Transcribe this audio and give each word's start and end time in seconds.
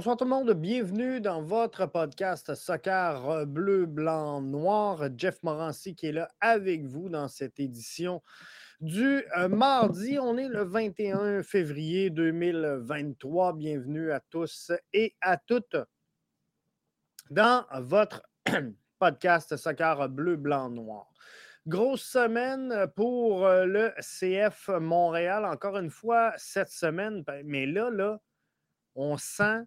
Bonsoir 0.00 0.16
tout 0.16 0.24
le 0.24 0.30
monde, 0.30 0.52
bienvenue 0.54 1.20
dans 1.20 1.42
votre 1.42 1.84
podcast 1.84 2.54
Soccer 2.54 3.46
bleu, 3.46 3.84
blanc, 3.84 4.40
noir. 4.40 5.10
Jeff 5.14 5.42
Morancy 5.42 5.94
qui 5.94 6.06
est 6.06 6.12
là 6.12 6.30
avec 6.40 6.86
vous 6.86 7.10
dans 7.10 7.28
cette 7.28 7.60
édition 7.60 8.22
du 8.80 9.22
euh, 9.36 9.48
mardi. 9.48 10.18
On 10.18 10.38
est 10.38 10.48
le 10.48 10.62
21 10.62 11.42
février 11.42 12.08
2023. 12.08 13.52
Bienvenue 13.52 14.10
à 14.10 14.20
tous 14.20 14.72
et 14.94 15.14
à 15.20 15.36
toutes 15.36 15.76
dans 17.28 17.66
votre 17.80 18.22
podcast 18.98 19.54
Soccer 19.58 20.08
bleu, 20.08 20.36
blanc, 20.36 20.70
noir. 20.70 21.12
Grosse 21.66 22.04
semaine 22.06 22.86
pour 22.96 23.44
euh, 23.44 23.66
le 23.66 23.92
CF 23.98 24.70
Montréal. 24.80 25.44
Encore 25.44 25.76
une 25.76 25.90
fois, 25.90 26.32
cette 26.38 26.70
semaine, 26.70 27.22
ben, 27.22 27.42
mais 27.44 27.66
là, 27.66 27.90
là, 27.90 28.18
on 28.94 29.18
sent 29.18 29.66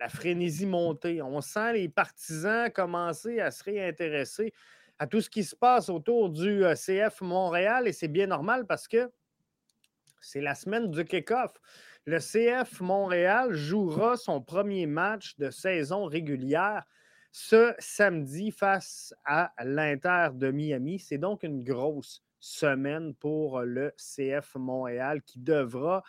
la 0.00 0.08
frénésie 0.08 0.66
monter. 0.66 1.22
On 1.22 1.40
sent 1.40 1.74
les 1.74 1.88
partisans 1.88 2.70
commencer 2.70 3.40
à 3.40 3.50
se 3.50 3.64
réintéresser 3.64 4.52
à 4.98 5.06
tout 5.06 5.20
ce 5.20 5.30
qui 5.30 5.44
se 5.44 5.56
passe 5.56 5.88
autour 5.88 6.30
du 6.30 6.64
euh, 6.64 6.74
CF 6.74 7.20
Montréal 7.20 7.88
et 7.88 7.92
c'est 7.92 8.08
bien 8.08 8.28
normal 8.28 8.66
parce 8.66 8.86
que 8.86 9.10
c'est 10.20 10.40
la 10.40 10.54
semaine 10.54 10.90
du 10.90 11.04
kick-off. 11.04 11.52
Le 12.06 12.18
CF 12.18 12.80
Montréal 12.80 13.52
jouera 13.54 14.16
son 14.16 14.40
premier 14.40 14.86
match 14.86 15.36
de 15.36 15.50
saison 15.50 16.04
régulière 16.04 16.84
ce 17.32 17.74
samedi 17.78 18.52
face 18.52 19.14
à 19.24 19.52
l'Inter 19.64 20.28
de 20.34 20.50
Miami. 20.50 20.98
C'est 20.98 21.18
donc 21.18 21.42
une 21.42 21.64
grosse 21.64 22.22
semaine 22.38 23.14
pour 23.14 23.62
le 23.62 23.92
CF 23.96 24.54
Montréal 24.54 25.22
qui 25.22 25.40
devra 25.40 26.02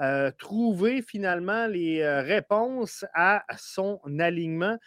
euh, 0.00 0.30
trouver 0.38 1.02
finalement 1.02 1.66
les 1.66 2.00
euh, 2.00 2.22
réponses 2.22 3.04
à 3.12 3.44
son 3.58 4.00
alignement. 4.18 4.78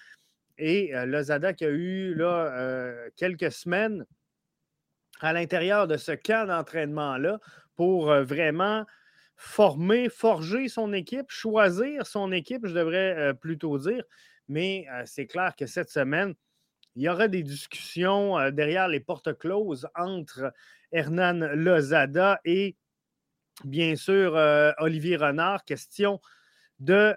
Et 0.57 0.95
euh, 0.95 1.05
Lozada 1.05 1.53
qui 1.53 1.65
a 1.65 1.69
eu 1.69 2.17
quelques 3.15 3.51
semaines 3.51 4.05
à 5.21 5.31
l'intérieur 5.31 5.87
de 5.87 5.97
ce 5.97 6.13
camp 6.13 6.47
d'entraînement-là 6.47 7.39
pour 7.75 8.07
vraiment 8.07 8.85
former, 9.35 10.09
forger 10.09 10.67
son 10.67 10.93
équipe, 10.93 11.29
choisir 11.29 12.07
son 12.07 12.31
équipe, 12.31 12.65
je 12.65 12.73
devrais 12.73 13.33
plutôt 13.35 13.77
dire. 13.77 14.03
Mais 14.47 14.85
c'est 15.05 15.27
clair 15.27 15.55
que 15.55 15.65
cette 15.65 15.89
semaine, 15.89 16.33
il 16.95 17.03
y 17.03 17.09
aura 17.09 17.27
des 17.27 17.41
discussions 17.41 18.51
derrière 18.51 18.87
les 18.87 18.99
portes 18.99 19.37
closes 19.37 19.87
entre 19.95 20.53
Hernan 20.91 21.47
Lozada 21.55 22.39
et 22.45 22.75
bien 23.63 23.95
sûr, 23.95 24.35
euh, 24.35 24.71
Olivier 24.79 25.17
Renard, 25.17 25.63
question 25.65 26.19
de 26.79 27.15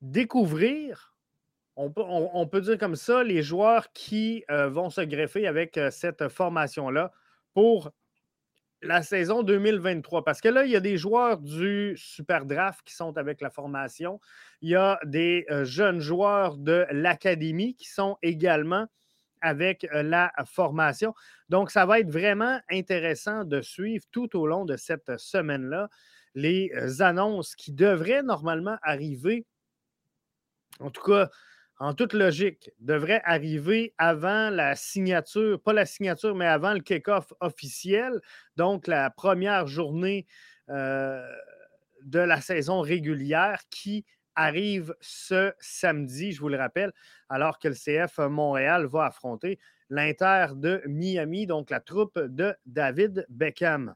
découvrir, 0.00 1.14
on 1.76 1.90
peut, 1.90 2.60
dire 2.60 2.78
comme 2.78 2.96
ça, 2.96 3.22
les 3.22 3.42
joueurs 3.42 3.92
qui 3.92 4.44
euh, 4.50 4.68
vont 4.68 4.90
se 4.90 5.00
greffer 5.00 5.46
avec 5.46 5.76
euh, 5.76 5.90
cette 5.90 6.28
formation-là 6.28 7.12
pour 7.54 7.92
la 8.82 9.02
saison 9.02 9.42
2023. 9.42 10.24
Parce 10.24 10.40
que 10.40 10.48
là, 10.48 10.64
il 10.64 10.70
y 10.70 10.76
a 10.76 10.80
des 10.80 10.96
joueurs 10.96 11.38
du 11.38 11.94
Super 11.96 12.46
Draft 12.46 12.80
qui 12.84 12.94
sont 12.94 13.16
avec 13.16 13.40
la 13.40 13.50
formation. 13.50 14.20
Il 14.60 14.70
y 14.70 14.76
a 14.76 15.00
des 15.04 15.46
jeunes 15.64 16.00
joueurs 16.00 16.56
de 16.56 16.86
l'Académie 16.90 17.74
qui 17.74 17.88
sont 17.88 18.18
également 18.22 18.86
avec 19.40 19.86
la 19.92 20.32
formation. 20.46 21.14
Donc, 21.48 21.70
ça 21.70 21.86
va 21.86 22.00
être 22.00 22.10
vraiment 22.10 22.60
intéressant 22.70 23.44
de 23.44 23.60
suivre 23.60 24.04
tout 24.10 24.38
au 24.38 24.46
long 24.46 24.64
de 24.64 24.76
cette 24.76 25.18
semaine-là 25.18 25.88
les 26.34 26.70
annonces 27.00 27.56
qui 27.56 27.72
devraient 27.72 28.22
normalement 28.22 28.76
arriver, 28.82 29.46
en 30.78 30.90
tout 30.90 31.02
cas, 31.02 31.30
en 31.80 31.94
toute 31.94 32.12
logique, 32.12 32.70
devraient 32.80 33.22
arriver 33.24 33.94
avant 33.98 34.50
la 34.50 34.74
signature, 34.76 35.60
pas 35.60 35.72
la 35.72 35.86
signature, 35.86 36.34
mais 36.34 36.46
avant 36.46 36.74
le 36.74 36.80
kick-off 36.80 37.32
officiel, 37.40 38.20
donc 38.56 38.86
la 38.86 39.10
première 39.10 39.66
journée 39.66 40.26
de 40.68 42.18
la 42.18 42.40
saison 42.40 42.80
régulière 42.80 43.62
qui 43.70 44.04
arrive 44.38 44.94
ce 45.00 45.52
samedi, 45.58 46.32
je 46.32 46.40
vous 46.40 46.48
le 46.48 46.56
rappelle, 46.56 46.92
alors 47.28 47.58
que 47.58 47.68
le 47.68 47.74
CF 47.74 48.18
Montréal 48.18 48.86
va 48.86 49.06
affronter 49.06 49.58
l'Inter 49.90 50.46
de 50.54 50.80
Miami, 50.86 51.46
donc 51.46 51.70
la 51.70 51.80
troupe 51.80 52.18
de 52.18 52.54
David 52.64 53.26
Beckham. 53.28 53.94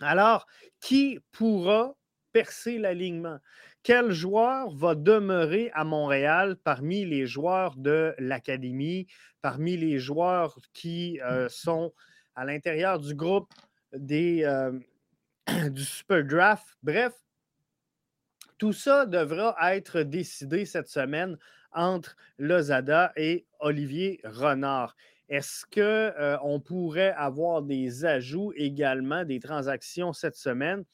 Alors, 0.00 0.46
qui 0.80 1.18
pourra 1.32 1.96
percer 2.32 2.78
l'alignement? 2.78 3.38
Quel 3.82 4.10
joueur 4.10 4.70
va 4.74 4.94
demeurer 4.94 5.70
à 5.72 5.82
Montréal 5.84 6.56
parmi 6.62 7.06
les 7.06 7.26
joueurs 7.26 7.74
de 7.76 8.14
l'Académie, 8.18 9.06
parmi 9.40 9.78
les 9.78 9.98
joueurs 9.98 10.58
qui 10.74 11.20
euh, 11.22 11.48
sont 11.48 11.94
à 12.34 12.44
l'intérieur 12.44 12.98
du 12.98 13.14
groupe 13.14 13.52
des, 13.94 14.44
euh, 14.44 14.78
du 15.70 15.82
Super 15.82 16.22
Draft? 16.22 16.76
Bref, 16.82 17.14
tout 18.58 18.72
ça 18.72 19.06
devra 19.06 19.56
être 19.74 20.02
décidé 20.02 20.66
cette 20.66 20.88
semaine 20.88 21.38
entre 21.72 22.16
Lozada 22.38 23.12
et 23.16 23.46
Olivier 23.60 24.20
Renard. 24.24 24.96
Est-ce 25.28 25.64
qu'on 25.66 25.80
euh, 25.80 26.58
pourrait 26.58 27.12
avoir 27.12 27.62
des 27.62 28.04
ajouts 28.04 28.52
également, 28.56 29.24
des 29.24 29.40
transactions 29.40 30.12
cette 30.12 30.36
semaine? 30.36 30.84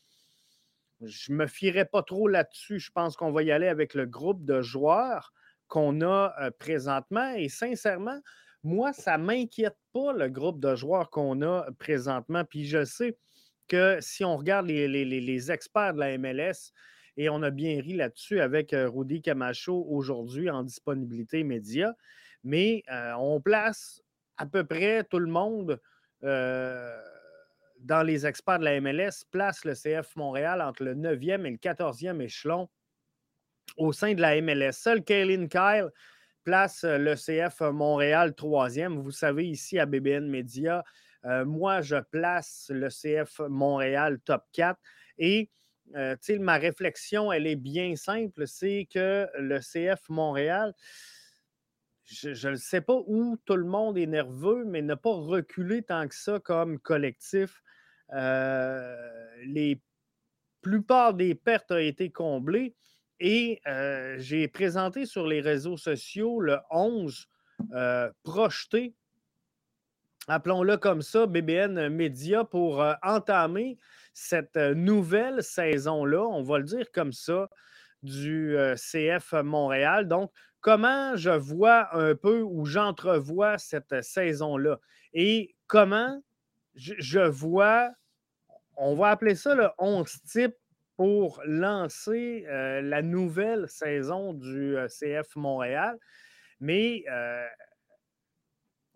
Je 1.01 1.33
ne 1.33 1.39
me 1.39 1.47
fierais 1.47 1.85
pas 1.85 2.03
trop 2.03 2.29
là-dessus. 2.29 2.81
Je 2.81 2.91
pense 2.91 3.17
qu'on 3.17 3.33
va 3.33 3.43
y 3.43 3.53
aller 3.53 3.69
avec 3.69 3.95
le 3.95 4.07
groupe 4.07 4.45
de 4.45 4.61
joueurs 4.61 5.33
qu'on 5.69 6.01
a 6.03 6.35
euh, 6.41 6.51
présentement. 6.59 7.33
Et 7.35 7.49
sincèrement, 7.49 8.21
moi, 8.63 8.93
ça 8.93 9.17
ne 9.17 9.25
m'inquiète 9.25 9.77
pas 9.93 10.13
le 10.13 10.29
groupe 10.29 10.61
de 10.61 10.75
joueurs 10.75 11.11
qu'on 11.11 11.41
a 11.43 11.67
présentement. 11.79 12.45
Puis 12.45 12.67
je 12.67 12.85
sais 12.85 13.17
que 13.69 13.99
si 14.01 14.25
on 14.25 14.37
regarde 14.37 14.67
les 14.67 15.53
experts 15.53 15.95
de 15.95 16.01
la 16.01 16.19
MLS, 16.19 16.73
et 17.17 17.29
on 17.29 17.43
a 17.43 17.51
bien 17.51 17.81
ri 17.81 17.95
là-dessus 17.95 18.41
avec 18.41 18.75
Rudy 18.75 19.23
Camacho 19.23 19.87
aujourd'hui 19.89 20.51
en 20.51 20.63
disponibilité 20.63 21.41
immédiate. 21.41 21.97
Mais 22.43 22.83
on 23.19 23.41
place 23.41 24.03
à 24.37 24.47
peu 24.47 24.65
près 24.65 25.05
tout 25.05 25.19
le 25.19 25.31
monde 25.31 25.81
dans 26.21 28.03
les 28.03 28.27
experts 28.27 28.59
de 28.59 28.65
la 28.65 28.81
MLS, 28.81 29.25
place 29.31 29.65
le 29.65 29.75
CF 29.75 30.17
Montréal 30.17 30.63
entre 30.63 30.85
le 30.85 30.95
9e 30.95 31.47
et 31.47 31.51
le 31.51 31.57
14e 31.57 32.21
échelon 32.21 32.69
au 33.77 33.93
sein 33.93 34.15
de 34.15 34.21
la 34.21 34.41
MLS. 34.41 34.73
Seul 34.73 35.03
Kaylin 35.05 35.49
Kyle 35.49 35.91
place 36.45 36.85
le 36.85 37.15
CF 37.15 37.61
Montréal 37.61 38.31
3e. 38.31 38.99
Vous 38.99 39.11
savez, 39.11 39.47
ici 39.47 39.79
à 39.79 39.87
BBN 39.87 40.29
Media, 40.29 40.85
moi, 41.45 41.81
je 41.81 41.97
place 41.97 42.71
le 42.73 42.89
CF 42.89 43.41
Montréal 43.49 44.19
top 44.21 44.45
4. 44.53 44.79
Et 45.19 45.51
euh, 45.95 46.17
ma 46.41 46.57
réflexion, 46.57 47.33
elle 47.33 47.47
est 47.47 47.57
bien 47.57 47.95
simple, 47.97 48.47
c'est 48.47 48.89
que 48.93 49.29
le 49.39 49.61
CF 49.61 50.09
Montréal, 50.09 50.75
je 52.05 52.49
ne 52.49 52.57
sais 52.57 52.81
pas 52.81 53.01
où 53.07 53.37
tout 53.45 53.57
le 53.57 53.65
monde 53.65 53.97
est 53.97 54.07
nerveux, 54.07 54.65
mais 54.65 54.83
ne 54.83 54.95
pas 54.95 55.15
reculer 55.15 55.83
tant 55.83 56.07
que 56.07 56.15
ça 56.15 56.39
comme 56.41 56.79
collectif. 56.79 57.63
Euh, 58.13 58.97
les 59.47 59.81
plupart 60.61 61.15
des 61.15 61.35
pertes 61.35 61.71
ont 61.71 61.79
été 61.79 62.11
comblées 62.11 62.75
et 63.21 63.61
euh, 63.67 64.17
j'ai 64.19 64.49
présenté 64.49 65.07
sur 65.07 65.27
les 65.27 65.41
réseaux 65.41 65.77
sociaux 65.77 66.41
le 66.41 66.59
11 66.71 67.29
projeté, 68.25 68.95
appelons-le 70.27 70.77
comme 70.77 71.03
ça, 71.03 71.27
BBN 71.27 71.89
Média, 71.89 72.45
pour 72.45 72.85
entamer 73.03 73.79
cette 74.15 74.57
nouvelle 74.57 75.43
saison-là, 75.43 76.23
on 76.23 76.43
va 76.43 76.59
le 76.59 76.65
dire 76.65 76.91
comme 76.93 77.13
ça, 77.13 77.51
du 78.03 78.57
CF 78.77 79.35
Montréal. 79.43 80.09
Donc, 80.09 80.31
comment 80.61 81.17
je 81.17 81.31
vois 81.31 81.95
un 81.95 82.15
peu 82.15 82.41
ou 82.41 82.65
j'entrevois 82.65 83.59
cette 83.59 84.03
saison-là? 84.03 84.79
Et 85.13 85.55
comment 85.67 86.23
je, 86.75 87.21
vois, 87.21 87.91
on 88.77 88.95
va 88.95 89.11
appeler 89.11 89.35
ça 89.35 89.55
le 89.55 89.69
11 89.79 90.11
type 90.23 90.55
pour 90.97 91.43
lancer 91.45 92.45
la 92.49 93.03
nouvelle 93.03 93.69
saison 93.69 94.33
du 94.33 94.77
CF 94.89 95.35
Montréal. 95.37 95.99
Mais, 96.61 97.05
tu 97.07 97.13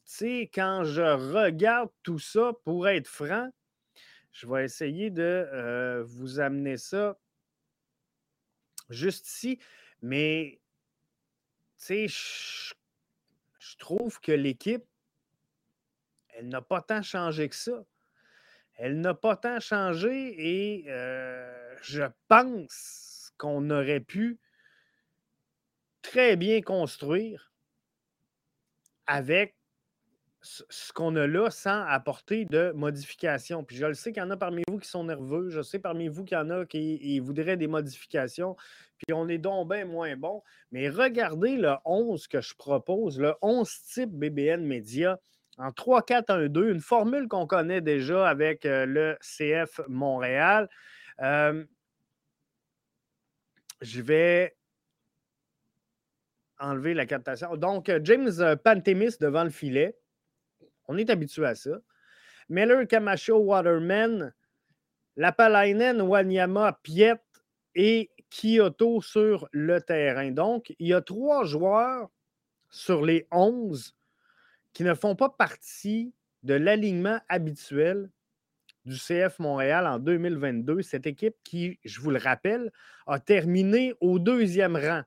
sais, 0.05 0.50
quand 0.55 0.85
je 0.85 1.03
regarde 1.03 1.91
tout 2.03 2.19
ça, 2.19 2.53
pour 2.65 2.88
être 2.88 3.09
franc, 3.09 3.50
je 4.38 4.46
vais 4.46 4.64
essayer 4.64 5.11
de 5.11 5.49
euh, 5.52 6.05
vous 6.05 6.38
amener 6.38 6.76
ça 6.76 7.19
juste 8.88 9.26
ici. 9.26 9.58
Mais, 10.00 10.61
tu 11.76 12.06
sais, 12.06 12.08
je, 12.08 12.75
trouve 13.79 14.20
que 14.20 14.32
l'équipe, 14.32 14.85
elle 16.29 16.49
n'a 16.49 16.62
pas 16.62 16.82
tant 16.82 17.02
changé 17.02 17.49
que 17.49 17.55
ça. 17.56 17.85
Elle 18.75 19.00
n'a 19.00 19.14
pas 19.14 19.37
tant 19.37 19.58
changé 19.58 20.35
et 20.37 20.84
euh, 20.88 21.76
je 21.82 22.05
pense 22.29 23.32
qu'on 23.38 23.70
aurait 23.70 24.00
pu 24.00 24.38
très 26.02 26.37
bien 26.37 26.61
construire 26.61 27.52
avec 29.06 29.57
ce 30.40 30.93
qu'on 30.93 31.17
a 31.17 31.26
là 31.26 31.50
sans 31.50 31.82
apporter 31.87 32.44
de 32.44 32.73
modifications. 32.73 33.64
Puis 33.64 33.76
je 33.76 33.87
le 33.87 33.94
sais 33.94 34.12
qu'il 34.12 34.23
y 34.23 34.26
en 34.26 34.31
a 34.31 34.37
parmi 34.37 34.62
vous 34.69 34.79
qui 34.79 34.88
sont 34.88 35.05
nerveux. 35.05 35.50
Je 35.50 35.62
sais 35.62 35.79
parmi 35.79 36.08
vous 36.08 36.25
qu'il 36.25 36.37
y 36.37 36.40
en 36.40 36.50
a 36.50 36.64
qui 36.64 37.19
voudraient 37.20 37.56
des 37.56 37.67
modifications. 37.67 38.56
Puis 38.99 39.14
on 39.14 39.29
est 39.29 39.38
donc 39.38 39.69
bien 39.70 39.85
moins 39.85 40.17
bon. 40.17 40.43
Mais 40.70 40.88
regardez 40.88 41.56
le 41.56 41.75
11 41.85 42.29
que 42.29 42.40
je 42.40 42.55
propose, 42.55 43.19
le 43.19 43.35
11 43.43 43.69
type 43.93 44.11
BBN 44.11 44.64
Média 44.64 45.19
en 45.58 45.70
3-4-1-2, 45.70 46.70
une 46.70 46.81
formule 46.81 47.26
qu'on 47.26 47.46
connaît 47.46 47.81
déjà 47.81 48.29
avec 48.29 48.64
euh, 48.64 48.87
le 48.87 49.19
CF 49.20 49.81
Montréal. 49.88 50.69
Euh, 51.20 51.64
je 53.81 54.00
vais 54.00 54.56
enlever 56.61 56.94
la 56.94 57.06
captation. 57.06 57.56
Donc, 57.56 57.88
euh, 57.88 58.00
James 58.02 58.56
Pantemis 58.62 59.17
devant 59.20 59.44
le 59.44 59.50
filet. 59.50 59.96
On 60.88 60.96
est 60.96 61.11
habitué 61.11 61.46
à 61.46 61.55
ça. 61.55 61.79
Miller, 62.49 62.87
Camacho, 62.88 63.37
Waterman, 63.37 64.32
Lapalainen, 65.17 66.00
Wanyama, 66.00 66.79
Piet 66.82 67.20
et 67.75 68.11
Kyoto 68.31 69.00
sur 69.02 69.49
le 69.52 69.81
terrain. 69.81 70.31
Donc, 70.31 70.75
il 70.79 70.88
y 70.88 70.94
a 70.94 71.02
trois 71.02 71.44
joueurs 71.44 72.08
sur 72.70 73.05
les 73.05 73.26
11 73.31 73.94
qui 74.73 74.85
ne 74.85 74.94
font 74.94 75.14
pas 75.14 75.29
partie 75.29 76.14
de 76.43 76.55
l'alignement 76.55 77.20
habituel 77.29 78.11
du 78.84 78.96
CF 78.96 79.38
Montréal 79.38 79.87
en 79.87 79.99
2022. 79.99 80.82
Cette 80.82 81.06
équipe 81.06 81.37
qui, 81.44 81.79
je 81.84 82.00
vous 82.00 82.11
le 82.11 82.19
rappelle, 82.19 82.73
a 83.06 83.20
terminé 83.20 83.94
au 84.00 84.19
deuxième 84.19 84.76
rang 84.76 85.02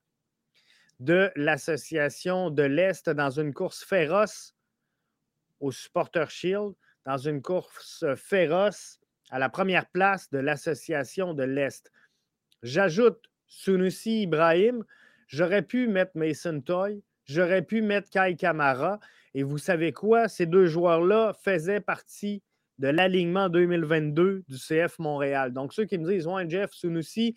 de 1.00 1.32
l'Association 1.36 2.52
de 2.52 2.64
l'Est 2.64 3.10
dans 3.10 3.32
une 3.32 3.54
course 3.54 3.84
féroce 3.84 4.54
au 5.62 5.72
Supporter 5.72 6.30
Shield, 6.30 6.74
dans 7.06 7.18
une 7.18 7.42
course 7.42 8.06
féroce 8.16 9.00
à 9.30 9.40
la 9.40 9.50
première 9.50 9.90
place 9.90 10.30
de 10.30 10.40
l'Association 10.40 11.34
de 11.34 11.44
l'Est. 11.44 11.90
J'ajoute 12.64 13.24
Sunusi 13.48 14.24
Ibrahim. 14.24 14.84
J'aurais 15.28 15.62
pu 15.62 15.88
mettre 15.88 16.12
Mason 16.16 16.60
Toy. 16.62 17.02
J'aurais 17.26 17.62
pu 17.62 17.82
mettre 17.82 18.10
Kai 18.10 18.36
Kamara. 18.36 19.00
Et 19.34 19.44
vous 19.44 19.58
savez 19.58 19.94
quoi? 19.94 20.28
Ces 20.28 20.46
deux 20.46 20.66
joueurs-là 20.66 21.34
faisaient 21.42 21.80
partie 21.80 22.44
de 22.78 22.88
l'alignement 22.88 23.48
2022 23.48 24.44
du 24.48 24.58
CF 24.58 24.98
Montréal. 25.00 25.54
Donc, 25.54 25.72
ceux 25.72 25.86
qui 25.86 25.98
me 25.98 26.12
disent, 26.12 26.28
ouais, 26.28 26.50
Jeff 26.50 26.72
Sunusi, 26.72 27.36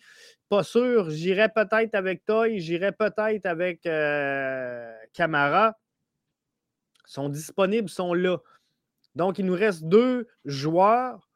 pas 0.49 0.63
sûr, 0.63 1.09
j'irai 1.11 1.49
peut-être 1.49 1.95
avec 1.95 2.25
Toy, 2.25 2.59
j'irai 2.59 2.91
peut-être 2.91 3.45
avec 3.45 3.85
euh, 3.85 4.91
Camara, 5.13 5.77
sont 7.05 7.29
disponibles, 7.29 7.89
sont 7.89 8.13
là. 8.13 8.37
Donc, 9.15 9.39
il 9.39 9.45
nous 9.45 9.55
reste 9.55 9.83
deux 9.83 10.27
joueurs 10.43 11.29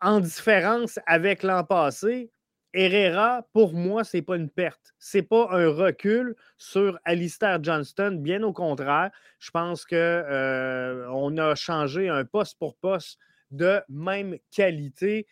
en 0.00 0.20
différence 0.20 0.98
avec 1.06 1.42
l'an 1.42 1.64
passé. 1.64 2.30
Herrera, 2.74 3.46
pour 3.52 3.72
moi, 3.72 4.02
ce 4.02 4.16
n'est 4.16 4.22
pas 4.22 4.36
une 4.36 4.50
perte. 4.50 4.94
Ce 4.98 5.18
n'est 5.18 5.22
pas 5.22 5.48
un 5.52 5.68
recul 5.68 6.34
sur 6.58 6.98
Alistair 7.04 7.62
Johnston. 7.62 8.18
Bien 8.20 8.42
au 8.42 8.52
contraire, 8.52 9.10
je 9.38 9.50
pense 9.50 9.86
qu'on 9.86 9.96
euh, 9.96 11.36
a 11.38 11.54
changé 11.54 12.08
un 12.08 12.24
poste 12.24 12.58
pour 12.58 12.76
poste 12.76 13.18
de 13.52 13.80
même 13.88 14.36
qualité. 14.50 15.26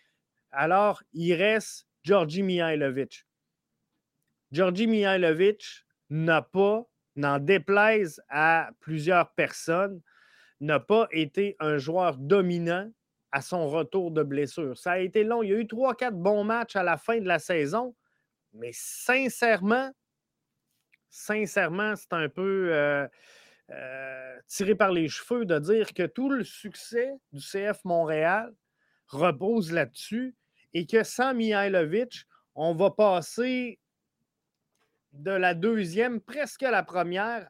Alors, 0.53 1.03
il 1.13 1.35
reste 1.35 1.87
Georgi 2.05 2.43
Mihailovic. 2.43 3.27
Georgi 4.53 4.87
Mihailovic 4.87 5.85
n'a 6.11 6.43
pas, 6.43 6.87
n'en 7.17 7.39
déplaise 7.39 8.23
à 8.29 8.71
plusieurs 8.81 9.33
personnes, 9.33 10.01
n'a 10.61 10.81
pas 10.81 11.09
été 11.11 11.57
un 11.61 11.79
joueur 11.79 12.17
dominant 12.17 12.91
à 13.33 13.41
son 13.41 13.69
retour 13.69 14.11
de 14.11 14.23
blessure. 14.23 14.77
Ça 14.77 14.93
a 14.93 14.99
été 14.99 15.25
long. 15.25 15.43
Il 15.43 15.51
y 15.51 15.55
a 15.55 15.59
eu 15.59 15.67
trois, 15.67 15.95
quatre 15.95 16.17
bons 16.17 16.45
matchs 16.45 16.77
à 16.77 16.83
la 16.83 16.97
fin 16.97 17.19
de 17.19 17.27
la 17.27 17.39
saison, 17.39 17.95
mais 18.53 18.71
sincèrement, 18.73 19.91
sincèrement, 21.11 21.97
c'est 21.97 22.13
un 22.13 22.29
peu 22.29 22.69
euh, 22.73 23.09
euh, 23.71 24.37
tiré 24.47 24.75
par 24.75 24.93
les 24.93 25.09
cheveux 25.09 25.47
de 25.47 25.59
dire 25.59 25.95
que 25.95 26.07
tout 26.07 26.29
le 26.29 26.45
succès 26.45 27.13
du 27.33 27.41
CF 27.41 27.85
Montréal 27.85 28.53
repose 29.07 29.73
là-dessus 29.73 30.37
et 30.75 30.87
que 30.87 31.03
sans 31.03 31.35
Mihailovic, 31.35 32.25
on 32.55 32.75
va 32.75 32.91
passer 32.91 33.79
de 35.13 35.31
la 35.31 35.55
deuxième, 35.55 36.21
presque 36.21 36.63
la 36.63 36.83
première, 36.83 37.49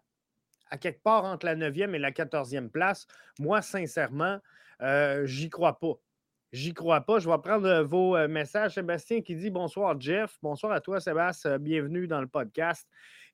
à 0.71 0.79
quelque 0.79 1.03
part 1.03 1.25
entre 1.25 1.47
la 1.47 1.55
neuvième 1.55 1.95
et 1.95 1.99
la 1.99 2.13
quatorzième 2.13 2.71
place. 2.71 3.07
Moi, 3.39 3.63
sincèrement, 3.63 4.39
euh, 4.81 5.27
j'y 5.27 5.51
crois 5.51 5.79
pas. 5.79 5.95
J'y 6.53 6.75
crois 6.75 7.03
pas. 7.03 7.19
Je 7.19 7.29
vais 7.29 7.39
prendre 7.39 7.67
euh, 7.67 7.83
vos 7.83 8.17
euh, 8.17 8.29
messages. 8.29 8.75
Sébastien 8.75 9.23
qui 9.23 9.35
dit 9.35 9.51
bonsoir, 9.51 9.99
Jeff. 10.01 10.39
Bonsoir 10.43 10.73
à 10.73 10.81
toi, 10.81 11.01
Sébastien. 11.01 11.59
Bienvenue 11.59 12.07
dans 12.07 12.21
le 12.21 12.27
podcast. 12.27 12.87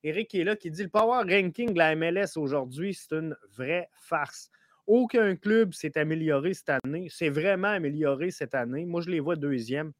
Eric 0.03 0.29
qui 0.29 0.39
est 0.39 0.43
là 0.45 0.55
qui 0.55 0.71
dit 0.71 0.83
le 0.83 0.89
power 0.89 1.23
ranking 1.29 1.73
de 1.73 1.77
la 1.77 1.95
MLS 1.95 2.37
aujourd'hui, 2.37 2.93
c'est 2.93 3.13
une 3.15 3.35
vraie 3.57 3.89
farce. 3.93 4.49
Aucun 4.87 5.35
club 5.35 5.73
s'est 5.73 5.97
amélioré 5.97 6.53
cette 6.53 6.69
année. 6.83 7.07
C'est 7.09 7.29
vraiment 7.29 7.67
amélioré 7.67 8.31
cette 8.31 8.55
année. 8.55 8.85
Moi, 8.85 9.01
je 9.01 9.09
les 9.09 9.19
vois 9.19 9.35
deuxième. 9.35 9.91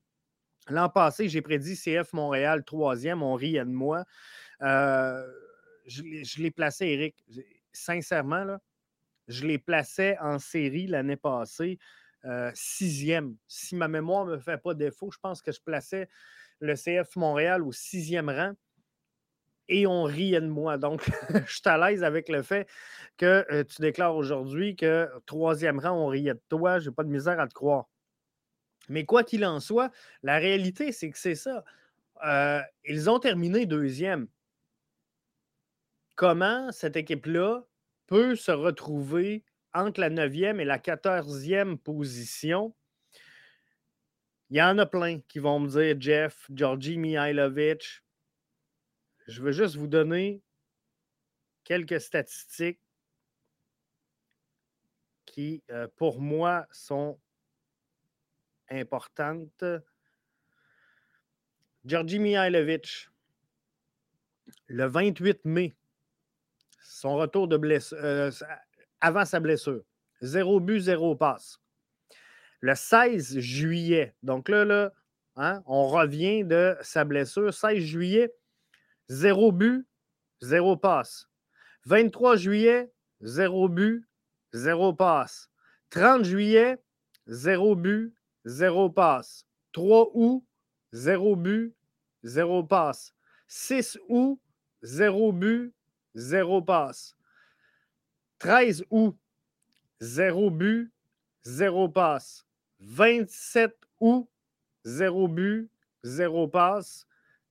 L'an 0.69 0.89
passé, 0.89 1.29
j'ai 1.29 1.41
prédit 1.41 1.75
CF 1.75 2.13
Montréal 2.13 2.63
troisième. 2.63 3.23
On 3.23 3.33
riait 3.33 3.65
de 3.65 3.71
moi. 3.71 4.05
je 4.61 6.41
l'ai 6.41 6.51
placé, 6.51 6.87
Eric. 6.87 7.15
Sincèrement, 7.71 8.59
je 9.29 9.45
les 9.45 9.59
plaçais 9.59 10.17
en 10.19 10.39
série 10.39 10.87
l'année 10.87 11.15
passée, 11.15 11.77
euh, 12.25 12.51
sixième. 12.53 13.37
Si 13.47 13.75
ma 13.75 13.87
mémoire 13.87 14.25
ne 14.25 14.31
me 14.31 14.39
fait 14.39 14.57
pas 14.57 14.73
défaut, 14.73 15.11
je 15.11 15.19
pense 15.19 15.41
que 15.41 15.51
je 15.51 15.61
plaçais 15.61 16.09
le 16.59 16.73
CF 16.73 17.15
Montréal 17.15 17.63
au 17.63 17.71
sixième 17.71 18.29
rang 18.29 18.53
et 19.67 19.85
on 19.85 20.03
riait 20.03 20.41
de 20.41 20.47
moi. 20.47 20.77
Donc, 20.77 21.07
je 21.45 21.53
suis 21.53 21.61
à 21.65 21.77
l'aise 21.77 22.03
avec 22.03 22.27
le 22.27 22.41
fait 22.41 22.67
que 23.17 23.45
euh, 23.51 23.63
tu 23.63 23.81
déclares 23.81 24.15
aujourd'hui 24.15 24.75
que 24.75 25.07
troisième 25.27 25.79
rang, 25.79 25.91
on 25.91 26.07
riait 26.07 26.33
de 26.33 26.41
toi. 26.49 26.79
Je 26.79 26.89
n'ai 26.89 26.95
pas 26.95 27.03
de 27.03 27.09
misère 27.09 27.39
à 27.39 27.47
te 27.47 27.53
croire. 27.53 27.87
Mais 28.89 29.05
quoi 29.05 29.23
qu'il 29.23 29.45
en 29.45 29.59
soit, 29.59 29.91
la 30.23 30.37
réalité, 30.37 30.91
c'est 30.91 31.09
que 31.09 31.17
c'est 31.17 31.35
ça. 31.35 31.63
Euh, 32.25 32.61
ils 32.83 33.09
ont 33.09 33.19
terminé 33.19 33.65
deuxième. 33.65 34.27
Comment 36.15 36.71
cette 36.71 36.97
équipe-là 36.97 37.63
peut 38.07 38.35
se 38.35 38.51
retrouver 38.51 39.45
entre 39.73 40.01
la 40.01 40.09
9e 40.09 40.59
et 40.59 40.65
la 40.65 40.79
14e 40.79 41.77
position? 41.77 42.75
Il 44.49 44.57
y 44.57 44.61
en 44.61 44.77
a 44.79 44.85
plein 44.85 45.19
qui 45.21 45.39
vont 45.39 45.59
me 45.59 45.69
dire 45.69 45.95
Jeff, 46.01 46.47
Georgi 46.51 46.97
Mihailovic. 46.97 48.03
Je 49.27 49.41
veux 49.43 49.51
juste 49.51 49.75
vous 49.75 49.87
donner 49.87 50.41
quelques 51.63 52.01
statistiques 52.01 52.81
qui, 55.27 55.63
euh, 55.69 55.87
pour 55.95 56.19
moi, 56.19 56.65
sont 56.71 57.19
importantes. 58.69 59.63
Georgi 61.85 62.19
Mihailovic, 62.19 63.09
le 64.67 64.85
28 64.85 65.45
mai 65.45 65.75
son 66.99 67.15
retour 67.15 67.47
de 67.47 67.55
blessure, 67.55 67.97
euh, 68.03 68.31
avant 68.99 69.23
sa 69.23 69.39
blessure. 69.39 69.81
Zéro 70.21 70.59
but, 70.59 70.81
zéro 70.81 71.15
passe. 71.15 71.59
Le 72.59 72.75
16 72.75 73.39
juillet, 73.39 74.13
donc 74.21 74.49
là, 74.49 74.65
là 74.65 74.91
hein, 75.37 75.63
on 75.65 75.87
revient 75.87 76.43
de 76.43 76.75
sa 76.81 77.05
blessure. 77.05 77.53
16 77.53 77.77
juillet, 77.79 78.33
zéro 79.07 79.53
but, 79.53 79.87
zéro 80.41 80.75
passe. 80.75 81.29
23 81.85 82.35
juillet, 82.35 82.91
zéro 83.21 83.69
but, 83.69 84.05
zéro 84.51 84.93
passe. 84.93 85.49
30 85.91 86.25
juillet, 86.25 86.77
zéro 87.27 87.75
but, 87.75 88.13
zéro 88.45 88.89
passe. 88.89 89.45
3 89.73 90.11
août, 90.13 90.43
zéro 90.91 91.35
but, 91.35 91.73
zéro 92.23 92.63
passe. 92.63 93.13
6 93.47 93.97
août, 94.07 94.39
zéro 94.81 95.31
but, 95.31 95.73
zéro 96.15 96.61
passe. 96.61 97.15
13 98.39 98.85
août, 98.89 99.17
zéro 99.99 100.49
but, 100.49 100.91
zéro 101.43 101.89
passe. 101.89 102.45
27 102.79 103.75
août, 103.99 104.29
zéro 104.85 105.27
but, 105.27 105.69
zéro 106.03 106.47
passe. 106.47 107.05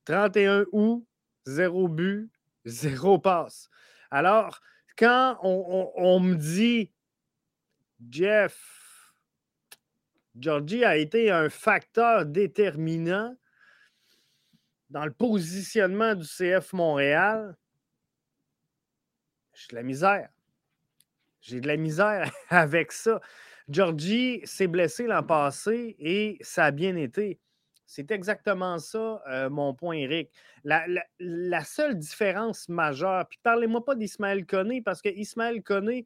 31 0.05 0.65
août, 0.71 1.05
zéro 1.45 1.87
but, 1.87 2.29
zéro 2.65 3.19
passe. 3.19 3.69
Alors, 4.11 4.59
quand 4.97 5.37
on, 5.43 6.19
me 6.19 6.35
dit, 6.35 6.91
Jeff, 8.09 8.78
Georgie 10.37 10.83
a 10.83 10.97
été 10.97 11.31
un 11.31 11.49
facteur 11.49 12.25
déterminant, 12.25 13.35
dans 14.89 15.05
le 15.05 15.11
positionnement 15.11 16.15
du 16.15 16.25
CF 16.25 16.73
Montréal, 16.73 17.55
j'ai 19.53 19.67
de 19.71 19.75
la 19.75 19.83
misère. 19.83 20.29
J'ai 21.41 21.61
de 21.61 21.67
la 21.67 21.77
misère 21.77 22.31
avec 22.49 22.91
ça. 22.91 23.19
Georgie 23.67 24.41
s'est 24.45 24.67
blessé 24.67 25.05
l'an 25.05 25.23
passé 25.23 25.95
et 25.99 26.37
ça 26.41 26.65
a 26.65 26.71
bien 26.71 26.95
été. 26.95 27.39
C'est 27.85 28.11
exactement 28.11 28.77
ça, 28.77 29.21
euh, 29.29 29.49
mon 29.49 29.73
point, 29.73 29.95
Eric. 29.95 30.31
La, 30.63 31.63
seule 31.63 31.97
différence 31.97 32.69
majeure, 32.69 33.27
puis 33.27 33.39
parlez-moi 33.41 33.83
pas 33.83 33.95
d'Ismaël 33.95 34.45
Koné, 34.45 34.81
parce 34.81 35.01
que 35.01 35.09
Ismaël 35.09 35.63
Koné, 35.63 36.05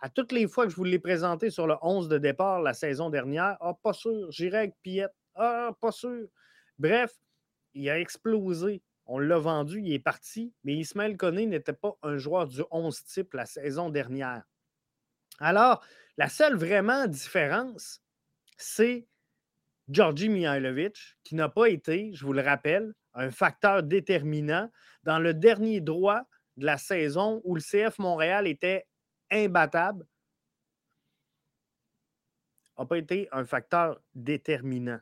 à 0.00 0.08
toutes 0.08 0.32
les 0.32 0.48
fois 0.48 0.64
que 0.64 0.70
je 0.70 0.76
vous 0.76 0.84
l'ai 0.84 0.98
présenté 0.98 1.50
sur 1.50 1.66
le 1.66 1.74
11 1.82 2.08
de 2.08 2.18
départ 2.18 2.62
la 2.62 2.74
saison 2.74 3.10
dernière, 3.10 3.56
ah, 3.60 3.74
pas 3.82 3.92
sûr, 3.92 4.30
j'irai 4.30 4.58
avec 4.58 4.74
Piette, 4.82 5.14
ah, 5.34 5.72
pas 5.80 5.92
sûr. 5.92 6.28
Bref, 6.78 7.14
il 7.74 7.88
a 7.90 7.98
explosé. 7.98 8.82
On 9.06 9.18
l'a 9.18 9.38
vendu, 9.38 9.80
il 9.80 9.92
est 9.92 9.98
parti, 9.98 10.54
mais 10.64 10.74
Ismaël 10.74 11.16
Koné 11.16 11.46
n'était 11.46 11.72
pas 11.72 11.96
un 12.02 12.16
joueur 12.16 12.46
du 12.46 12.62
11 12.70 13.04
type 13.04 13.34
la 13.34 13.44
saison 13.44 13.90
dernière. 13.90 14.44
Alors, 15.40 15.84
la 16.16 16.28
seule 16.28 16.56
vraiment 16.56 17.06
différence, 17.06 18.02
c'est 18.56 19.06
Georgi 19.88 20.28
Mihailovic, 20.28 21.16
qui 21.24 21.34
n'a 21.34 21.48
pas 21.48 21.66
été, 21.66 22.12
je 22.14 22.24
vous 22.24 22.32
le 22.32 22.42
rappelle, 22.42 22.94
un 23.14 23.30
facteur 23.30 23.82
déterminant 23.82 24.70
dans 25.02 25.18
le 25.18 25.34
dernier 25.34 25.80
droit 25.80 26.22
de 26.56 26.66
la 26.66 26.78
saison 26.78 27.40
où 27.44 27.56
le 27.56 27.60
CF 27.60 27.98
Montréal 27.98 28.46
était 28.46 28.86
imbattable, 29.30 30.06
n'a 32.78 32.86
pas 32.86 32.98
été 32.98 33.28
un 33.32 33.44
facteur 33.44 34.00
déterminant. 34.14 35.00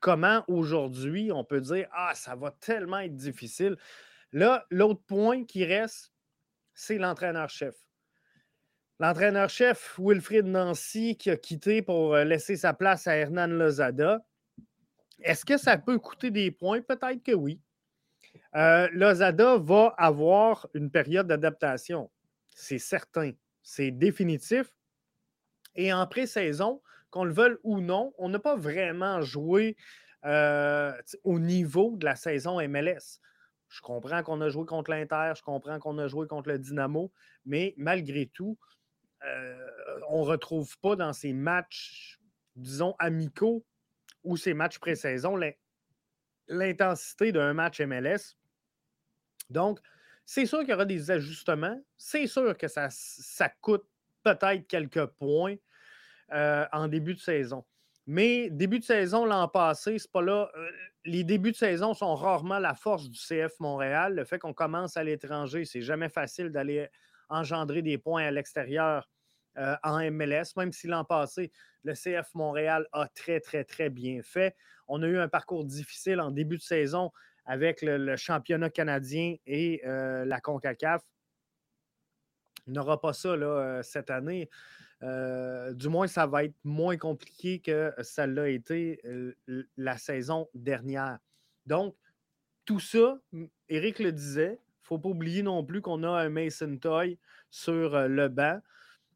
Comment 0.00 0.44
aujourd'hui 0.48 1.32
on 1.32 1.44
peut 1.44 1.60
dire 1.60 1.88
Ah, 1.92 2.12
ça 2.14 2.36
va 2.36 2.50
tellement 2.52 3.00
être 3.00 3.14
difficile. 3.14 3.76
Là, 4.32 4.64
l'autre 4.70 5.02
point 5.06 5.44
qui 5.44 5.64
reste, 5.64 6.12
c'est 6.74 6.98
l'entraîneur-chef. 6.98 7.74
L'entraîneur-chef 8.98 9.98
Wilfried 9.98 10.46
Nancy 10.46 11.16
qui 11.16 11.30
a 11.30 11.36
quitté 11.36 11.82
pour 11.82 12.14
euh, 12.14 12.24
laisser 12.24 12.56
sa 12.56 12.72
place 12.72 13.06
à 13.06 13.16
Hernan 13.16 13.48
Lozada. 13.48 14.24
Est-ce 15.20 15.44
que 15.44 15.56
ça 15.56 15.76
peut 15.78 15.98
coûter 15.98 16.30
des 16.30 16.50
points? 16.50 16.80
Peut-être 16.80 17.22
que 17.22 17.32
oui. 17.32 17.60
Euh, 18.54 18.88
Lozada 18.92 19.58
va 19.58 19.94
avoir 19.98 20.68
une 20.74 20.90
période 20.90 21.26
d'adaptation. 21.26 22.10
C'est 22.56 22.78
certain. 22.78 23.32
C'est 23.62 23.90
définitif. 23.90 24.72
Et 25.76 25.92
en 25.92 26.06
pré-saison, 26.06 26.82
qu'on 27.10 27.24
le 27.24 27.32
veuille 27.32 27.56
ou 27.62 27.80
non, 27.80 28.14
on 28.18 28.30
n'a 28.30 28.38
pas 28.38 28.56
vraiment 28.56 29.20
joué 29.20 29.76
euh, 30.24 30.92
au 31.22 31.38
niveau 31.38 31.96
de 31.96 32.06
la 32.06 32.16
saison 32.16 32.58
MLS. 32.66 33.20
Je 33.68 33.80
comprends 33.82 34.22
qu'on 34.22 34.40
a 34.40 34.48
joué 34.48 34.64
contre 34.64 34.90
l'Inter, 34.90 35.32
je 35.36 35.42
comprends 35.42 35.78
qu'on 35.78 35.98
a 35.98 36.08
joué 36.08 36.26
contre 36.26 36.48
le 36.48 36.58
Dynamo, 36.58 37.12
mais 37.44 37.74
malgré 37.76 38.26
tout, 38.26 38.58
euh, 39.24 40.00
on 40.08 40.22
ne 40.22 40.26
retrouve 40.26 40.78
pas 40.78 40.96
dans 40.96 41.12
ces 41.12 41.34
matchs, 41.34 42.18
disons, 42.54 42.94
amicaux 42.98 43.66
ou 44.24 44.36
ces 44.38 44.54
matchs 44.54 44.78
pré-saison 44.78 45.38
l'intensité 46.48 47.32
d'un 47.32 47.52
match 47.52 47.80
MLS. 47.80 48.36
Donc, 49.50 49.80
c'est 50.26 50.44
sûr 50.44 50.60
qu'il 50.60 50.70
y 50.70 50.74
aura 50.74 50.84
des 50.84 51.10
ajustements. 51.10 51.80
C'est 51.96 52.26
sûr 52.26 52.58
que 52.58 52.66
ça, 52.66 52.88
coûte 53.60 53.84
peut-être 54.24 54.66
quelques 54.66 55.06
points 55.06 55.54
euh, 56.32 56.66
en 56.72 56.88
début 56.88 57.14
de 57.14 57.20
saison. 57.20 57.64
Mais 58.08 58.50
début 58.50 58.80
de 58.80 58.84
saison 58.84 59.24
l'an 59.24 59.48
passé, 59.48 59.98
c'est 59.98 60.10
pas 60.10 60.22
là. 60.22 60.50
Euh, 60.56 60.70
les 61.04 61.22
débuts 61.24 61.52
de 61.52 61.56
saison 61.56 61.94
sont 61.94 62.14
rarement 62.16 62.58
la 62.58 62.74
force 62.74 63.08
du 63.08 63.18
CF 63.18 63.58
Montréal. 63.60 64.16
Le 64.16 64.24
fait 64.24 64.38
qu'on 64.38 64.52
commence 64.52 64.96
à 64.96 65.04
l'étranger, 65.04 65.64
c'est 65.64 65.82
jamais 65.82 66.08
facile 66.08 66.50
d'aller 66.50 66.88
engendrer 67.28 67.82
des 67.82 67.98
points 67.98 68.24
à 68.24 68.30
l'extérieur 68.30 69.08
euh, 69.58 69.76
en 69.82 69.98
MLS, 70.10 70.56
même 70.56 70.72
si 70.72 70.86
l'an 70.88 71.04
passé, 71.04 71.50
le 71.84 71.94
CF 71.94 72.34
Montréal 72.34 72.86
a 72.92 73.08
très, 73.08 73.40
très, 73.40 73.64
très 73.64 73.90
bien 73.90 74.20
fait. 74.22 74.56
On 74.88 75.02
a 75.02 75.06
eu 75.06 75.18
un 75.18 75.28
parcours 75.28 75.64
difficile 75.64 76.20
en 76.20 76.30
début 76.30 76.56
de 76.56 76.62
saison 76.62 77.10
avec 77.46 77.82
le, 77.82 78.16
championnat 78.16 78.70
canadien 78.70 79.36
et 79.46 79.80
euh, 79.86 80.24
la 80.24 80.40
CONCACAF. 80.40 81.02
Il 82.66 82.72
n'aura 82.72 83.00
pas 83.00 83.12
ça 83.12 83.36
là, 83.36 83.46
euh, 83.46 83.82
cette 83.82 84.10
année. 84.10 84.50
du 85.00 85.88
moins, 85.88 86.06
ça 86.06 86.26
va 86.26 86.44
être 86.44 86.56
moins 86.64 86.96
compliqué 86.96 87.60
que 87.60 87.92
ça 88.02 88.26
l'a 88.26 88.48
été 88.48 89.00
la 89.76 89.96
saison 89.98 90.48
dernière. 90.54 91.18
Donc, 91.66 91.94
tout 92.64 92.80
ça, 92.80 93.18
Eric 93.68 94.00
le 94.00 94.10
disait, 94.10 94.58
il 94.58 94.82
ne 94.82 94.86
faut 94.88 94.98
pas 94.98 95.08
oublier 95.10 95.42
non 95.42 95.64
plus 95.64 95.80
qu'on 95.80 96.02
a 96.02 96.08
un 96.08 96.28
Mason 96.28 96.76
Toy 96.78 97.18
sur 97.50 98.08
le 98.08 98.28
banc. 98.28 98.60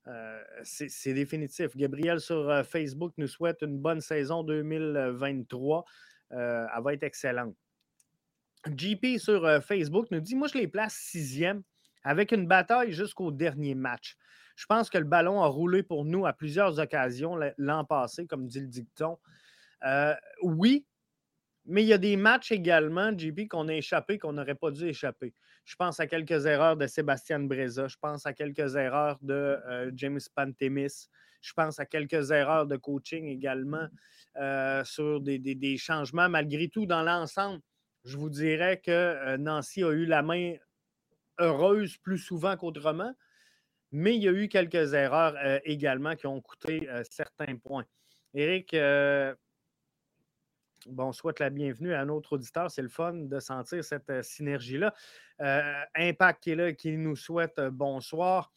Euh, 0.07 0.43
c'est 0.63 1.13
définitif. 1.13 1.77
Gabriel 1.77 2.21
sur 2.21 2.49
euh, 2.49 2.63
Facebook 2.63 3.13
nous 3.19 3.29
souhaite 3.29 3.63
une 3.63 3.79
bonne 3.79 4.01
saison 4.01 4.43
2023. 4.43 5.85
Euh, 6.33 6.67
elle 6.75 6.83
va 6.83 6.95
être 6.95 7.03
excellente. 7.03 7.55
JP 8.67 9.19
sur 9.19 9.62
Facebook 9.62 10.07
nous 10.11 10.21
dit 10.21 10.37
Moi, 10.37 10.49
je 10.49 10.59
les 10.59 10.69
place 10.69 10.95
sixième 10.95 11.62
avec 12.02 12.33
une 12.33 12.47
bataille 12.47 12.93
jusqu'au 12.93 13.31
dernier 13.31 13.75
match. 13.75 14.17
Je 14.57 14.67
pense 14.67 14.90
que 14.90 14.99
le 14.99 15.05
ballon 15.05 15.43
a 15.43 15.47
roulé 15.47 15.83
pour 15.83 16.05
nous 16.05 16.26
à 16.26 16.33
plusieurs 16.33 16.79
occasions 16.79 17.38
l'an 17.57 17.85
passé, 17.85 18.26
comme 18.26 18.47
dit 18.47 18.61
le 18.61 18.67
dicton. 18.67 19.19
oui, 20.43 20.87
mais 21.67 21.83
il 21.83 21.88
y 21.88 21.93
a 21.93 21.99
des 21.99 22.17
matchs 22.17 22.52
également, 22.52 23.17
JP, 23.17 23.49
qu'on 23.49 23.69
a 23.69 23.75
échappé, 23.75 24.19
qu'on 24.19 24.33
n'aurait 24.33 24.55
pas 24.55 24.71
dû 24.71 24.88
échapper. 24.88 25.35
Je 25.64 25.76
pense 25.76 26.00
à 26.00 26.07
quelques 26.07 26.47
erreurs 26.47 26.76
de 26.76 26.87
Sébastien 26.87 27.40
Breza. 27.40 27.87
Je 27.87 27.97
pense 28.00 28.26
à 28.26 28.33
quelques 28.33 28.75
erreurs 28.75 29.19
de 29.23 29.35
euh, 29.35 29.90
James 29.95 30.19
Pantemis. 30.35 31.09
Je 31.40 31.52
pense 31.52 31.79
à 31.79 31.87
quelques 31.87 32.33
erreurs 32.33 32.67
de 32.67 32.76
coaching 32.76 33.26
également 33.26 33.87
euh, 34.37 34.83
sur 34.85 35.21
des, 35.21 35.76
changements. 35.79 36.29
Malgré 36.29 36.69
tout, 36.69 36.87
dans 36.87 37.02
l'ensemble, 37.02 37.61
je 38.04 38.16
vous 38.16 38.30
dirais 38.30 38.80
que 38.80 38.90
euh, 38.90 39.37
Nancy 39.37 39.83
a 39.83 39.90
eu 39.90 40.07
la 40.07 40.23
main 40.23 40.54
heureuse 41.38 41.97
plus 41.99 42.19
souvent 42.19 42.57
qu'autrement, 42.57 43.14
mais 43.92 44.16
il 44.16 44.23
y 44.23 44.28
a 44.28 44.33
eu 44.33 44.49
quelques 44.49 44.95
erreurs 44.95 45.35
également 45.64 46.14
qui 46.14 46.26
ont 46.26 46.40
coûté 46.40 46.88
certains 47.09 47.57
points. 47.57 47.87
Eric, 48.35 48.75
bon, 50.87 51.12
souhaite 51.12 51.38
la 51.38 51.50
bienvenue 51.50 51.95
à 51.95 52.00
un 52.00 52.09
autre 52.09 52.35
auditeur. 52.35 52.71
C'est 52.71 52.83
le 52.83 52.88
fun 52.88 53.12
de 53.14 53.40
sentir 53.40 53.85
cette 53.85 54.11
euh, 54.11 54.23
synergie-là. 54.23 54.95
Euh, 55.40 55.83
Impact 55.95 56.42
qui 56.42 56.50
est 56.50 56.57
là, 56.57 56.73
qui 56.73 56.97
nous 56.97 57.16
souhaite 57.16 57.59
euh, 57.59 57.71
bonsoir. 57.71 58.52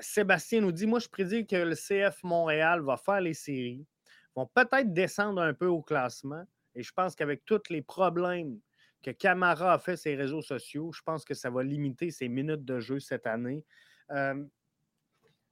Sébastien 0.00 0.62
nous 0.62 0.72
dit 0.72 0.86
Moi, 0.86 0.98
je 0.98 1.08
prédis 1.08 1.46
que 1.46 1.54
le 1.54 1.74
CF 1.74 2.22
Montréal 2.24 2.80
va 2.80 2.96
faire 2.96 3.20
les 3.20 3.34
séries, 3.34 3.86
vont 4.34 4.46
peut-être 4.46 4.94
descendre 4.94 5.42
un 5.42 5.52
peu 5.52 5.66
au 5.66 5.82
classement. 5.82 6.44
Et 6.78 6.84
je 6.84 6.92
pense 6.92 7.16
qu'avec 7.16 7.44
tous 7.44 7.70
les 7.70 7.82
problèmes 7.82 8.60
que 9.02 9.10
Camara 9.10 9.72
a 9.72 9.78
fait 9.80 9.96
sur 9.96 10.10
les 10.10 10.16
réseaux 10.16 10.42
sociaux, 10.42 10.92
je 10.92 11.02
pense 11.02 11.24
que 11.24 11.34
ça 11.34 11.50
va 11.50 11.64
limiter 11.64 12.12
ses 12.12 12.28
minutes 12.28 12.64
de 12.64 12.78
jeu 12.78 13.00
cette 13.00 13.26
année. 13.26 13.64
tu 14.08 14.16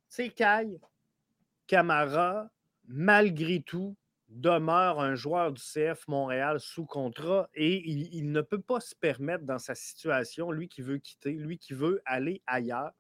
sais, 0.09 0.31
Kai, 0.31 0.79
Camara, 1.67 2.49
malgré 2.85 3.61
tout, 3.61 3.97
demeure 4.29 5.01
un 5.01 5.17
joueur 5.17 5.53
du 5.53 5.61
CF 5.61 6.07
Montréal 6.07 6.61
sous 6.61 6.87
contrat 6.87 7.51
et 7.55 7.89
il, 7.89 8.31
ne 8.31 8.41
peut 8.41 8.61
pas 8.61 8.79
se 8.79 8.95
permettre 8.95 9.45
dans 9.45 9.59
sa 9.59 9.75
situation, 9.75 10.53
lui 10.53 10.69
qui 10.69 10.81
veut 10.81 10.99
quitter, 10.99 11.33
lui 11.33 11.59
qui 11.59 11.75
veut 11.75 12.03
aller 12.05 12.41
ailleurs, 12.47 12.93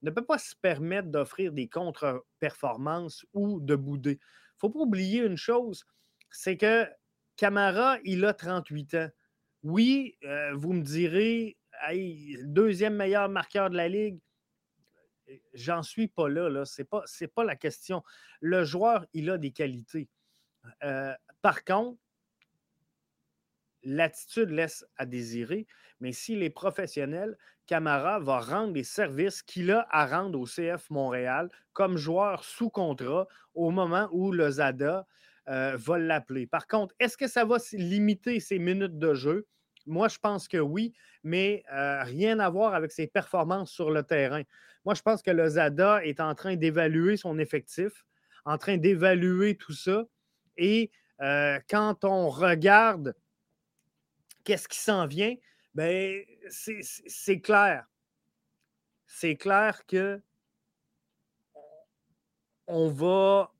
ne 0.00 0.10
peut 0.10 0.24
pas 0.24 0.38
se 0.38 0.56
permettre 0.56 1.08
d'offrir 1.08 1.52
des 1.52 1.68
contre-performances 1.68 3.26
ou 3.34 3.60
de 3.60 3.76
bouder. 3.76 4.12
Il 4.12 4.56
ne 4.56 4.58
faut 4.58 4.70
pas 4.70 4.80
oublier 4.80 5.22
une 5.22 5.36
chose, 5.36 5.84
c'est 6.30 6.56
que 6.56 6.86
Camara, 7.38 7.98
il 8.04 8.24
a 8.24 8.34
38 8.34 8.94
ans. 8.94 9.08
Oui, 9.62 10.18
euh, 10.24 10.52
vous 10.54 10.72
me 10.72 10.82
direz, 10.82 11.56
deuxième 12.42 12.96
meilleur 12.96 13.28
marqueur 13.28 13.70
de 13.70 13.76
la 13.76 13.88
Ligue, 13.88 14.18
j'en 15.54 15.82
suis 15.82 16.08
pas 16.08 16.28
là. 16.28 16.50
là. 16.50 16.64
Ce 16.64 16.82
n'est 16.82 16.86
pas, 16.86 17.04
pas 17.34 17.44
la 17.44 17.54
question. 17.54 18.02
Le 18.40 18.64
joueur, 18.64 19.06
il 19.14 19.30
a 19.30 19.38
des 19.38 19.52
qualités. 19.52 20.08
Euh, 20.82 21.14
par 21.40 21.64
contre, 21.64 22.00
l'attitude 23.84 24.50
laisse 24.50 24.84
à 24.96 25.06
désirer, 25.06 25.68
mais 26.00 26.12
s'il 26.12 26.42
est 26.42 26.50
professionnel, 26.50 27.38
Camara 27.66 28.18
va 28.18 28.40
rendre 28.40 28.72
les 28.72 28.82
services 28.82 29.42
qu'il 29.42 29.70
a 29.70 29.86
à 29.90 30.06
rendre 30.06 30.40
au 30.40 30.44
CF 30.44 30.90
Montréal 30.90 31.50
comme 31.72 31.96
joueur 31.96 32.42
sous 32.42 32.70
contrat 32.70 33.28
au 33.54 33.70
moment 33.70 34.08
où 34.10 34.32
le 34.32 34.50
ZADA 34.50 35.06
euh, 35.48 35.76
va 35.76 35.98
l'appeler. 35.98 36.46
Par 36.46 36.66
contre, 36.66 36.94
est-ce 36.98 37.16
que 37.16 37.26
ça 37.28 37.44
va 37.44 37.56
limiter 37.72 38.40
ses 38.40 38.58
minutes 38.58 38.98
de 38.98 39.14
jeu? 39.14 39.46
Moi, 39.86 40.08
je 40.08 40.18
pense 40.18 40.48
que 40.48 40.58
oui, 40.58 40.92
mais 41.22 41.62
euh, 41.72 42.02
rien 42.02 42.38
à 42.40 42.50
voir 42.50 42.74
avec 42.74 42.92
ses 42.92 43.06
performances 43.06 43.70
sur 43.70 43.90
le 43.90 44.02
terrain. 44.02 44.42
Moi, 44.84 44.94
je 44.94 45.02
pense 45.02 45.22
que 45.22 45.30
le 45.30 45.48
ZADA 45.48 46.04
est 46.04 46.20
en 46.20 46.34
train 46.34 46.56
d'évaluer 46.56 47.16
son 47.16 47.38
effectif, 47.38 48.04
en 48.44 48.58
train 48.58 48.76
d'évaluer 48.76 49.56
tout 49.56 49.72
ça 49.72 50.04
et 50.56 50.90
euh, 51.20 51.58
quand 51.68 52.04
on 52.04 52.28
regarde 52.28 53.14
qu'est-ce 54.44 54.68
qui 54.68 54.78
s'en 54.78 55.06
vient? 55.06 55.34
Ben, 55.74 56.22
c'est 56.50 57.40
clair. 57.40 57.86
C'est 59.06 59.36
clair 59.36 59.84
que 59.86 60.20
on 62.66 62.88
va 62.88 63.52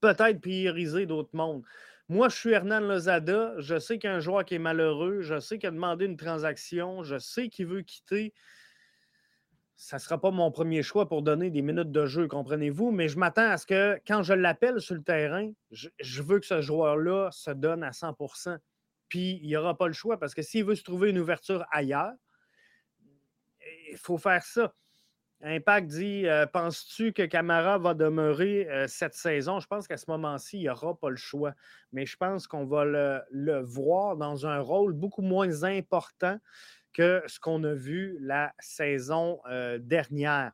peut-être 0.00 0.40
prioriser 0.40 1.06
d'autres 1.06 1.34
mondes. 1.34 1.62
Moi, 2.08 2.28
je 2.28 2.36
suis 2.36 2.52
Hernan 2.52 2.80
Lozada. 2.80 3.54
Je 3.58 3.78
sais 3.78 3.98
qu'un 3.98 4.20
joueur 4.20 4.44
qui 4.44 4.54
est 4.54 4.60
malheureux. 4.60 5.22
Je 5.22 5.40
sais 5.40 5.58
qu'il 5.58 5.68
a 5.68 5.72
demandé 5.72 6.04
une 6.04 6.16
transaction. 6.16 7.02
Je 7.02 7.18
sais 7.18 7.48
qu'il 7.48 7.66
veut 7.66 7.82
quitter. 7.82 8.32
Ça 9.76 9.96
ne 9.96 10.00
sera 10.00 10.18
pas 10.18 10.30
mon 10.30 10.50
premier 10.50 10.82
choix 10.82 11.08
pour 11.08 11.22
donner 11.22 11.50
des 11.50 11.60
minutes 11.60 11.92
de 11.92 12.06
jeu, 12.06 12.28
comprenez-vous, 12.28 12.92
mais 12.92 13.08
je 13.08 13.18
m'attends 13.18 13.50
à 13.50 13.58
ce 13.58 13.66
que 13.66 14.00
quand 14.06 14.22
je 14.22 14.32
l'appelle 14.32 14.80
sur 14.80 14.94
le 14.94 15.02
terrain, 15.02 15.52
je, 15.70 16.22
veux 16.22 16.40
que 16.40 16.46
ce 16.46 16.62
joueur-là 16.62 17.28
se 17.30 17.50
donne 17.50 17.82
à 17.82 17.90
100% 17.90 18.56
Puis 19.10 19.38
il 19.42 19.46
n'y 19.46 19.54
aura 19.54 19.76
pas 19.76 19.86
le 19.86 19.92
choix 19.92 20.18
parce 20.18 20.34
que 20.34 20.40
s'il 20.40 20.64
veut 20.64 20.76
se 20.76 20.82
trouver 20.82 21.10
une 21.10 21.18
ouverture 21.18 21.66
ailleurs, 21.70 22.14
il 23.90 23.98
faut 23.98 24.16
faire 24.16 24.42
ça. 24.42 24.72
Impact 25.42 25.88
dit 25.88 26.26
euh, 26.26 26.46
Penses-tu 26.46 27.12
que 27.12 27.22
Camara 27.22 27.78
va 27.78 27.94
demeurer 27.94 28.68
euh, 28.70 28.86
cette 28.88 29.14
saison? 29.14 29.60
Je 29.60 29.66
pense 29.66 29.86
qu'à 29.86 29.98
ce 29.98 30.10
moment-ci, 30.10 30.56
il 30.56 30.62
n'y 30.62 30.68
aura 30.68 30.98
pas 30.98 31.10
le 31.10 31.16
choix. 31.16 31.54
Mais 31.92 32.06
je 32.06 32.16
pense 32.16 32.46
qu'on 32.46 32.64
va 32.64 32.84
le, 32.84 33.60
voir 33.62 34.16
dans 34.16 34.46
un 34.46 34.60
rôle 34.60 34.92
beaucoup 34.92 35.22
moins 35.22 35.64
important 35.64 36.38
que 36.92 37.22
ce 37.26 37.38
qu'on 37.38 37.62
a 37.64 37.74
vu 37.74 38.16
la 38.20 38.54
saison 38.58 39.40
euh, 39.50 39.78
dernière. 39.78 40.52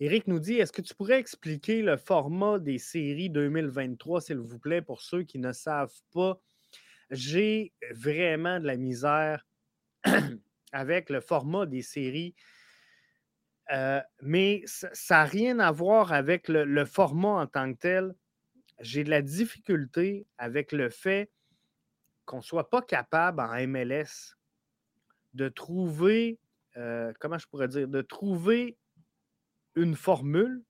Eric 0.00 0.26
nous 0.26 0.40
dit 0.40 0.54
Est-ce 0.54 0.72
que 0.72 0.82
tu 0.82 0.94
pourrais 0.94 1.20
expliquer 1.20 1.82
le 1.82 1.96
format 1.96 2.58
des 2.58 2.78
séries 2.78 3.30
2023, 3.30 4.20
s'il 4.20 4.38
vous 4.38 4.58
plaît, 4.58 4.82
pour 4.82 5.02
ceux 5.02 5.22
qui 5.22 5.38
ne 5.38 5.52
savent 5.52 6.00
pas? 6.12 6.40
J'ai 7.10 7.72
vraiment 7.92 8.58
de 8.58 8.66
la 8.66 8.76
misère 8.76 9.46
avec 10.72 11.10
le 11.10 11.20
format 11.20 11.64
des 11.64 11.82
séries 11.82 12.34
euh, 13.70 14.00
mais 14.22 14.62
ça 14.66 14.88
n'a 15.10 15.24
rien 15.24 15.58
à 15.58 15.70
voir 15.70 16.12
avec 16.12 16.48
le, 16.48 16.84
format 16.84 17.40
en 17.42 17.46
tant 17.46 17.72
que 17.72 17.78
tel. 17.78 18.14
J'ai 18.80 19.04
de 19.04 19.10
la 19.10 19.22
difficulté 19.22 20.26
avec 20.38 20.72
le 20.72 20.88
fait 20.88 21.30
qu'on 22.24 22.38
ne 22.38 22.42
soit 22.42 22.70
pas 22.70 22.82
capable 22.82 23.40
en 23.40 23.66
MLS 23.66 24.36
de 25.34 25.48
trouver, 25.48 26.38
euh, 26.76 27.12
comment 27.20 27.38
je 27.38 27.46
pourrais 27.46 27.68
dire, 27.68 27.88
de 27.88 28.00
trouver 28.00 28.78
une 29.74 29.94
formule 29.94 30.62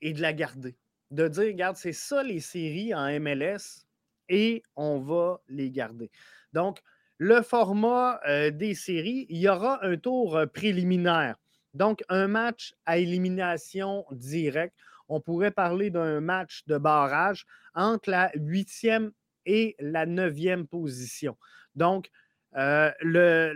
et 0.00 0.12
de 0.12 0.20
la 0.20 0.32
garder. 0.32 0.76
De 1.10 1.28
dire, 1.28 1.44
regarde, 1.44 1.76
c'est 1.76 1.92
ça 1.92 2.22
les 2.22 2.40
séries 2.40 2.94
en 2.94 3.08
MLS 3.20 3.86
et 4.28 4.62
on 4.76 5.00
va 5.00 5.40
les 5.48 5.70
garder. 5.70 6.10
Donc, 6.52 6.82
le 7.18 7.42
format 7.42 8.20
euh, 8.26 8.50
des 8.50 8.74
séries, 8.74 9.26
il 9.28 9.38
y 9.38 9.48
aura 9.48 9.84
un 9.84 9.96
tour 9.96 10.44
préliminaire 10.52 11.36
donc, 11.74 12.04
un 12.08 12.28
match 12.28 12.74
à 12.86 12.98
élimination 12.98 14.06
directe. 14.12 14.76
On 15.08 15.20
pourrait 15.20 15.50
parler 15.50 15.90
d'un 15.90 16.20
match 16.20 16.62
de 16.66 16.78
barrage 16.78 17.46
entre 17.74 18.10
la 18.10 18.30
huitième 18.36 19.12
et 19.44 19.74
la 19.80 20.06
neuvième 20.06 20.66
position. 20.66 21.36
Donc, 21.74 22.10
euh, 22.56 23.52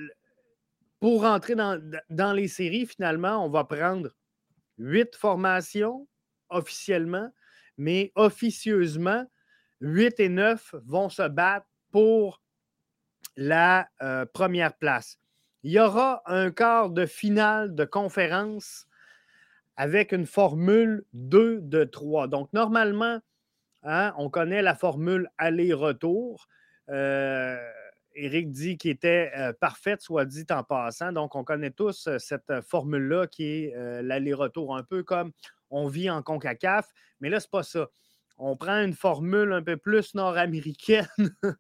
pour 1.01 1.23
rentrer 1.23 1.55
dans, 1.55 1.81
dans, 2.11 2.33
les 2.33 2.49
séries, 2.49 2.87
finalement, 2.87 3.45
on 3.45 3.49
va 3.49 3.65
prendre 3.65 4.11
huit 4.77 5.15
formations 5.15 6.09
officiellement, 6.49 7.31
mais 7.77 8.13
officieusement, 8.17 9.25
huit 9.81 10.19
et 10.19 10.29
neuf 10.29 10.75
vont 10.85 11.09
se 11.09 11.27
battre 11.29 11.67
pour 11.93 12.43
la 13.37 13.89
euh, 14.03 14.27
première 14.27 14.77
place 14.77 15.19
il 15.69 15.73
y 15.73 15.81
aura 15.81 16.23
un 16.25 16.51
quart 16.51 16.89
de 16.89 17.05
finale 17.05 17.75
de 17.75 17.85
conférence 17.85 18.87
avec 19.77 20.13
une 20.13 20.25
formule 20.25 21.05
2 21.13 21.61
de 21.61 21.85
3. 21.85 22.27
Donc, 22.27 22.51
normalement, 22.55 23.21
hein, 23.83 24.15
on 24.17 24.31
connaît 24.31 24.63
la 24.63 24.75
formule 24.75 25.29
aller-retour. 25.37 26.49
Euh, 26.89 27.59
Eric 28.15 28.51
dit 28.51 28.79
qu'il 28.79 28.93
était 28.93 29.31
euh, 29.37 29.53
parfaite, 29.53 30.01
soit 30.01 30.25
dit 30.25 30.47
en 30.49 30.65
passant. 30.65 31.13
Donc, 31.13 31.37
on 31.37 31.45
connaît 31.45 31.71
tous 31.71 32.07
euh, 32.07 32.19
cette 32.19 32.63
formule-là 32.63 33.27
qui 33.27 33.45
est 33.45 34.03
l'aller-retour, 34.03 34.75
un 34.75 34.85
peu 34.85 35.03
comme 35.03 35.33
on 35.69 35.87
vit 35.87 36.09
en 36.09 36.23
CONCACAF. 36.23 36.89
Mais 37.21 37.29
là, 37.29 37.41
ce 37.41 37.47
n'est 37.47 37.51
pas 37.51 37.63
ça. 37.63 37.89
On 38.39 38.57
prend 38.57 38.81
une 38.83 38.95
formule 38.95 39.53
un 39.53 39.63
peu 39.63 39.77
plus 39.77 40.15
nord-américaine 40.15 41.09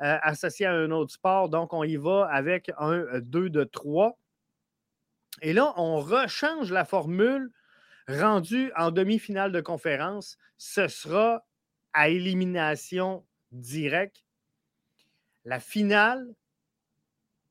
Euh, 0.00 0.18
associé 0.22 0.66
à 0.66 0.72
un 0.72 0.90
autre 0.90 1.12
sport. 1.12 1.48
Donc, 1.48 1.72
on 1.72 1.84
y 1.84 1.96
va 1.96 2.26
avec 2.30 2.72
un 2.78 3.20
2 3.20 3.44
euh, 3.44 3.50
de 3.50 3.64
3. 3.64 4.18
Et 5.42 5.52
là, 5.52 5.72
on 5.76 6.00
rechange 6.00 6.72
la 6.72 6.84
formule 6.84 7.52
rendue 8.08 8.72
en 8.76 8.90
demi-finale 8.90 9.52
de 9.52 9.60
conférence. 9.60 10.38
Ce 10.58 10.88
sera 10.88 11.44
à 11.92 12.08
élimination 12.08 13.24
directe. 13.52 14.24
La 15.44 15.60
finale, 15.60 16.26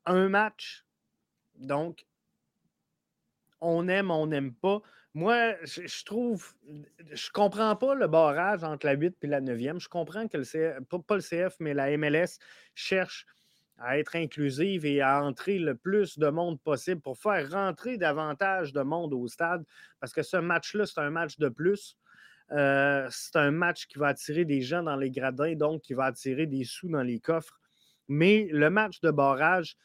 un 0.05 0.27
match. 0.27 0.85
Donc, 1.55 2.05
on 3.61 3.87
aime, 3.87 4.11
on 4.11 4.27
n'aime 4.27 4.53
pas. 4.53 4.81
Moi, 5.13 5.55
je, 5.65 6.05
trouve, 6.05 6.53
je 7.11 7.29
comprends 7.31 7.75
pas 7.75 7.95
le 7.95 8.07
barrage 8.07 8.63
entre 8.63 8.85
la 8.85 8.93
8 8.93 9.17
et 9.23 9.27
la 9.27 9.41
9e. 9.41 9.79
Je 9.79 9.89
comprends 9.89 10.27
que 10.27 10.37
le 10.37 10.43
CF, 10.43 10.79
pas, 11.05 11.15
le 11.15 11.21
CF, 11.21 11.55
mais 11.59 11.73
la 11.73 11.97
MLS 11.97 12.39
cherche 12.75 13.25
à 13.77 13.97
être 13.97 14.15
inclusive 14.15 14.85
et 14.85 15.01
à 15.01 15.21
entrer 15.21 15.59
le 15.59 15.75
plus 15.75 16.17
de 16.17 16.29
monde 16.29 16.61
possible 16.61 17.01
pour 17.01 17.17
faire 17.17 17.51
rentrer 17.51 17.97
davantage 17.97 18.71
de 18.71 18.81
monde 18.81 19.13
au 19.13 19.27
stade. 19.27 19.65
Parce 19.99 20.13
que 20.13 20.23
ce 20.23 20.37
match-là, 20.37 20.85
c'est 20.85 21.01
un 21.01 21.09
match 21.09 21.37
de 21.39 21.49
plus. 21.49 21.97
Euh, 22.51 23.05
c'est 23.09 23.35
un 23.35 23.51
match 23.51 23.87
qui 23.87 23.97
va 23.97 24.07
attirer 24.07 24.45
des 24.45 24.61
gens 24.61 24.83
dans 24.83 24.95
les 24.95 25.11
gradins, 25.11 25.55
donc 25.55 25.81
qui 25.81 25.93
va 25.93 26.05
attirer 26.05 26.45
des 26.45 26.63
sous 26.63 26.87
dans 26.87 27.03
les 27.03 27.19
coffres. 27.19 27.59
Mais 28.07 28.47
le 28.51 28.69
match 28.69 29.01
de 29.01 29.11
barrage 29.11 29.75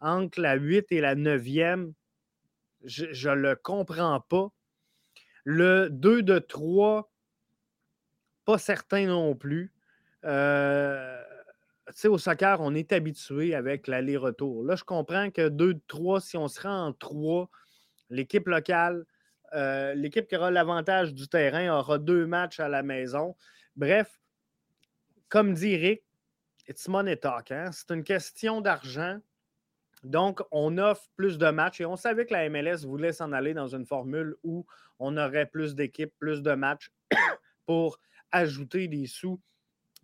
entre 0.00 0.40
la 0.40 0.56
8 0.56 0.92
et 0.92 1.00
la 1.00 1.14
9e, 1.14 1.92
je 2.84 3.28
ne 3.30 3.34
le 3.34 3.56
comprends 3.56 4.20
pas. 4.20 4.50
Le 5.48 5.88
2 5.90 6.24
de 6.24 6.40
3, 6.40 7.08
pas 8.44 8.58
certain 8.58 9.06
non 9.06 9.36
plus. 9.36 9.72
Euh, 10.24 11.22
au 12.06 12.18
soccer, 12.18 12.60
on 12.60 12.74
est 12.74 12.92
habitué 12.92 13.54
avec 13.54 13.86
l'aller-retour. 13.86 14.64
Là, 14.64 14.74
je 14.74 14.82
comprends 14.82 15.30
que 15.30 15.48
2 15.48 15.74
de 15.74 15.80
3, 15.86 16.20
si 16.20 16.36
on 16.36 16.48
se 16.48 16.60
rend 16.60 16.88
en 16.88 16.92
3, 16.92 17.48
l'équipe 18.10 18.48
locale, 18.48 19.06
euh, 19.54 19.94
l'équipe 19.94 20.26
qui 20.26 20.36
aura 20.36 20.50
l'avantage 20.50 21.14
du 21.14 21.28
terrain 21.28 21.72
aura 21.78 21.98
deux 21.98 22.26
matchs 22.26 22.58
à 22.58 22.68
la 22.68 22.82
maison. 22.82 23.36
Bref, 23.76 24.20
comme 25.28 25.54
dit 25.54 25.74
Eric, 25.74 26.02
it's 26.66 26.88
money 26.88 27.16
talk. 27.16 27.52
Hein? 27.52 27.70
C'est 27.72 27.94
une 27.94 28.02
question 28.02 28.60
d'argent. 28.60 29.20
Donc, 30.06 30.40
on 30.52 30.78
offre 30.78 31.08
plus 31.16 31.36
de 31.36 31.50
matchs 31.50 31.80
et 31.80 31.86
on 31.86 31.96
savait 31.96 32.26
que 32.26 32.32
la 32.32 32.48
MLS 32.48 32.84
voulait 32.86 33.12
s'en 33.12 33.32
aller 33.32 33.54
dans 33.54 33.66
une 33.66 33.84
formule 33.84 34.36
où 34.44 34.64
on 35.00 35.16
aurait 35.16 35.46
plus 35.46 35.74
d'équipes, 35.74 36.14
plus 36.18 36.42
de 36.42 36.54
matchs 36.54 36.92
pour 37.66 37.98
ajouter 38.30 38.86
des 38.86 39.06
sous 39.06 39.40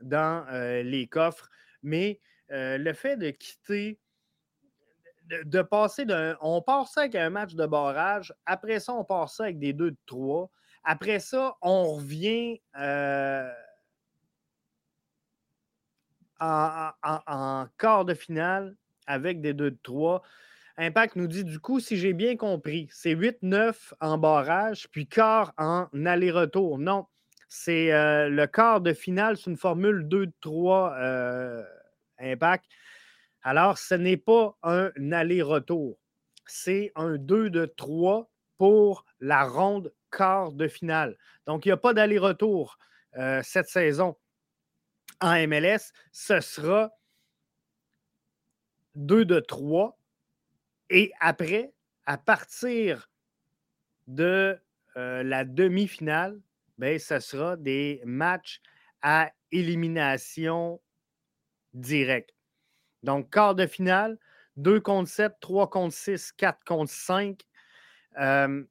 dans 0.01 0.45
euh, 0.51 0.83
les 0.83 1.07
coffres. 1.07 1.49
Mais 1.85 2.19
euh, 2.51 2.79
le 2.79 2.93
fait 2.95 3.17
de 3.17 3.31
quitter, 3.31 4.01
de, 5.45 5.63
passer 5.63 6.05
d'un. 6.05 6.37
On 6.41 6.61
part 6.63 6.89
ça 6.89 7.03
avec 7.03 7.15
un 7.15 7.31
match 7.31 7.55
de 7.55 7.65
barrage, 7.65 8.35
après 8.45 8.81
ça, 8.81 8.95
on 8.95 9.05
part 9.05 9.31
ça 9.31 9.45
avec 9.45 9.61
des 9.61 9.73
deux 9.73 9.93
de 9.93 9.97
trois. 10.07 10.51
Après 10.83 11.21
ça, 11.21 11.57
on 11.63 11.95
revient 11.95 12.61
euh, 12.77 13.49
en, 16.41 17.67
quart 17.79 18.05
de 18.05 18.15
finale 18.15 18.77
avec 19.13 19.41
des 19.41 19.53
2 19.53 19.71
de 19.71 19.79
3. 19.83 20.23
Impact 20.79 21.17
nous 21.17 21.27
dit 21.27 21.45
du 21.45 21.61
coup, 21.61 21.81
si 21.81 21.97
j'ai 21.99 22.15
bien 22.15 22.37
compris, 22.37 22.89
c'est 22.91 23.15
8-9 23.15 23.93
en 24.01 24.17
barrage, 24.17 24.89
puis 24.91 25.07
quart 25.07 25.53
en 25.59 25.87
aller-retour. 26.07 26.79
Non, 26.79 27.07
c'est 27.49 27.93
euh, 27.93 28.31
le 28.31 28.47
quart 28.47 28.81
de 28.81 28.95
finale, 28.95 29.37
c'est 29.37 29.51
une 29.51 29.59
formule 29.59 30.09
2 30.09 30.27
de 30.27 30.33
3 30.41 30.95
euh, 30.97 31.63
Impact. 32.19 32.65
Alors, 33.43 33.77
ce 33.77 33.95
n'est 33.95 34.17
pas 34.17 34.57
un 34.63 34.91
aller-retour, 35.13 35.99
c'est 36.47 36.93
un 36.95 37.17
2 37.17 37.51
de 37.51 37.67
3 37.67 38.31
pour 38.57 39.05
la 39.21 39.45
ronde 39.45 39.93
quart 40.11 40.53
de 40.53 40.69
finale. 40.69 41.19
Donc, 41.47 41.67
il 41.67 41.69
n'y 41.69 41.73
a 41.73 41.77
pas 41.77 41.93
d'aller-retour 41.93 42.79
euh, 43.19 43.43
cette 43.45 43.69
saison 43.69 44.17
en 45.21 45.35
MLS. 45.47 45.93
Ce 46.13 46.41
sera 46.41 46.91
2 48.95 49.25
de 49.25 49.41
3. 49.41 49.99
Et 50.91 51.13
après, 51.21 51.73
à 52.07 52.19
partir 52.19 53.11
de 54.07 54.59
euh, 54.97 55.23
la 55.23 55.45
demi-finale, 55.45 56.41
ben, 56.79 56.99
ce 56.99 57.21
sera 57.21 57.57
des 57.57 58.03
matchs 58.05 58.61
à 59.03 59.33
élimination 59.51 60.81
directe. 61.75 62.35
Donc, 63.03 63.31
quart 63.31 63.55
de 63.55 63.67
finale, 63.67 64.19
2 64.57 64.81
contre 64.81 65.09
7, 65.09 65.35
3 65.41 65.71
contre 65.71 65.95
6, 65.95 66.33
4 66.33 66.65
contre 66.65 66.93
5. 66.93 67.41
Euh, 68.19 68.65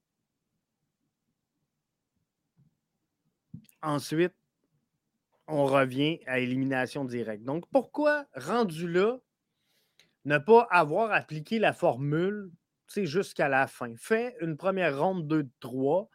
ensuite, 3.82 4.34
on 5.48 5.66
revient 5.66 6.20
à 6.28 6.40
élimination 6.40 7.04
directe. 7.04 7.44
Donc, 7.44 7.66
pourquoi, 7.72 8.26
rendu 8.36 8.88
là, 8.88 9.18
ne 10.26 10.38
pas 10.38 10.68
avoir 10.70 11.12
appliqué 11.12 11.60
la 11.60 11.74
formule 11.74 12.52
jusqu'à 12.96 13.50
la 13.50 13.68
fin? 13.68 13.94
Fais 13.98 14.36
une 14.42 14.58
première 14.58 15.00
ronde 15.00 15.28
2-3, 15.62 16.08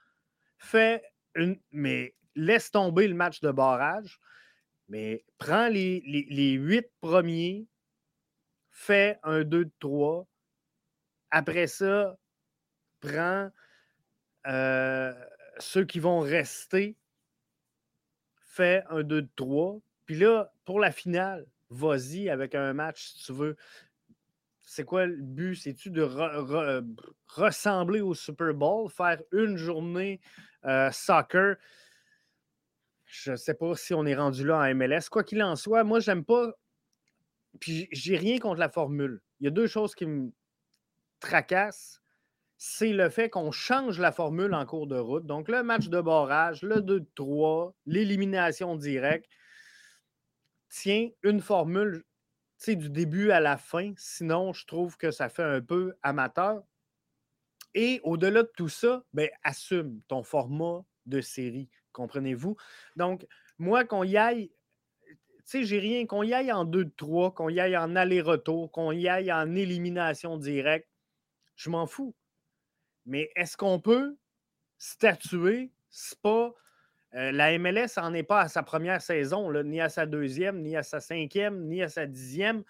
fais 0.59 1.03
une. 1.35 1.59
Mais 1.73 2.15
laisse 2.35 2.71
tomber 2.71 3.09
le 3.09 3.15
match 3.15 3.41
de 3.41 3.51
barrage, 3.51 4.21
mais 4.89 5.25
prends 5.39 5.69
les, 5.69 6.03
les, 6.29 6.53
huit 6.53 6.87
premiers, 7.01 7.67
fais 8.71 9.19
un 9.23 9.41
2-3. 9.41 10.27
Après 11.31 11.67
ça, 11.67 12.17
prends 13.01 13.51
euh, 14.47 15.13
ceux 15.59 15.85
qui 15.85 15.99
vont 15.99 16.21
rester, 16.21 16.97
fais 18.37 18.85
un 18.91 19.03
2-3. 19.03 19.81
Puis 20.05 20.17
là, 20.17 20.53
pour 20.65 20.79
la 20.79 20.93
finale, 20.93 21.47
vas-y 21.71 22.29
avec 22.29 22.55
un 22.55 22.73
match 22.73 23.09
si 23.09 23.25
tu 23.25 23.33
veux. 23.33 23.57
C'est 24.69 24.85
quoi 24.85 25.07
le 25.07 25.17
but? 25.17 25.55
C'est-tu 25.55 25.91
de 25.91 26.03
ressembler 27.29 28.01
au 28.01 28.15
Super 28.15 28.53
Bowl, 28.53 28.91
faire 28.91 29.23
une 29.31 29.57
journée 29.57 30.21
euh, 30.65 30.91
soccer? 30.91 31.55
Je 33.05 33.31
ne 33.31 33.37
sais 33.37 33.55
pas 33.55 33.77
si 33.77 33.95
on 33.95 34.05
est 34.05 34.17
rendu 34.17 34.45
là 34.45 34.59
en 34.59 34.75
MLS. 34.75 35.09
Quoi 35.09 35.23
qu'il 35.23 35.41
en 35.45 35.55
soit, 35.55 35.85
moi, 35.85 36.01
j'aime 36.01 36.25
pas. 36.25 36.51
Puis 37.61 37.87
j'ai 37.93 38.17
rien 38.17 38.41
contre 38.41 38.59
la 38.59 38.69
formule. 38.69 39.23
Il 39.39 39.45
y 39.45 39.47
a 39.47 39.53
deux 39.53 39.69
choses 39.69 39.95
qui 39.95 40.05
me 40.05 40.33
tracassent. 41.21 42.03
C'est 42.57 42.93
le 42.93 43.09
fait 43.09 43.31
qu'on 43.31 43.53
change 43.53 44.01
la 44.01 44.11
formule 44.11 44.53
en 44.53 44.67
cours 44.67 44.89
de 44.89 44.99
route. 44.99 45.27
Donc, 45.27 45.49
le 45.49 45.63
match 45.63 45.87
de 45.89 46.01
barrage, 46.01 46.63
le 46.63 46.81
2-3, 46.81 47.73
l'élimination 47.87 48.75
directe. 48.75 49.31
Tiens, 50.71 51.09
une 51.23 51.41
formule 51.41 52.03
du 52.65 52.91
début 52.91 53.31
à 53.31 53.41
la 53.41 53.57
fin. 53.57 53.93
Sinon, 53.97 54.53
je 54.53 54.67
trouve 54.67 54.97
que 54.97 55.11
ça 55.11 55.29
fait 55.29 55.43
un 55.43 55.61
peu 55.61 55.95
amateur. 56.03 56.63
Et 57.75 58.01
au-delà 58.03 58.43
de 58.43 58.53
tout 58.57 58.69
ça, 58.69 59.05
ben, 59.13 59.29
assume 59.43 60.01
ton 60.09 60.23
format 60.23 60.85
de 61.05 61.21
série. 61.21 61.69
Comprenez-vous? 61.93 62.57
Donc, 62.97 63.27
moi, 63.59 63.85
qu'on 63.85 64.03
y 64.03 64.17
aille, 64.17 64.51
tu 65.09 65.17
sais, 65.45 65.65
j'ai 65.65 65.79
rien, 65.79 66.07
qu'on 66.07 66.23
y 66.23 66.33
aille 66.33 66.53
en 66.53 66.65
2-3, 66.65 67.35
qu'on 67.35 67.49
y 67.49 67.61
aille 67.61 67.77
en 67.77 67.95
aller-retour, 67.95 68.73
qu'on 68.73 68.93
y 68.93 69.09
aille 69.09 69.33
en 69.33 69.55
élimination 69.55 70.37
directe, 70.37 70.89
je 71.55 71.71
m'en 71.71 71.87
fous. 71.87 72.15
Mais 73.05 73.31
est-ce 73.37 73.57
qu'on 73.57 73.81
peut 73.81 74.17
statuer? 74.79 75.71
C'est 75.91 76.21
pas. 76.21 76.55
Euh, 77.17 77.33
la 77.33 77.59
MLS 77.59 77.97
n'en 77.97 78.13
est 78.13 78.23
pas 78.23 78.43
à 78.43 78.49
sa 78.49 78.63
première 78.63 79.01
saison, 79.01 79.51
ni 79.63 79.81
à 79.81 79.89
sa 79.89 80.07
deuxième, 80.07 80.61
ni 80.61 80.77
à 80.77 80.83
sa 80.83 81.01
cinquième, 81.01 81.67
ni 81.67 81.83
à 81.83 81.89
sa 81.89 82.07
dixième. 82.07 82.63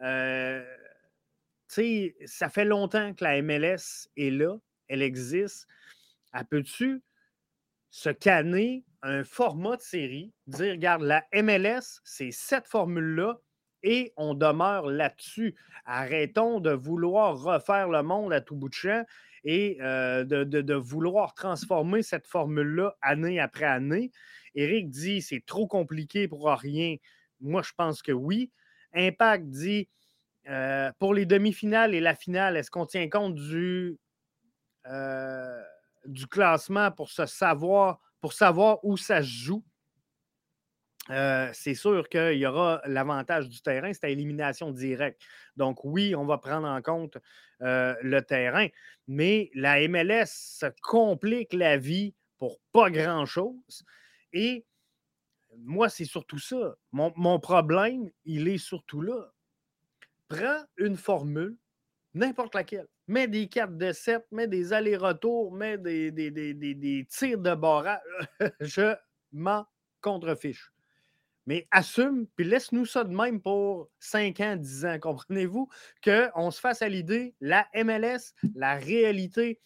Euh, 0.00 0.64
ça 2.26 2.48
fait 2.48 2.64
longtemps 2.64 3.14
que 3.14 3.24
la 3.24 3.40
MLS 3.40 4.08
est 4.16 4.30
là, 4.30 4.56
elle 4.88 5.02
existe. 5.02 5.68
Elle 6.34 6.44
peut-tu 6.46 7.02
se 7.90 8.10
canner 8.10 8.84
un 9.02 9.24
format 9.24 9.76
de 9.76 9.82
série, 9.82 10.32
dire, 10.46 10.72
regarde, 10.72 11.02
la 11.02 11.24
MLS, 11.34 12.00
c'est 12.04 12.30
cette 12.30 12.66
formule-là, 12.66 13.38
et 13.82 14.12
on 14.16 14.34
demeure 14.34 14.86
là-dessus. 14.86 15.54
Arrêtons 15.84 16.60
de 16.60 16.70
vouloir 16.70 17.36
refaire 17.36 17.88
le 17.88 18.02
monde 18.02 18.32
à 18.32 18.40
tout 18.40 18.54
bout 18.54 18.68
de 18.68 18.74
champ 18.74 19.04
et 19.44 19.78
euh, 19.80 20.24
de, 20.24 20.74
vouloir 20.74 21.34
transformer 21.34 22.02
cette 22.02 22.26
formule-là 22.26 22.96
année 23.02 23.40
après 23.40 23.64
année. 23.64 24.10
Eric 24.54 24.88
dit 24.90 25.22
c'est 25.22 25.44
trop 25.44 25.66
compliqué 25.66 26.28
pour 26.28 26.48
rien. 26.48 26.96
Moi, 27.40 27.62
je 27.62 27.72
pense 27.76 28.02
que 28.02 28.12
oui. 28.12 28.50
Impact 28.94 29.48
dit 29.48 29.88
euh, 30.48 30.90
pour 30.98 31.14
les 31.14 31.26
demi-finales 31.26 31.94
et 31.94 32.00
la 32.00 32.14
finale, 32.14 32.56
est-ce 32.56 32.70
qu'on 32.70 32.86
tient 32.86 33.08
compte 33.08 33.34
du, 33.34 33.98
euh, 34.86 35.62
du 36.04 36.26
classement 36.26 36.90
pour 36.90 37.10
se 37.10 37.26
savoir, 37.26 38.00
pour 38.20 38.32
savoir 38.32 38.84
où 38.84 38.96
ça 38.96 39.22
se 39.22 39.28
joue? 39.28 39.64
Euh, 41.10 41.50
c'est 41.52 41.74
sûr 41.74 42.08
qu'il 42.08 42.38
y 42.38 42.46
aura 42.46 42.80
l'avantage 42.86 43.48
du 43.48 43.60
terrain, 43.60 43.92
c'est 43.92 44.04
à 44.04 44.08
élimination 44.08 44.70
directe. 44.70 45.20
Donc, 45.56 45.84
oui, 45.84 46.14
on 46.14 46.24
va 46.24 46.38
prendre 46.38 46.68
en 46.68 46.80
compte 46.80 47.18
euh, 47.60 47.94
le 48.02 48.22
terrain, 48.22 48.68
mais 49.08 49.50
la 49.54 49.86
MLS 49.88 50.26
se 50.26 50.66
complique 50.80 51.52
la 51.52 51.76
vie 51.76 52.14
pour 52.38 52.60
pas 52.72 52.90
grand-chose. 52.90 53.84
Et 54.32 54.64
moi, 55.58 55.88
c'est 55.88 56.04
surtout 56.04 56.38
ça. 56.38 56.76
Mon, 56.92 57.12
mon, 57.16 57.40
problème, 57.40 58.10
il 58.24 58.48
est 58.48 58.58
surtout 58.58 59.02
là. 59.02 59.32
Prends 60.28 60.64
une 60.76 60.96
formule, 60.96 61.56
n'importe 62.14 62.54
laquelle, 62.54 62.86
mets 63.06 63.28
des 63.28 63.48
cartes 63.48 63.76
de 63.76 63.92
7, 63.92 64.24
mets 64.30 64.48
des 64.48 64.72
allers-retours, 64.72 65.52
mets 65.52 65.78
des, 65.78 66.10
des, 66.10 67.06
tirs 67.10 67.38
de 67.38 67.54
barrage. 67.54 68.00
je 68.60 68.94
m'en 69.32 69.66
contrefiche. 70.00 70.72
Mais 71.46 71.66
assume, 71.70 72.26
puis 72.36 72.44
laisse-nous 72.44 72.86
ça 72.86 73.04
de 73.04 73.14
même 73.14 73.40
pour 73.40 73.90
5 73.98 74.40
ans, 74.40 74.56
10 74.56 74.86
ans. 74.86 74.98
Comprenez-vous 75.00 75.68
qu'on 76.04 76.50
se 76.50 76.60
fasse 76.60 76.82
à 76.82 76.88
l'idée, 76.88 77.34
la 77.40 77.66
MLS, 77.74 78.34
la 78.54 78.76
réalité 78.76 79.60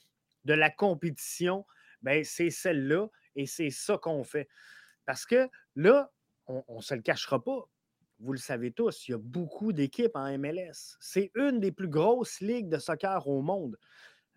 de 0.44 0.54
la 0.54 0.70
compétition, 0.70 1.66
ben, 2.02 2.24
c'est 2.24 2.50
celle-là 2.50 3.08
et 3.34 3.46
c'est 3.46 3.70
ça 3.70 3.98
qu'on 3.98 4.24
fait. 4.24 4.48
Parce 5.04 5.26
que 5.26 5.48
là, 5.74 6.10
on 6.46 6.64
ne 6.76 6.80
se 6.80 6.94
le 6.94 7.02
cachera 7.02 7.42
pas 7.42 7.68
vous 8.20 8.32
le 8.32 8.38
savez 8.38 8.72
tous, 8.72 9.08
il 9.08 9.10
y 9.12 9.14
a 9.14 9.18
beaucoup 9.18 9.72
d'équipes 9.72 10.14
en 10.16 10.38
MLS. 10.38 10.96
C'est 11.00 11.30
une 11.34 11.60
des 11.60 11.72
plus 11.72 11.88
grosses 11.88 12.40
ligues 12.40 12.68
de 12.68 12.78
soccer 12.78 13.26
au 13.28 13.42
monde 13.42 13.78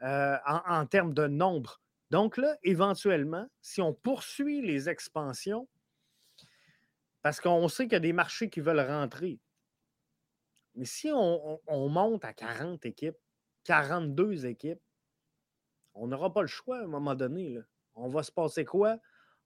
euh, 0.02 0.38
en, 0.46 0.86
termes 0.86 1.14
de 1.14 1.28
nombre. 1.28 1.82
Donc 2.12 2.38
là, 2.38 2.58
éventuellement, 2.64 3.48
si 3.62 3.82
on 3.82 3.94
poursuit 3.94 4.62
les 4.62 4.90
expansions, 4.90 5.68
parce 7.22 7.42
qu'on 7.42 7.68
sait 7.68 7.86
qu'il 7.86 7.94
y 7.94 7.96
a 7.96 8.00
des 8.00 8.14
marchés 8.14 8.50
qui 8.50 8.62
veulent 8.62 8.80
rentrer, 8.80 9.40
mais 10.76 10.86
si 10.86 11.12
on, 11.14 11.60
monte 11.90 12.24
à 12.24 12.34
40 12.34 12.86
équipes, 12.86 13.18
42 13.66 14.46
équipes, 14.46 14.82
on 15.94 16.08
n'aura 16.08 16.32
pas 16.32 16.42
le 16.42 16.48
choix 16.48 16.78
à 16.78 16.84
un 16.84 16.88
moment 16.88 17.16
donné. 17.16 17.58
On 17.96 18.08
va 18.08 18.24
se 18.24 18.32
passer 18.32 18.64
quoi? 18.64 19.00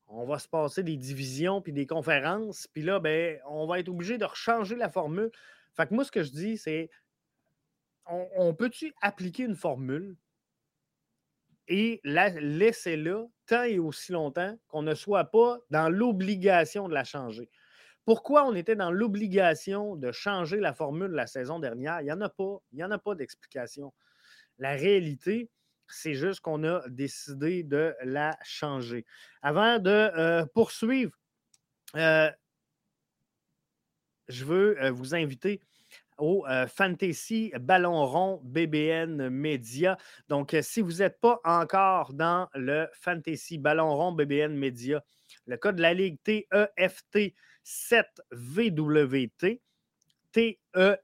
on 0.08 0.26
va 0.26 0.40
se 0.40 0.48
passer 0.48 0.84
des 0.84 0.98
divisions 0.98 1.62
puis 1.62 1.74
des 1.74 1.88
conférences, 1.88 2.68
puis 2.68 2.84
là, 2.84 3.00
ben, 3.00 3.40
on 3.48 3.66
va 3.66 3.80
être 3.80 3.90
obligé 3.90 4.18
de 4.18 4.26
rechanger 4.26 4.76
la 4.76 4.90
formule. 4.90 5.32
Fait 5.74 5.88
que 5.88 5.94
moi, 5.94 6.04
ce 6.04 6.12
que 6.12 6.24
je 6.24 6.32
dis, 6.32 6.58
c'est 6.58 6.90
on, 8.06 8.54
peut-tu 8.54 8.94
appliquer 9.02 9.44
une 9.44 9.56
formule 9.56 10.18
et 11.70 12.02
la 12.04 12.30
laisser 12.30 12.98
là 12.98 13.26
tant 13.46 13.64
et 13.64 13.80
aussi 13.80 14.12
longtemps 14.12 14.58
qu'on 14.68 14.82
ne 14.82 14.94
soit 14.94 15.24
pas 15.26 15.60
dans 15.70 15.90
l'obligation 15.90 16.90
de 16.90 16.94
la 16.94 17.06
changer? 17.06 17.50
Pourquoi 18.06 18.46
on 18.46 18.54
était 18.54 18.76
dans 18.76 18.92
l'obligation 18.92 19.96
de 19.96 20.12
changer 20.12 20.60
la 20.60 20.74
formule 20.74 21.12
la 21.12 21.28
saison 21.28 21.60
dernière? 21.60 22.02
Il 22.02 22.06
n'y 22.06 22.12
en 22.12 22.22
a 22.22 22.30
pas. 22.30 22.58
Il 22.74 22.84
en 22.84 22.92
a 22.92 22.98
pas 22.98 23.16
d'explication. 23.16 23.94
La 24.60 24.72
réalité, 24.72 25.50
c'est 25.88 26.14
juste 26.14 26.42
qu'on 26.42 26.64
a 26.64 26.88
décidé 26.90 27.64
de 27.64 27.96
la 28.04 28.38
changer. 28.44 29.06
Avant 29.42 29.80
de 29.80 29.90
euh, 29.90 30.46
poursuivre, 30.54 31.12
euh, 31.96 32.30
je 34.28 34.46
veux 34.46 34.82
euh, 34.82 34.92
vous 34.92 35.16
inviter 35.16 35.62
au 36.20 36.46
Fantasy 36.68 37.52
Ballon 37.60 38.06
Rond 38.06 38.40
BBN 38.44 39.30
Media. 39.30 39.98
Donc, 40.30 40.56
si 40.62 40.80
vous 40.80 40.98
n'êtes 40.98 41.20
pas 41.20 41.42
encore 41.44 42.14
dans 42.14 42.48
le 42.54 42.88
Fantasy 42.94 43.58
Ballon 43.58 43.98
Rond 43.98 44.12
BBN 44.12 44.56
Media, 44.56 45.04
le 45.48 45.58
code 45.58 45.78
de 45.78 45.82
la 45.82 45.96
Ligue 45.96 46.20
TEFT 46.24 47.34
7VWT, 47.66 49.62
TEFT 50.32 51.04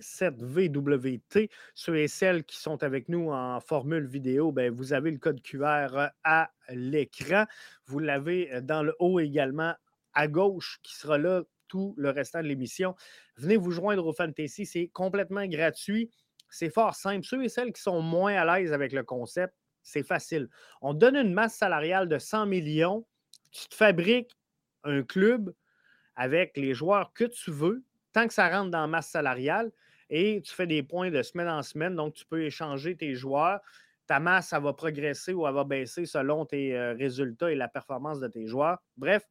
7 0.00 0.42
vwt 0.42 1.50
Ceux 1.74 1.96
et 1.96 2.08
celles 2.08 2.44
qui 2.44 2.56
sont 2.56 2.82
avec 2.82 3.08
nous 3.08 3.30
en 3.30 3.60
formule 3.60 4.06
vidéo, 4.06 4.52
ben, 4.52 4.72
vous 4.72 4.92
avez 4.92 5.10
le 5.10 5.18
code 5.18 5.42
QR 5.42 6.10
à 6.24 6.50
l'écran. 6.70 7.44
Vous 7.86 7.98
l'avez 7.98 8.60
dans 8.62 8.82
le 8.82 8.94
haut 8.98 9.20
également 9.20 9.74
à 10.14 10.28
gauche 10.28 10.80
qui 10.82 10.94
sera 10.94 11.18
là 11.18 11.42
tout 11.68 11.94
le 11.96 12.10
restant 12.10 12.42
de 12.42 12.48
l'émission. 12.48 12.94
Venez 13.36 13.56
vous 13.56 13.70
joindre 13.70 14.06
au 14.06 14.12
Fantasy, 14.12 14.66
c'est 14.66 14.88
complètement 14.88 15.46
gratuit. 15.46 16.10
C'est 16.50 16.70
fort 16.70 16.94
simple. 16.94 17.24
Ceux 17.26 17.44
et 17.44 17.48
celles 17.48 17.72
qui 17.72 17.82
sont 17.82 18.00
moins 18.00 18.34
à 18.34 18.58
l'aise 18.58 18.72
avec 18.72 18.92
le 18.92 19.02
concept, 19.04 19.54
c'est 19.82 20.02
facile. 20.02 20.48
On 20.80 20.94
donne 20.94 21.16
une 21.16 21.32
masse 21.32 21.56
salariale 21.56 22.08
de 22.08 22.18
100 22.18 22.46
millions. 22.46 23.06
Tu 23.52 23.68
te 23.68 23.74
fabriques 23.74 24.36
un 24.84 25.02
club 25.02 25.52
avec 26.16 26.56
les 26.56 26.74
joueurs 26.74 27.12
que 27.12 27.24
tu 27.24 27.50
veux 27.50 27.82
tant 28.12 28.26
que 28.26 28.34
ça 28.34 28.48
rentre 28.48 28.70
dans 28.70 28.80
la 28.80 28.86
masse 28.86 29.08
salariale 29.08 29.70
et 30.10 30.40
tu 30.42 30.52
fais 30.54 30.66
des 30.66 30.82
points 30.82 31.10
de 31.10 31.22
semaine 31.22 31.48
en 31.48 31.62
semaine, 31.62 31.94
donc 31.94 32.14
tu 32.14 32.24
peux 32.24 32.42
échanger 32.42 32.96
tes 32.96 33.14
joueurs. 33.14 33.60
Ta 34.06 34.20
masse, 34.20 34.48
ça 34.48 34.58
va 34.58 34.72
progresser 34.72 35.34
ou 35.34 35.46
elle 35.46 35.54
va 35.54 35.64
baisser 35.64 36.06
selon 36.06 36.46
tes 36.46 36.76
euh, 36.76 36.94
résultats 36.94 37.52
et 37.52 37.54
la 37.54 37.68
performance 37.68 38.20
de 38.20 38.28
tes 38.28 38.46
joueurs. 38.46 38.78
Bref, 38.96 39.22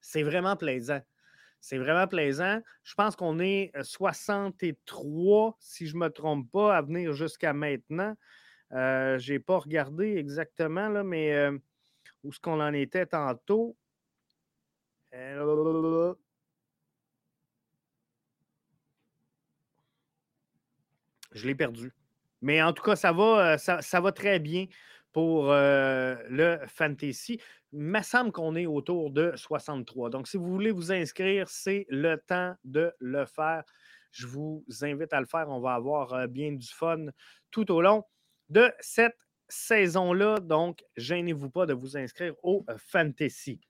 c'est 0.00 0.22
vraiment 0.22 0.56
plaisant. 0.56 1.00
C'est 1.60 1.78
vraiment 1.78 2.06
plaisant. 2.06 2.60
Je 2.82 2.94
pense 2.94 3.14
qu'on 3.14 3.38
est 3.38 3.72
63, 3.82 5.48
euh, 5.48 5.52
si 5.60 5.86
je 5.86 5.94
ne 5.94 6.00
me 6.00 6.08
trompe 6.08 6.50
pas, 6.50 6.76
à 6.76 6.82
venir 6.82 7.12
jusqu'à 7.12 7.52
maintenant. 7.52 8.14
Euh, 8.72 9.18
je 9.18 9.34
n'ai 9.34 9.38
pas 9.38 9.58
regardé 9.58 10.16
exactement, 10.16 10.88
là, 10.88 11.04
mais 11.04 11.48
où 12.22 12.30
est-ce 12.30 12.40
qu'on 12.40 12.60
en 12.60 12.72
était 12.72 13.06
tantôt? 13.06 13.76
Je 21.32 21.46
l'ai 21.46 21.54
perdu. 21.54 21.92
Mais 22.42 22.62
en 22.62 22.72
tout 22.72 22.82
cas, 22.82 22.96
ça 22.96 23.12
va, 23.12 23.56
euh, 23.56 24.10
très 24.12 24.38
bien 24.38 24.66
pour 25.12 25.50
euh, 25.50 26.16
le 26.28 26.58
fantasy. 26.66 27.40
Il 27.72 27.80
me 27.80 28.02
semble 28.02 28.32
qu'on 28.32 28.54
est 28.54 28.66
autour 28.66 29.10
de 29.10 29.32
63. 29.34 30.10
Donc, 30.10 30.28
si 30.28 30.36
vous 30.36 30.50
voulez 30.50 30.70
vous 30.70 30.92
inscrire, 30.92 31.48
c'est 31.48 31.86
le 31.88 32.16
temps 32.16 32.54
de 32.64 32.92
le 32.98 33.24
faire. 33.24 33.64
Je 34.12 34.26
vous 34.26 34.64
invite 34.82 35.12
à 35.12 35.20
le 35.20 35.26
faire. 35.26 35.48
On 35.48 35.60
va 35.60 35.74
avoir 35.74 36.12
euh, 36.14 36.26
bien 36.26 36.52
du 36.52 36.68
fun 36.68 37.06
tout 37.50 37.70
au 37.72 37.80
long 37.80 38.04
de 38.48 38.70
cette 38.80 39.16
saison-là. 39.48 40.40
Donc, 40.40 40.84
gênez-vous 40.96 41.50
pas 41.50 41.66
de 41.66 41.72
vous 41.72 41.96
inscrire 41.96 42.34
au 42.42 42.64
fantasy. 42.78 43.60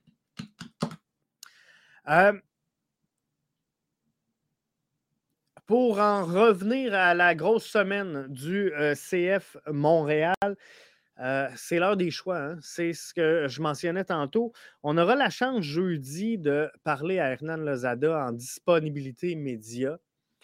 Pour 5.65 5.99
en 5.99 6.23
revenir 6.23 6.93
à 6.93 7.15
la 7.15 7.33
grosse 7.33 7.65
semaine 7.65 8.27
du 8.27 8.71
euh, 8.73 8.93
CF 8.93 9.57
Montréal, 9.67 10.35
euh, 11.19 11.47
c'est 11.55 11.79
l'heure 11.79 11.97
des 11.97 12.11
choix. 12.11 12.37
Hein. 12.37 12.59
C'est 12.61 12.93
ce 12.93 13.13
que 13.13 13.47
je 13.47 13.61
mentionnais 13.61 14.03
tantôt. 14.03 14.53
On 14.83 14.97
aura 14.97 15.15
la 15.15 15.31
chance 15.31 15.63
jeudi 15.63 16.37
de 16.37 16.69
parler 16.83 17.19
à 17.19 17.31
Hernan 17.31 17.57
Lozada 17.57 18.27
en 18.27 18.31
disponibilité 18.31 19.33
média. 19.33 19.97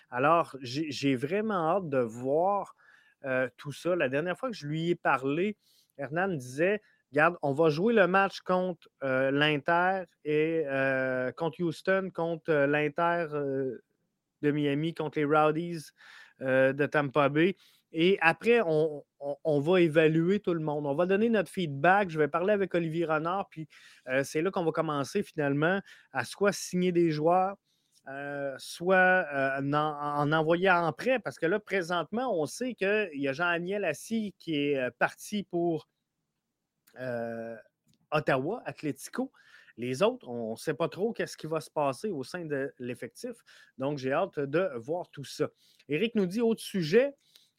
Alors, 0.10 0.58
j'ai 0.62 1.16
vraiment 1.16 1.78
hâte 1.78 1.90
de 1.90 2.00
voir 2.00 2.76
euh, 3.26 3.48
tout 3.58 3.72
ça. 3.72 3.96
La 3.96 4.10
dernière 4.10 4.38
fois 4.38 4.50
que 4.50 4.56
je 4.56 4.66
lui 4.66 4.90
ai 4.90 4.96
parlé, 4.96 5.56
Hernan 5.98 6.30
disait 6.30 6.82
Regarde, 7.12 7.38
on 7.42 7.54
va 7.54 7.70
jouer 7.70 7.94
le 7.94 8.08
match 8.08 8.40
contre 8.40 8.88
l'Inter 9.02 10.04
et 10.24 10.64
contre 11.36 11.62
Houston, 11.62 12.10
contre 12.14 12.54
l'Inter 12.54 13.28
de 14.42 14.52
Miami 14.52 14.94
contre 14.94 15.20
les 15.20 15.26
Rowdies 15.26 15.92
euh, 16.42 16.74
de 16.74 16.86
Tampa 16.86 17.30
Bay. 17.30 17.56
Et 17.94 18.18
après, 18.22 18.62
on, 18.66 19.60
va 19.60 19.82
évaluer 19.82 20.40
tout 20.40 20.54
le 20.54 20.62
monde. 20.62 20.86
On 20.86 20.96
va 20.96 21.06
donner 21.06 21.28
notre 21.30 21.52
feedback. 21.52 22.10
Je 22.10 22.18
vais 22.18 22.30
parler 22.30 22.54
avec 22.54 22.74
Olivier 22.74 23.06
Renard. 23.06 23.50
Puis 23.50 23.68
euh, 24.08 24.24
c'est 24.24 24.42
là 24.42 24.50
qu'on 24.50 24.64
va 24.64 24.72
commencer 24.72 25.24
finalement 25.24 25.82
à 26.14 26.24
soit 26.24 26.54
signer 26.54 26.94
des 26.94 27.12
joueurs, 27.12 27.58
euh, 28.08 28.56
soit 28.60 29.28
en, 29.62 30.32
envoyer 30.32 30.72
en 30.72 30.94
prêt. 30.94 31.20
Parce 31.20 31.38
que 31.38 31.46
là, 31.46 31.60
présentement, 31.60 32.34
on 32.34 32.46
sait 32.46 32.76
qu'il 32.76 33.10
y 33.16 33.28
a 33.28 33.34
Jean-Aniel 33.34 33.84
Assis 33.84 34.34
qui 34.40 34.56
est 34.56 34.92
parti 34.92 35.44
pour 35.44 35.90
Ottawa, 38.12 38.62
Atletico. 38.66 39.32
Les 39.78 40.04
autres, 40.04 40.28
on 40.28 40.52
ne 40.52 40.58
sait 40.58 40.74
pas 40.74 40.90
trop 40.90 41.14
qu'est-ce 41.14 41.38
qui 41.38 41.48
va 41.48 41.62
se 41.62 41.70
passer 41.70 42.10
au 42.10 42.24
sein 42.24 42.46
de 42.46 42.74
l'effectif. 42.78 43.34
Donc, 43.78 43.98
j'ai 43.98 44.12
hâte 44.12 44.40
de 44.40 44.70
voir 44.78 45.10
tout 45.10 45.24
ça. 45.24 45.50
Éric 45.90 46.16
nous 46.16 46.26
dit 46.26 46.42
autre 46.42 46.62
sujet. 46.62 47.16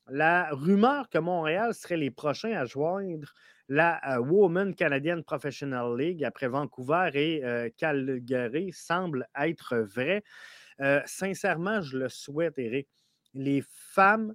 La 0.08 0.50
rumeur 0.50 1.08
que 1.08 1.18
Montréal 1.18 1.74
serait 1.74 1.96
les 1.96 2.10
prochains 2.10 2.52
à 2.52 2.64
joindre 2.64 3.32
la 3.68 4.16
euh, 4.16 4.20
Women 4.20 4.74
Canadian 4.74 5.22
Professional 5.22 5.96
League 5.96 6.24
après 6.24 6.48
Vancouver 6.48 7.10
et 7.14 7.44
euh, 7.44 7.70
Calgary 7.76 8.72
semble 8.72 9.28
être 9.38 9.76
vraie. 9.78 10.22
Euh, 10.80 11.00
sincèrement, 11.06 11.80
je 11.80 11.98
le 11.98 12.08
souhaite, 12.08 12.58
Éric. 12.58 12.88
Les 13.34 13.62
femmes 13.66 14.34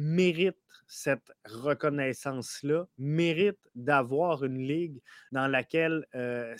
méritent 0.00 0.56
cette 0.86 1.30
reconnaissance-là, 1.44 2.86
méritent 2.98 3.68
d'avoir 3.74 4.44
une 4.44 4.58
ligue 4.58 5.00
dans 5.30 5.46
laquelle 5.46 6.04
euh, 6.14 6.52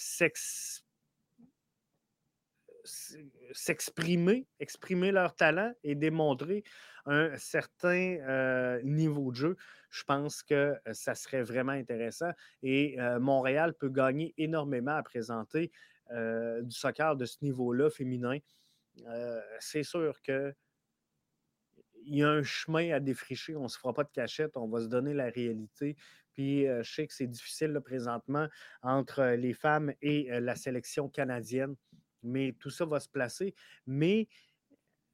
s'exprimer, 3.53 4.47
exprimer 4.61 5.11
leur 5.11 5.35
talent 5.35 5.73
et 5.83 5.97
démontrer 5.97 6.63
un 7.07 7.37
certain 7.39 8.19
euh, 8.21 8.81
niveau 8.83 9.33
de 9.33 9.37
jeu. 9.37 9.57
Je 9.91 10.05
pense 10.05 10.45
que 10.45 10.55
euh, 10.55 10.77
ça 10.93 11.17
serait 11.17 11.43
vraiment 11.43 11.73
intéressant 11.73 12.31
et 12.63 12.97
Montréal 13.19 13.75
peut 13.75 13.89
gagner 13.89 14.33
énormément 14.39 14.95
à 14.95 15.03
présenter 15.03 15.73
du 16.13 16.73
soccer 16.73 17.17
de 17.17 17.25
ce 17.25 17.37
niveau-là 17.43 17.89
féminin. 17.89 18.39
C'est 19.61 19.85
sûr 19.85 20.21
que 20.23 20.53
il 22.05 22.19
y 22.19 22.23
a 22.23 22.29
un 22.29 22.43
chemin 22.43 22.93
à 22.93 23.01
défricher. 23.01 23.57
On 23.57 23.65
ne 23.65 23.69
se 23.69 23.79
fera 23.79 23.93
pas 23.95 24.05
de 24.05 24.11
cachette, 24.11 24.57
on 24.57 24.69
va 24.69 24.81
se 24.81 24.89
donner 24.89 25.15
la 25.15 25.31
réalité. 25.31 25.97
Puis 26.33 26.67
je 26.67 26.83
sais 26.83 27.07
que 27.07 27.15
c'est 27.15 27.27
difficile 27.27 27.79
présentement 27.85 28.49
entre 28.83 29.25
les 29.37 29.53
femmes 29.53 29.93
et 30.01 30.29
la 30.41 30.57
sélection 30.57 31.09
canadienne, 31.09 31.75
mais 32.23 32.55
tout 32.59 32.71
ça 32.71 32.85
va 32.87 33.01
se 33.01 33.09
placer. 33.09 33.55
Mais 33.87 34.29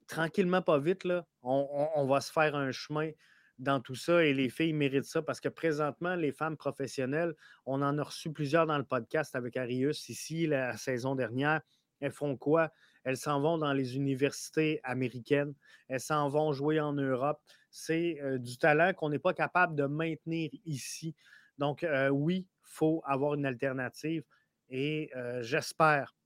tranquillement, 0.06 0.62
pas 0.62 0.78
vite, 0.78 1.04
là, 1.04 1.26
on, 1.42 2.06
va 2.06 2.20
se 2.20 2.32
faire 2.32 2.54
un 2.54 2.72
chemin 2.72 3.10
dans 3.58 3.80
tout 3.80 3.94
ça 3.94 4.24
et 4.24 4.34
les 4.34 4.50
filles 4.50 4.72
méritent 4.72 5.04
ça 5.04 5.22
parce 5.22 5.40
que 5.40 5.48
présentement, 5.48 6.14
les 6.14 6.32
femmes 6.32 6.56
professionnelles, 6.56 7.34
on 7.64 7.82
en 7.82 7.98
a 7.98 8.02
reçu 8.02 8.30
plusieurs 8.30 8.66
dans 8.66 8.78
le 8.78 8.84
podcast 8.84 9.34
avec 9.34 9.56
Arius 9.56 10.08
ici 10.08 10.46
la 10.46 10.76
saison 10.76 11.14
dernière. 11.14 11.62
Elles 12.00 12.12
font 12.12 12.36
quoi? 12.36 12.70
Elles 13.06 13.16
s'en 13.16 13.40
vont 13.40 13.56
dans 13.56 13.72
les 13.72 13.94
universités 13.94 14.80
américaines. 14.82 15.54
Elles 15.86 16.00
s'en 16.00 16.28
vont 16.28 16.52
jouer 16.52 16.80
en 16.80 16.92
Europe. 16.92 17.40
C'est 17.70 18.18
euh, 18.20 18.36
du 18.36 18.58
talent 18.58 18.92
qu'on 18.94 19.10
n'est 19.10 19.20
pas 19.20 19.32
capable 19.32 19.76
de 19.76 19.84
maintenir 19.84 20.50
ici. 20.64 21.14
Donc, 21.56 21.84
euh, 21.84 22.08
oui, 22.08 22.48
il 22.48 22.68
faut 22.68 23.02
avoir 23.06 23.34
une 23.34 23.46
alternative. 23.46 24.24
Et 24.70 25.08
euh, 25.14 25.40
j'espère 25.40 26.16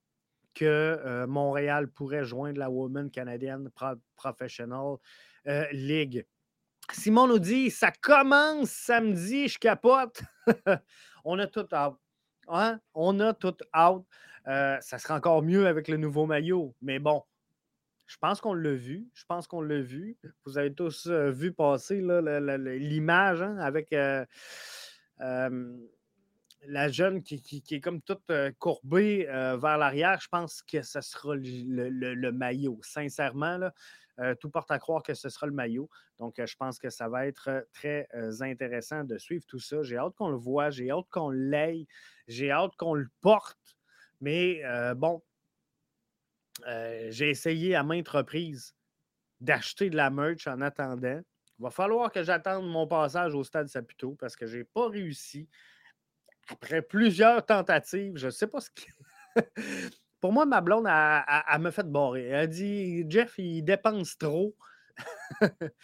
que 0.54 1.26
Montréal 1.26 1.88
pourrait 1.92 2.24
joindre 2.24 2.58
la 2.58 2.70
Women 2.70 3.10
Canadian 3.10 3.64
Professional 4.16 4.96
League. 5.70 6.26
Simon 6.90 7.28
nous 7.28 7.38
dit 7.38 7.70
ça 7.70 7.92
commence 7.92 8.70
samedi, 8.70 9.46
je 9.46 9.58
capote. 9.58 10.22
On 11.24 11.38
a 11.38 11.46
tout 11.46 11.72
out. 11.72 11.98
Hein? 12.52 12.80
On 12.94 13.20
a 13.20 13.32
tout 13.34 13.56
out. 13.76 14.04
Euh, 14.48 14.78
ça 14.80 14.98
sera 14.98 15.16
encore 15.16 15.42
mieux 15.42 15.66
avec 15.66 15.88
le 15.88 15.96
nouveau 15.96 16.26
maillot. 16.26 16.74
Mais 16.82 16.98
bon, 16.98 17.22
je 18.06 18.16
pense 18.18 18.40
qu'on 18.40 18.54
l'a 18.54 18.74
vu. 18.74 19.06
Je 19.14 19.24
pense 19.26 19.46
qu'on 19.46 19.60
l'a 19.60 19.80
vu. 19.80 20.16
Vous 20.44 20.58
avez 20.58 20.72
tous 20.72 21.06
euh, 21.06 21.30
vu 21.30 21.52
passer 21.52 22.00
l'image 22.00 23.42
hein, 23.42 23.58
avec 23.58 23.92
euh, 23.92 24.24
la 25.18 26.88
jeune 26.88 27.22
qui, 27.22 27.62
est 27.70 27.80
comme 27.80 28.00
toute 28.02 28.32
courbée 28.58 29.26
vers 29.26 29.78
l'arrière. 29.78 30.20
Je 30.20 30.28
pense 30.28 30.62
que 30.62 30.82
ce 30.82 31.00
sera 31.00 31.34
le, 31.36 32.30
maillot. 32.30 32.80
Sincèrement, 32.82 33.70
tout 34.40 34.50
porte 34.50 34.70
à 34.70 34.78
croire 34.78 35.02
que 35.02 35.14
ce 35.14 35.28
sera 35.28 35.46
le 35.46 35.52
maillot. 35.52 35.88
Donc, 36.18 36.34
je 36.44 36.56
pense 36.56 36.78
que 36.78 36.90
ça 36.90 37.08
va 37.08 37.26
être 37.26 37.66
très 37.72 38.08
intéressant 38.40 39.04
de 39.04 39.18
suivre 39.18 39.44
tout 39.46 39.58
ça. 39.58 39.82
J'ai 39.82 39.96
hâte 39.96 40.14
qu'on 40.16 40.30
le 40.30 40.36
voit. 40.36 40.70
J'ai 40.70 40.90
hâte 40.90 41.08
qu'on 41.10 41.30
l'aille. 41.30 41.86
J'ai 42.28 42.50
hâte 42.50 42.76
qu'on 42.76 42.94
le 42.94 43.08
porte. 43.20 43.76
Mais 44.20 44.62
euh, 44.64 44.94
bon, 44.94 45.22
euh, 46.66 47.08
j'ai 47.10 47.30
essayé 47.30 47.74
à 47.74 47.82
maintes 47.82 48.08
reprises 48.08 48.74
d'acheter 49.40 49.90
de 49.90 49.96
la 49.96 50.10
merch 50.10 50.46
en 50.46 50.60
attendant. 50.60 51.20
Il 51.58 51.62
va 51.62 51.70
falloir 51.70 52.10
que 52.12 52.22
j'attende 52.22 52.68
mon 52.68 52.86
passage 52.86 53.34
au 53.34 53.44
stade 53.44 53.68
Saputo 53.68 54.14
parce 54.18 54.36
que 54.36 54.46
je 54.46 54.58
n'ai 54.58 54.64
pas 54.64 54.88
réussi. 54.88 55.48
Après 56.48 56.82
plusieurs 56.82 57.44
tentatives, 57.44 58.16
je 58.16 58.26
ne 58.26 58.30
sais 58.30 58.46
pas 58.46 58.60
ce 58.60 58.70
qui. 58.70 58.86
Pour 60.20 60.32
moi, 60.32 60.44
ma 60.44 60.60
blonde, 60.60 60.86
a, 60.86 61.58
me 61.58 61.70
fait 61.70 61.90
barrer. 61.90 62.26
Elle 62.26 62.48
dit 62.48 63.06
Jeff, 63.08 63.34
il 63.38 63.62
dépense 63.62 64.18
trop. 64.18 64.54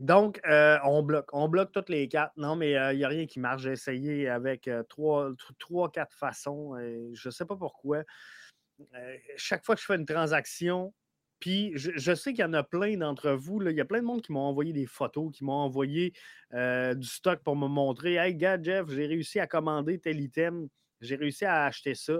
Donc, 0.00 0.40
euh, 0.46 0.76
on 0.84 1.02
bloque. 1.02 1.28
On 1.32 1.48
bloque 1.48 1.70
toutes 1.70 1.88
les 1.88 2.08
quatre. 2.08 2.32
Non, 2.36 2.56
mais 2.56 2.72
il 2.92 2.96
n'y 2.96 3.04
a 3.04 3.08
rien 3.08 3.26
qui 3.26 3.38
marche. 3.38 3.62
J'ai 3.62 3.72
essayé 3.72 4.28
avec 4.28 4.68
trois, 4.88 5.30
trois, 5.58 5.90
quatre 5.90 6.14
façons. 6.14 6.76
je 7.12 7.28
ne 7.28 7.30
sais 7.30 7.44
pas 7.44 7.56
pourquoi. 7.56 8.02
chaque 9.36 9.64
fois 9.64 9.76
que 9.76 9.80
je 9.80 9.86
fais 9.86 9.94
une 9.94 10.06
transaction, 10.06 10.92
puis 11.38 11.72
je, 11.76 12.14
sais 12.14 12.32
qu'il 12.32 12.40
y 12.40 12.44
en 12.44 12.54
a 12.54 12.64
plein 12.64 12.96
d'entre 12.96 13.30
vous. 13.30 13.62
il 13.62 13.76
y 13.76 13.80
a 13.80 13.84
plein 13.84 14.00
de 14.00 14.06
monde 14.06 14.22
qui 14.22 14.32
m'ont 14.32 14.40
envoyé 14.40 14.72
des 14.72 14.86
photos, 14.86 15.30
qui 15.32 15.44
m'ont 15.44 15.52
envoyé 15.52 16.12
du 16.52 17.06
stock 17.06 17.40
pour 17.44 17.54
me 17.54 17.68
montrer 17.68 18.14
Hey, 18.14 18.34
gars, 18.34 18.60
Jeff, 18.60 18.88
j'ai 18.88 19.06
réussi 19.06 19.38
à 19.38 19.46
commander 19.46 20.00
tel 20.00 20.20
item. 20.20 20.68
J'ai 21.00 21.16
réussi 21.16 21.44
à 21.44 21.66
acheter 21.66 21.94
ça. 21.94 22.14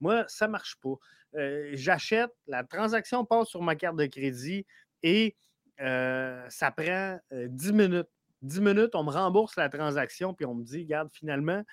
Moi, 0.00 0.24
ça 0.28 0.46
ne 0.46 0.52
marche 0.52 0.76
pas. 0.80 0.94
Euh, 1.34 1.70
j'achète, 1.72 2.30
la 2.46 2.64
transaction 2.64 3.24
passe 3.24 3.48
sur 3.48 3.62
ma 3.62 3.76
carte 3.76 3.96
de 3.96 4.06
crédit 4.06 4.66
et 5.02 5.36
euh, 5.80 6.44
ça 6.48 6.70
prend 6.70 7.18
10 7.32 7.72
minutes. 7.72 8.08
10 8.42 8.60
minutes, 8.60 8.94
on 8.94 9.02
me 9.02 9.10
rembourse 9.10 9.56
la 9.56 9.68
transaction, 9.68 10.32
puis 10.32 10.46
on 10.46 10.54
me 10.54 10.62
dit, 10.62 10.82
regarde, 10.82 11.08
finalement, 11.12 11.64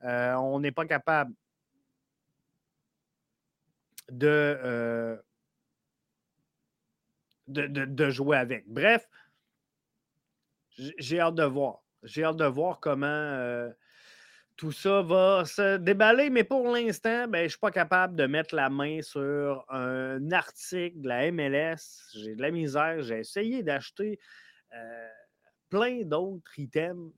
on 0.00 0.58
n'est 0.60 0.72
pas 0.72 0.86
capable 0.86 1.34
de, 4.10 5.18
de, 7.46 8.10
jouer 8.10 8.36
avec. 8.36 8.66
Bref, 8.68 9.08
j'ai 10.76 11.20
hâte 11.20 11.34
de 11.34 11.44
voir. 11.44 11.82
J'ai 12.02 12.24
hâte 12.24 12.36
de 12.36 12.44
voir 12.44 12.80
comment 12.80 13.06
euh, 13.06 13.70
tout 14.56 14.72
ça 14.72 15.02
va 15.02 15.44
se 15.44 15.78
déballer, 15.78 16.30
mais 16.30 16.44
pour 16.44 16.68
l'instant, 16.70 17.26
ben, 17.26 17.40
je 17.40 17.44
ne 17.44 17.48
suis 17.48 17.58
pas 17.58 17.72
capable 17.72 18.14
de 18.14 18.26
mettre 18.26 18.54
la 18.54 18.70
main 18.70 19.02
sur 19.02 19.64
un 19.68 20.30
article 20.30 21.00
de 21.00 21.08
la 21.08 21.32
MLS. 21.32 22.10
J'ai 22.14 22.36
de 22.36 22.42
la 22.42 22.50
misère. 22.50 23.02
J'ai 23.02 23.18
essayé 23.18 23.62
d'acheter 23.62 24.18
euh, 24.74 25.08
plein 25.70 26.02
d'autres 26.04 26.58
items. 26.58 27.12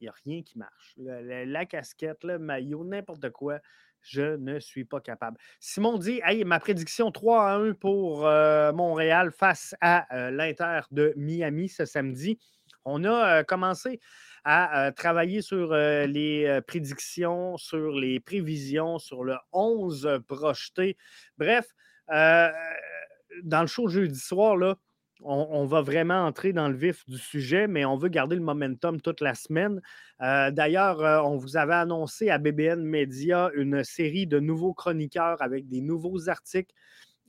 Il 0.00 0.04
n'y 0.04 0.08
a 0.08 0.14
rien 0.24 0.42
qui 0.42 0.58
marche. 0.58 0.94
La, 0.96 1.66
casquette, 1.66 2.22
le 2.22 2.38
maillot, 2.38 2.84
n'importe 2.84 3.30
quoi. 3.30 3.58
Je 4.00 4.36
ne 4.36 4.60
suis 4.60 4.84
pas 4.84 5.00
capable. 5.00 5.38
Simon 5.60 5.98
dit 5.98 6.20
hey, 6.24 6.44
ma 6.44 6.60
prédiction 6.60 7.10
3 7.10 7.50
à 7.50 7.54
1 7.56 7.72
pour 7.72 8.26
euh, 8.26 8.72
Montréal 8.72 9.32
face 9.32 9.74
à 9.80 10.30
l'Inter 10.30 10.82
de 10.90 11.14
Miami 11.16 11.68
ce 11.68 11.84
samedi. 11.84 12.38
On 12.84 13.04
a 13.04 13.40
euh, 13.40 13.42
commencé 13.44 14.00
à 14.44 14.86
euh, 14.86 14.92
travailler 14.92 15.42
sur 15.42 15.72
euh, 15.72 16.06
les 16.06 16.60
prédictions, 16.66 17.56
sur 17.56 17.92
les 17.92 18.20
prévisions, 18.20 18.98
sur 18.98 19.24
le 19.24 19.36
11 19.52 20.20
projeté. 20.28 20.96
Bref, 21.38 21.74
dans 22.08 23.60
le 23.62 23.66
show 23.66 23.88
jeudi 23.88 24.18
soir, 24.18 24.56
là, 24.56 24.76
on, 25.20 25.64
va 25.64 25.80
vraiment 25.80 26.26
entrer 26.26 26.52
dans 26.52 26.68
le 26.68 26.76
vif 26.76 27.04
du 27.08 27.16
sujet, 27.16 27.66
mais 27.66 27.84
on 27.84 27.96
veut 27.96 28.10
garder 28.10 28.36
le 28.36 28.42
momentum 28.42 29.00
toute 29.00 29.20
la 29.20 29.34
semaine. 29.34 29.80
D'ailleurs, 30.20 31.00
on 31.26 31.38
vous 31.38 31.56
avait 31.56 31.74
annoncé 31.74 32.28
à 32.28 32.38
BBN 32.38 32.82
Media 32.82 33.50
une 33.54 33.84
série 33.84 34.26
de 34.26 34.38
nouveaux 34.38 34.74
chroniqueurs 34.74 35.40
avec 35.40 35.66
des 35.66 35.80
nouveaux 35.80 36.28
articles, 36.28 36.74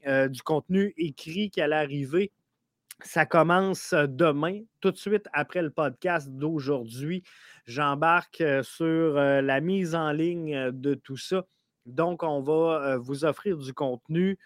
du 0.05 0.41
contenu 0.43 0.93
écrit 0.97 1.49
qui 1.49 1.61
allait 1.61 1.75
arriver 1.75 2.31
ça 3.03 3.25
commence 3.25 3.93
demain, 3.93 4.61
tout 4.79 4.91
de 4.91 4.97
suite 4.97 5.27
après 5.33 5.61
le 5.61 5.69
podcast 5.69 6.29
d'aujourd'hui. 6.29 7.23
J'embarque 7.65 8.41
sur 8.63 9.15
la 9.15 9.61
mise 9.61 9.95
en 9.95 10.11
ligne 10.11 10.71
de 10.71 10.93
tout 10.93 11.17
ça. 11.17 11.45
Donc, 11.85 12.23
on 12.23 12.41
va 12.41 12.97
vous 12.97 13.25
offrir 13.25 13.57
du 13.57 13.73
contenu, 13.73 14.39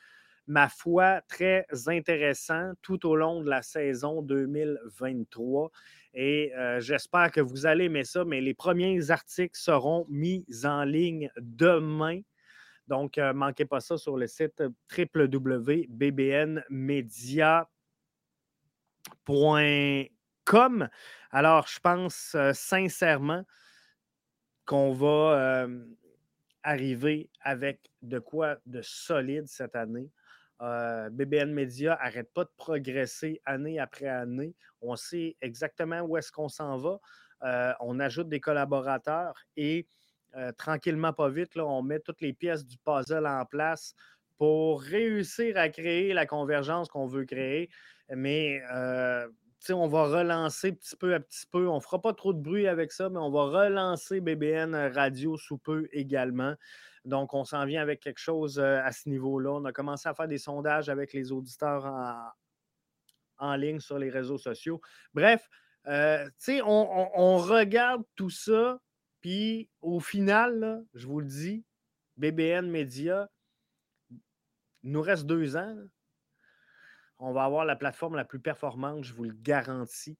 ma 0.47 0.67
foi, 0.67 1.21
très 1.29 1.67
intéressant 1.87 2.71
tout 2.81 3.07
au 3.07 3.15
long 3.15 3.43
de 3.43 3.49
la 3.49 3.61
saison 3.61 4.23
2023. 4.23 5.69
Et 6.15 6.51
j'espère 6.79 7.31
que 7.31 7.41
vous 7.41 7.67
allez 7.67 7.85
aimer 7.85 8.03
ça, 8.03 8.25
mais 8.25 8.41
les 8.41 8.55
premiers 8.55 9.11
articles 9.11 9.57
seront 9.57 10.05
mis 10.09 10.45
en 10.63 10.83
ligne 10.83 11.29
demain. 11.39 12.21
Donc, 12.87 13.17
ne 13.17 13.31
manquez 13.31 13.65
pas 13.65 13.79
ça 13.79 13.97
sur 13.97 14.17
le 14.17 14.27
site 14.27 14.63
www.bbnmedia.com 14.97 17.65
.com. 19.25 20.89
Alors, 21.31 21.67
je 21.67 21.79
pense 21.79 22.33
euh, 22.35 22.53
sincèrement 22.53 23.43
qu'on 24.65 24.93
va 24.93 25.67
arriver 26.61 27.29
avec 27.41 27.89
de 28.01 28.19
quoi 28.19 28.57
de 28.65 28.81
solide 28.81 29.47
cette 29.47 29.75
année. 29.75 30.11
Euh, 30.61 31.09
BBN 31.09 31.51
Media 31.53 31.97
n'arrête 32.03 32.31
pas 32.33 32.43
de 32.43 32.51
progresser 32.55 33.41
année 33.45 33.79
après 33.79 34.07
année. 34.07 34.53
On 34.81 34.95
sait 34.95 35.37
exactement 35.41 36.01
où 36.01 36.17
est-ce 36.17 36.31
qu'on 36.31 36.49
s'en 36.49 36.77
va. 36.77 36.99
Euh, 37.43 37.73
on 37.79 37.99
ajoute 37.99 38.29
des 38.29 38.39
collaborateurs 38.39 39.33
et 39.55 39.87
tranquillement, 40.57 41.11
pas 41.11 41.29
vite, 41.29 41.57
on 41.57 41.81
met 41.81 41.99
toutes 41.99 42.21
les 42.21 42.33
pièces 42.33 42.63
du 42.63 42.77
puzzle 42.77 43.25
en 43.25 43.43
place 43.45 43.95
pour 44.39 44.81
réussir 44.81 45.57
à 45.57 45.67
créer 45.67 46.13
la 46.13 46.25
convergence 46.25 46.87
qu'on 46.87 47.05
veut 47.05 47.25
créer. 47.25 47.69
Mais 48.15 48.61
euh, 48.71 49.27
on 49.69 49.87
va 49.87 50.05
relancer 50.05 50.71
petit 50.71 50.95
peu 50.95 51.13
à 51.13 51.19
petit 51.19 51.45
peu. 51.45 51.67
On 51.67 51.75
ne 51.75 51.81
fera 51.81 52.01
pas 52.01 52.13
trop 52.13 52.33
de 52.33 52.39
bruit 52.41 52.65
avec 52.65 52.93
ça, 52.93 53.09
mais 53.09 53.19
on 53.19 53.29
va 53.29 53.43
relancer 53.43 54.21
BBN 54.21 54.93
Radio 54.95 55.35
sous 55.35 55.57
peu 55.57 55.89
également. 55.91 56.55
Donc, 57.03 57.33
on 57.33 57.43
s'en 57.43 57.65
vient 57.65 57.81
avec 57.81 57.99
quelque 57.99 58.19
chose 58.19 58.59
euh, 58.59 58.79
à 58.81 58.93
ce 58.93 59.09
niveau-là. 59.09 59.51
On 59.51 59.65
a 59.65 59.73
commencé 59.73 60.07
à 60.07 60.13
faire 60.13 60.29
des 60.29 60.37
sondages 60.37 60.87
avec 60.87 61.11
les 61.11 61.33
auditeurs 61.33 61.85
en, 63.39 63.55
ligne 63.55 63.81
sur 63.81 63.99
les 63.99 64.09
réseaux 64.09 64.37
sociaux. 64.37 64.79
Bref, 65.13 65.49
euh, 65.87 66.29
on, 66.47 67.09
on, 67.13 67.37
regarde 67.37 68.03
tout 68.15 68.29
ça, 68.29 68.79
puis 69.19 69.69
au 69.81 69.99
final, 69.99 70.85
je 70.93 71.07
vous 71.07 71.19
le 71.19 71.25
dis, 71.25 71.65
BBN 72.15 72.69
Média, 72.69 73.29
il 74.83 74.91
nous 74.91 75.01
reste 75.01 75.25
deux 75.25 75.57
ans 75.57 75.75
on 77.19 77.33
va 77.33 77.43
avoir 77.43 77.65
la 77.65 77.75
plateforme 77.75 78.15
la 78.15 78.23
plus 78.23 78.39
performante, 78.39 79.03
je 79.03 79.13
vous 79.13 79.25
le 79.25 79.35
garantis, 79.41 80.17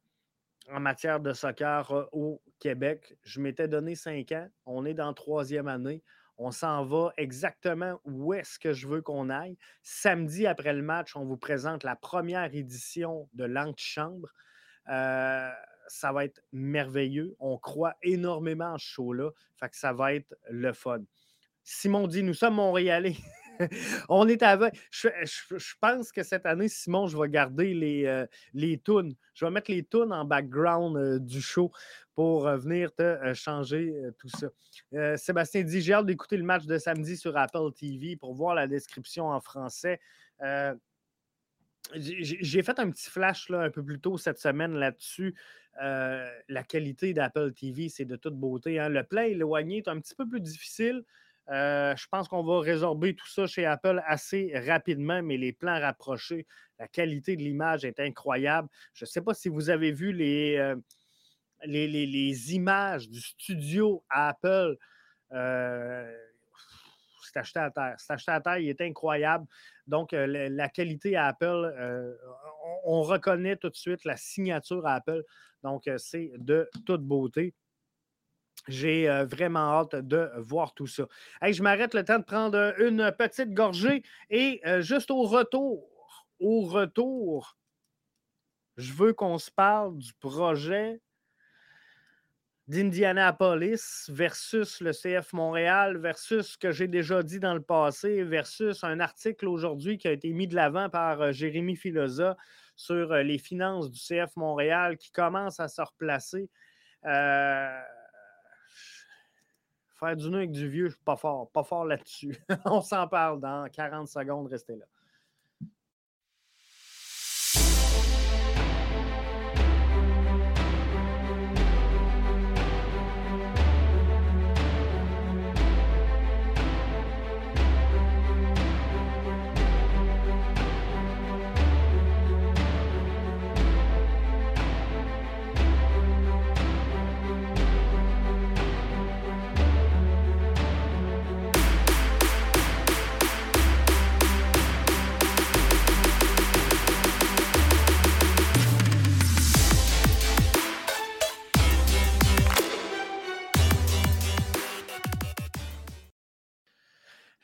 en 0.69 0.81
matière 0.81 1.21
de 1.21 1.33
soccer 1.33 1.91
euh, 1.91 2.05
au 2.11 2.41
Québec. 2.59 3.17
Je 3.23 3.39
m'étais 3.39 3.67
donné 3.67 3.95
cinq 3.95 4.33
ans. 4.33 4.47
On 4.65 4.85
est 4.85 4.93
dans 4.93 5.07
la 5.07 5.13
troisième 5.13 5.67
année. 5.67 6.03
On 6.37 6.51
s'en 6.51 6.85
va 6.85 7.11
exactement 7.17 7.99
où 8.03 8.33
est-ce 8.33 8.59
que 8.59 8.73
je 8.73 8.87
veux 8.87 9.01
qu'on 9.01 9.29
aille. 9.29 9.57
Samedi, 9.81 10.45
après 10.45 10.73
le 10.73 10.81
match, 10.81 11.15
on 11.15 11.25
vous 11.25 11.37
présente 11.37 11.83
la 11.83 11.95
première 11.95 12.53
édition 12.53 13.29
de 13.33 13.45
l'Antichambre. 13.45 14.29
Euh, 14.89 15.49
ça 15.87 16.11
va 16.11 16.25
être 16.25 16.41
merveilleux. 16.51 17.35
On 17.39 17.57
croit 17.57 17.95
énormément 18.03 18.73
en 18.73 18.77
ce 18.77 18.87
show-là. 18.87 19.31
Fait 19.55 19.69
que 19.69 19.75
ça 19.75 19.91
va 19.91 20.13
être 20.13 20.35
le 20.49 20.71
fun. 20.73 21.01
Simon 21.63 22.07
dit 22.07 22.23
Nous 22.23 22.33
sommes 22.33 22.55
Montréalais. 22.55 23.15
on 24.09 24.27
est 24.27 24.41
avec. 24.43 24.73
Je, 24.91 25.73
pense 25.79 26.11
que 26.11 26.23
cette 26.23 26.45
année, 26.45 26.67
Simon, 26.67 27.07
je 27.07 27.17
vais 27.17 27.29
garder 27.29 27.73
les, 27.73 28.05
euh, 28.05 28.25
tunes. 28.83 29.15
Je 29.33 29.45
vais 29.45 29.51
mettre 29.51 29.71
les 29.71 29.83
tunes 29.83 30.13
en 30.13 30.25
background 30.25 30.97
euh, 30.97 31.19
du 31.19 31.41
show 31.41 31.71
pour 32.15 32.47
euh, 32.47 32.57
venir 32.57 32.93
te 32.93 33.33
changer 33.33 33.93
tout 34.17 34.29
ça. 34.29 35.17
Sébastien 35.17 35.63
dit 35.63 35.81
J'ai 35.81 35.93
hâte 35.93 36.05
d'écouter 36.05 36.37
le 36.37 36.43
match 36.43 36.65
de 36.65 36.77
samedi 36.77 37.17
sur 37.17 37.37
Apple 37.37 37.71
TV 37.77 38.15
pour 38.15 38.33
voir 38.33 38.55
la 38.55 38.67
description 38.67 39.29
en 39.29 39.39
français. 39.39 39.99
j'ai 41.95 42.63
fait 42.63 42.79
un 42.79 42.89
petit 42.91 43.09
flash 43.09 43.49
là, 43.49 43.61
un 43.61 43.69
peu 43.69 43.83
plus 43.83 43.99
tôt 43.99 44.17
cette 44.17 44.39
semaine 44.39 44.73
là-dessus. 44.73 45.35
la 45.79 46.63
qualité 46.67 47.13
d'Apple 47.13 47.53
TV, 47.53 47.89
c'est 47.89 48.05
de 48.05 48.15
toute 48.15 48.35
beauté. 48.35 48.79
Hein. 48.79 48.89
Le 48.89 49.03
play 49.03 49.31
éloigné 49.31 49.77
est 49.77 49.87
un 49.87 49.99
petit 49.99 50.15
peu 50.15 50.27
plus 50.27 50.41
difficile. 50.41 51.03
Euh, 51.51 51.95
je 51.95 52.05
pense 52.11 52.27
qu'on 52.27 52.43
va 52.43 52.59
résorber 52.59 53.15
tout 53.15 53.27
ça 53.27 53.47
chez 53.47 53.65
Apple 53.65 54.01
assez 54.05 54.51
rapidement, 54.67 55.23
mais 55.23 55.37
les 55.37 55.51
plans 55.51 55.79
rapprochés, 55.79 56.45
la 56.77 56.87
qualité 56.87 57.35
de 57.35 57.41
l'image 57.41 57.85
est 57.85 57.99
incroyable. 57.99 58.67
Je 58.93 59.05
ne 59.05 59.07
sais 59.07 59.21
pas 59.21 59.33
si 59.33 59.49
vous 59.49 59.69
avez 59.71 59.91
vu 59.91 60.11
les, 60.11 60.57
euh, 60.57 60.75
les, 61.65 62.53
images 62.53 63.09
du 63.09 63.19
studio 63.19 64.03
Apple. 64.09 64.77
Euh, 65.31 66.15
c'est 67.23 67.39
acheté 67.39 67.59
à 67.59 67.71
terre. 67.71 67.95
C'est 67.97 68.13
acheté 68.13 68.31
à 68.31 68.41
terre, 68.41 68.57
il 68.59 68.69
est 68.69 68.81
incroyable. 68.81 69.45
Donc, 69.87 70.11
la, 70.11 70.69
qualité 70.69 71.15
à 71.15 71.27
Apple, 71.27 71.73
on, 72.83 73.01
reconnaît 73.01 73.55
tout 73.55 73.69
de 73.69 73.75
suite 73.75 74.05
la 74.05 74.17
signature 74.17 74.85
à 74.85 74.95
Apple. 74.95 75.23
Donc, 75.63 75.89
c'est 75.97 76.31
de 76.37 76.69
toute 76.85 77.01
beauté. 77.01 77.53
J'ai 78.69 79.07
vraiment 79.25 79.79
hâte 79.79 79.95
de 79.95 80.29
voir 80.37 80.73
tout 80.73 80.87
ça. 80.87 81.07
je 81.41 81.61
m'arrête 81.63 81.93
le 81.93 82.05
temps 82.05 82.19
de 82.19 82.23
prendre 82.23 82.73
une 82.79 83.11
petite 83.17 83.53
gorgée 83.53 84.03
et 84.29 84.61
juste 84.79 85.11
au 85.11 85.23
retour, 85.23 86.27
au 86.39 86.61
retour, 86.61 87.57
je 88.77 88.93
veux 88.93 89.11
qu'on 89.11 89.37
se 89.37 89.51
parle 89.51 89.97
du 89.97 90.13
projet 90.13 91.01
d'Indianapolis 92.69 94.09
versus 94.09 94.79
le 94.79 94.91
CF 94.91 95.33
Montréal 95.33 95.97
versus 95.97 96.51
ce 96.51 96.57
que 96.57 96.71
j'ai 96.71 96.87
déjà 96.87 97.23
dit 97.23 97.39
dans 97.39 97.55
le 97.55 97.61
passé 97.61 98.23
versus 98.23 98.83
un 98.83 98.99
article 98.99 99.47
aujourd'hui 99.47 99.97
qui 99.97 100.07
a 100.07 100.11
été 100.11 100.31
mis 100.31 100.47
de 100.47 100.55
l'avant 100.55 100.87
par 100.87 101.33
Jérémy 101.33 101.75
Filosa 101.75 102.37
sur 102.75 103.13
les 103.15 103.37
finances 103.39 103.91
du 103.91 103.99
CF 103.99 104.35
Montréal 104.35 104.97
qui 104.97 105.11
commence 105.11 105.59
à 105.59 105.67
se 105.67 105.81
replacer. 105.81 106.49
Euh, 107.05 107.81
Faire 109.99 110.15
du 110.15 110.29
nœud 110.29 110.37
avec 110.37 110.51
du 110.51 110.69
vieux, 110.69 110.87
je 110.87 110.93
suis 110.95 111.03
pas 111.03 111.17
fort, 111.17 111.49
pas 111.51 111.63
fort 111.63 111.85
là-dessus. 111.85 112.37
On 112.65 112.81
s'en 112.81 113.07
parle 113.07 113.41
dans 113.41 113.67
40 113.69 114.07
secondes, 114.07 114.47
restez 114.47 114.75
là. 114.75 114.85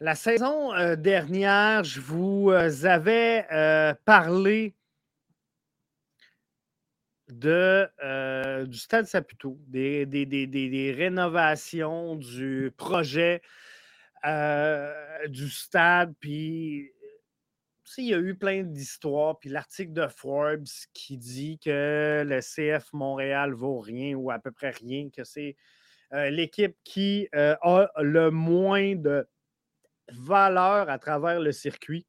La 0.06 0.14
saison 0.14 0.72
euh, 0.76 0.96
dernière, 0.96 1.84
je 1.84 2.00
vous 2.00 2.52
euh, 2.52 2.86
avais 2.86 3.48
euh, 3.52 3.96
parlé 4.06 4.76
du 7.28 8.78
Stade 8.78 9.08
Saputo, 9.08 9.58
des, 9.66 10.06
des, 10.06 10.94
rénovations, 10.96 12.18
du 12.18 12.72
projet 12.78 13.42
du 15.28 15.50
stade, 15.50 16.14
puis 16.20 16.92
il 17.98 18.06
y 18.06 18.14
a 18.14 18.20
eu 18.20 18.36
plein 18.36 18.62
d'histoires, 18.62 19.40
puis 19.40 19.50
l'article 19.50 19.94
de 19.94 20.06
Forbes 20.06 20.68
qui 20.94 21.18
dit 21.18 21.58
que 21.58 22.24
le 22.24 22.42
CF 22.42 22.94
Montréal 22.94 23.54
vaut 23.54 23.80
rien 23.80 24.14
ou 24.14 24.30
à 24.30 24.38
peu 24.38 24.52
près 24.52 24.70
rien, 24.70 25.10
que 25.10 25.24
c'est 25.24 25.56
l'équipe 26.12 26.78
qui 26.84 27.28
a 27.34 27.90
le 27.98 28.30
moins 28.30 28.94
de 28.94 29.28
valeur 30.12 30.90
à 30.90 31.00
travers 31.00 31.40
le 31.40 31.52
circuit. 31.52 32.06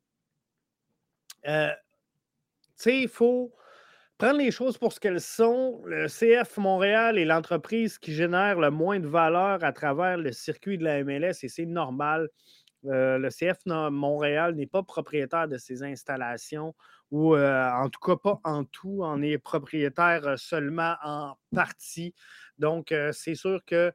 Euh, 1.47 1.70
tu 1.70 2.82
sais, 2.82 3.01
il 3.03 3.09
faut 3.09 3.55
prendre 4.18 4.38
les 4.38 4.51
choses 4.51 4.78
pour 4.78 4.92
ce 4.92 5.01
qu'elles 5.01 5.20
sont. 5.20 5.82
Le 5.84 6.07
CF 6.09 6.57
Montréal 6.59 7.18
est 7.18 7.24
l'entreprise 7.24 7.99
qui 7.99 8.12
génère 8.12 8.59
le 8.59 8.70
moins 8.70 9.01
de 9.01 9.07
valeur 9.07 9.62
à 9.62 9.72
travers 9.72 10.16
le 10.16 10.32
circuit 10.32 10.78
de 10.78 10.84
la 10.84 11.03
MLS 11.05 11.42
et 11.42 11.49
c'est 11.49 11.66
normal. 11.66 12.28
Euh, 12.84 13.18
le 13.18 13.30
CF 13.30 13.59
Montréal 13.66 14.55
n'est 14.55 14.66
pas 14.66 14.82
propriétaire 14.82 15.49
de 15.49 15.59
ses 15.59 15.82
installations 15.82 16.74
ou 17.11 17.34
euh, 17.34 17.70
en 17.72 17.88
tout 17.88 18.01
cas 18.01 18.16
pas 18.16 18.40
en 18.44 18.64
tout, 18.64 19.01
on 19.03 19.22
est 19.22 19.38
propriétaire 19.38 20.38
seulement 20.38 20.94
en 21.03 21.34
partie. 21.55 22.14
Donc, 22.59 22.94
c'est 23.12 23.34
sûr 23.34 23.61
que 23.64 23.92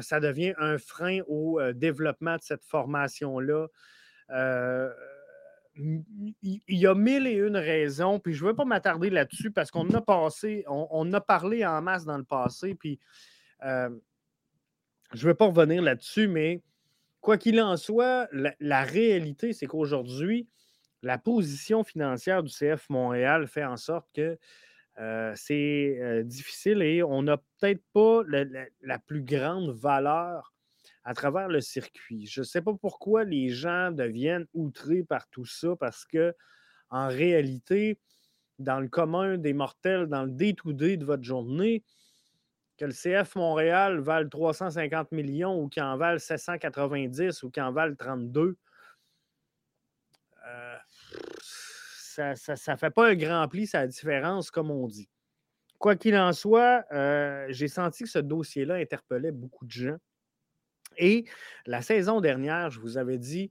ça 0.00 0.20
devient 0.20 0.54
un 0.58 0.78
frein 0.78 1.20
au 1.26 1.60
euh, 1.60 1.72
développement 1.72 2.36
de 2.36 2.42
cette 2.42 2.64
formation-là. 2.64 3.66
Euh, 4.30 4.90
il 5.74 6.60
y 6.68 6.86
a 6.86 6.94
mille 6.94 7.26
et 7.26 7.34
une 7.34 7.56
raisons, 7.56 8.18
puis 8.18 8.34
je 8.34 8.44
ne 8.44 8.50
veux 8.50 8.54
pas 8.54 8.66
m'attarder 8.66 9.08
là-dessus 9.08 9.50
parce 9.50 9.70
qu'on 9.70 9.88
a 9.94 10.02
passé, 10.02 10.64
on, 10.68 11.12
a 11.14 11.20
parlé 11.20 11.64
en 11.64 11.80
masse 11.80 12.04
dans 12.04 12.18
le 12.18 12.24
passé, 12.24 12.74
puis 12.74 13.00
je 13.62 13.88
ne 15.14 15.22
veux 15.22 15.34
pas 15.34 15.46
revenir 15.46 15.80
là-dessus, 15.80 16.28
mais 16.28 16.60
quoi 17.22 17.38
qu'il 17.38 17.58
en 17.62 17.78
soit, 17.78 18.28
la 18.60 18.82
réalité, 18.82 19.54
c'est 19.54 19.64
qu'aujourd'hui, 19.64 20.46
la 21.02 21.18
position 21.18 21.84
financière 21.84 22.42
du 22.42 22.52
CF 22.52 22.88
Montréal 22.88 23.46
fait 23.46 23.64
en 23.64 23.76
sorte 23.76 24.06
que 24.14 24.38
euh, 24.98 25.32
c'est 25.34 25.98
euh, 26.00 26.22
difficile 26.22 26.82
et 26.82 27.02
on 27.02 27.22
n'a 27.22 27.38
peut-être 27.38 27.82
pas 27.92 28.22
la, 28.26 28.98
plus 28.98 29.22
grande 29.22 29.70
valeur 29.70 30.52
à 31.04 31.14
travers 31.14 31.48
le 31.48 31.60
circuit. 31.60 32.26
Je 32.26 32.40
ne 32.40 32.44
sais 32.44 32.60
pas 32.60 32.74
pourquoi 32.74 33.24
les 33.24 33.48
gens 33.48 33.90
deviennent 33.90 34.46
outrés 34.52 35.02
par 35.02 35.28
tout 35.28 35.46
ça 35.46 35.74
parce 35.76 36.04
que, 36.04 36.34
en 36.90 37.08
réalité, 37.08 37.98
dans 38.58 38.80
le 38.80 38.88
commun 38.88 39.38
des 39.38 39.54
mortels, 39.54 40.06
dans 40.06 40.24
le 40.24 40.30
day-to-day 40.30 40.98
de 40.98 41.04
votre 41.06 41.24
journée, 41.24 41.82
que 42.76 42.84
le 42.84 42.92
CF 42.92 43.34
Montréal 43.36 44.00
vale 44.00 44.28
350 44.28 45.12
millions 45.12 45.58
ou 45.58 45.68
qu'il 45.68 45.82
en 45.82 45.96
vale 45.96 46.20
790 46.20 47.42
ou 47.42 47.50
qu'il 47.50 47.62
en 47.62 47.72
vale 47.72 47.96
32, 47.96 48.56
euh, 50.46 50.76
ça 52.14 52.72
ne 52.72 52.76
fait 52.76 52.90
pas 52.90 53.08
un 53.08 53.14
grand 53.14 53.48
pli, 53.48 53.66
ça 53.66 53.80
a 53.80 53.86
différence, 53.86 54.50
comme 54.50 54.70
on 54.70 54.86
dit. 54.86 55.08
Quoi 55.78 55.96
qu'il 55.96 56.16
en 56.16 56.32
soit, 56.32 56.84
euh, 56.92 57.46
j'ai 57.48 57.68
senti 57.68 58.04
que 58.04 58.10
ce 58.10 58.20
dossier-là 58.20 58.74
interpellait 58.74 59.32
beaucoup 59.32 59.66
de 59.66 59.70
gens. 59.70 59.96
Et 60.96 61.24
la 61.66 61.82
saison 61.82 62.20
dernière, 62.20 62.70
je 62.70 62.78
vous 62.78 62.98
avais 62.98 63.18
dit, 63.18 63.50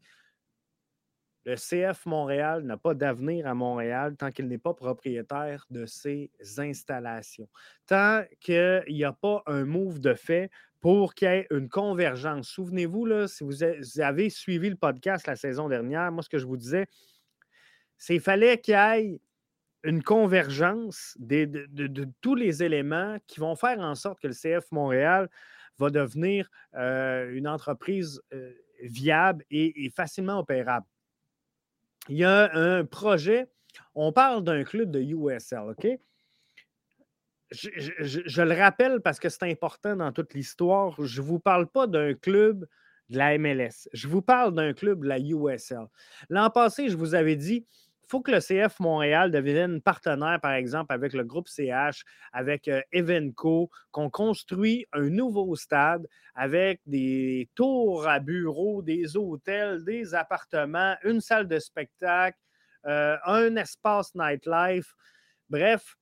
le 1.43 1.55
CF 1.55 2.05
Montréal 2.05 2.64
n'a 2.64 2.78
pas 2.78 2.93
d'avenir 2.93 3.47
à 3.47 3.55
Montréal 3.55 4.16
tant 4.16 4.30
qu'il 4.30 4.47
n'est 4.47 4.59
pas 4.59 4.74
propriétaire 4.74 5.66
de 5.72 5.86
ses 5.86 6.32
installations. 6.57 7.49
Tant 7.88 8.24
qu'il 8.39 8.84
n'y 8.89 9.03
a 9.03 9.12
pas 9.12 9.41
un 9.47 9.66
move 9.66 9.99
de 9.99 10.14
fait 10.14 10.51
pour 10.80 11.14
qu'il 11.16 11.28
y 11.28 11.32
ait 11.32 11.47
une 11.49 11.68
convergence. 11.68 12.49
Souvenez-vous, 12.49 13.28
si 13.28 13.43
vous 13.43 13.64
avez 14.01 14.30
suivi 14.30 14.70
le 14.70 14.76
podcast 14.76 15.28
la 15.28 15.36
saison 15.36 15.68
dernière, 15.68 16.12
moi, 16.12 16.24
ce 16.24 16.30
que 16.30 16.38
je 16.38 16.45
vous 16.45 16.57
disais, 16.57 16.88
c'est 18.02 18.18
fallait 18.18 18.58
qu'il 18.58 18.74
y 18.74 18.78
ait 18.78 19.22
une 19.84 20.02
convergence 20.02 21.16
de, 21.20 21.68
tous 22.20 22.34
les 22.34 22.64
éléments 22.64 23.18
qui 23.28 23.39
vont 23.39 23.56
faire 23.56 23.80
en 23.80 23.93
sorte 23.93 24.20
que 24.20 24.28
le 24.28 24.34
CF 24.34 24.66
Montréal 24.72 25.30
va 25.78 25.91
devenir 25.91 26.49
euh, 26.74 27.32
une 27.32 27.47
entreprise 27.47 28.20
euh, 28.34 28.54
viable 28.82 29.45
et, 29.52 29.91
facilement 29.95 30.39
opérable. 30.39 30.88
Il 32.10 32.18
y 32.18 32.24
a 32.24 32.52
un 32.56 32.86
projet, 32.86 33.52
on 33.93 34.12
parle 34.12 34.43
d'un 34.43 34.64
club 34.64 34.89
de 34.89 34.99
USL, 34.99 35.70
OK? 35.70 35.88
Je, 37.52 38.41
le 38.41 38.60
rappelle 38.60 39.02
parce 39.02 39.20
que 39.20 39.30
c'est 39.30 39.43
important 39.43 39.95
dans 39.95 40.12
toute 40.12 40.34
l'histoire. 40.34 40.95
Je 41.04 41.22
ne 41.22 41.28
vous 41.28 41.39
parle 41.39 41.68
pas 41.68 41.86
d'un 41.86 42.16
club 42.16 42.66
de 43.12 43.18
la 43.18 43.38
MLS. 43.38 43.89
Je 43.93 44.08
vous 44.08 44.22
parle 44.24 44.56
d'un 44.56 44.74
club 44.74 45.02
de 45.02 45.08
la 45.08 45.20
USL. 45.20 45.86
L'an 46.30 46.49
passé, 46.49 46.89
je 46.89 46.97
vous 46.97 47.14
avais 47.14 47.36
dit, 47.36 47.68
faut 48.12 48.20
que 48.20 48.32
le 48.32 48.41
CF 48.41 48.82
Montréal 48.82 49.32
devienne 49.32 49.82
partenaire, 49.82 50.38
par 50.41 50.51
exemple, 50.51 50.91
avec 50.93 51.14
le 51.14 51.24
groupe 51.24 51.47
CH, 51.47 52.03
avec 52.34 52.68
euh, 52.68 52.82
Evenco, 52.91 53.70
qu'on 53.91 54.09
construit 54.09 54.86
un 54.91 55.09
nouveau 55.09 55.55
stade 55.55 56.05
avec 56.36 56.82
des 56.86 57.49
tours 57.55 58.05
à 58.05 58.20
bureaux, 58.20 58.82
des 58.82 59.16
hôtels, 59.16 59.86
des 59.86 60.14
appartements, 60.14 60.95
une 61.05 61.22
salle 61.22 61.47
de 61.47 61.57
spectacle, 61.57 62.38
euh, 62.86 63.16
un 63.24 63.55
espace 63.55 64.14
nightlife. 64.14 64.93
Bref, 65.49 65.95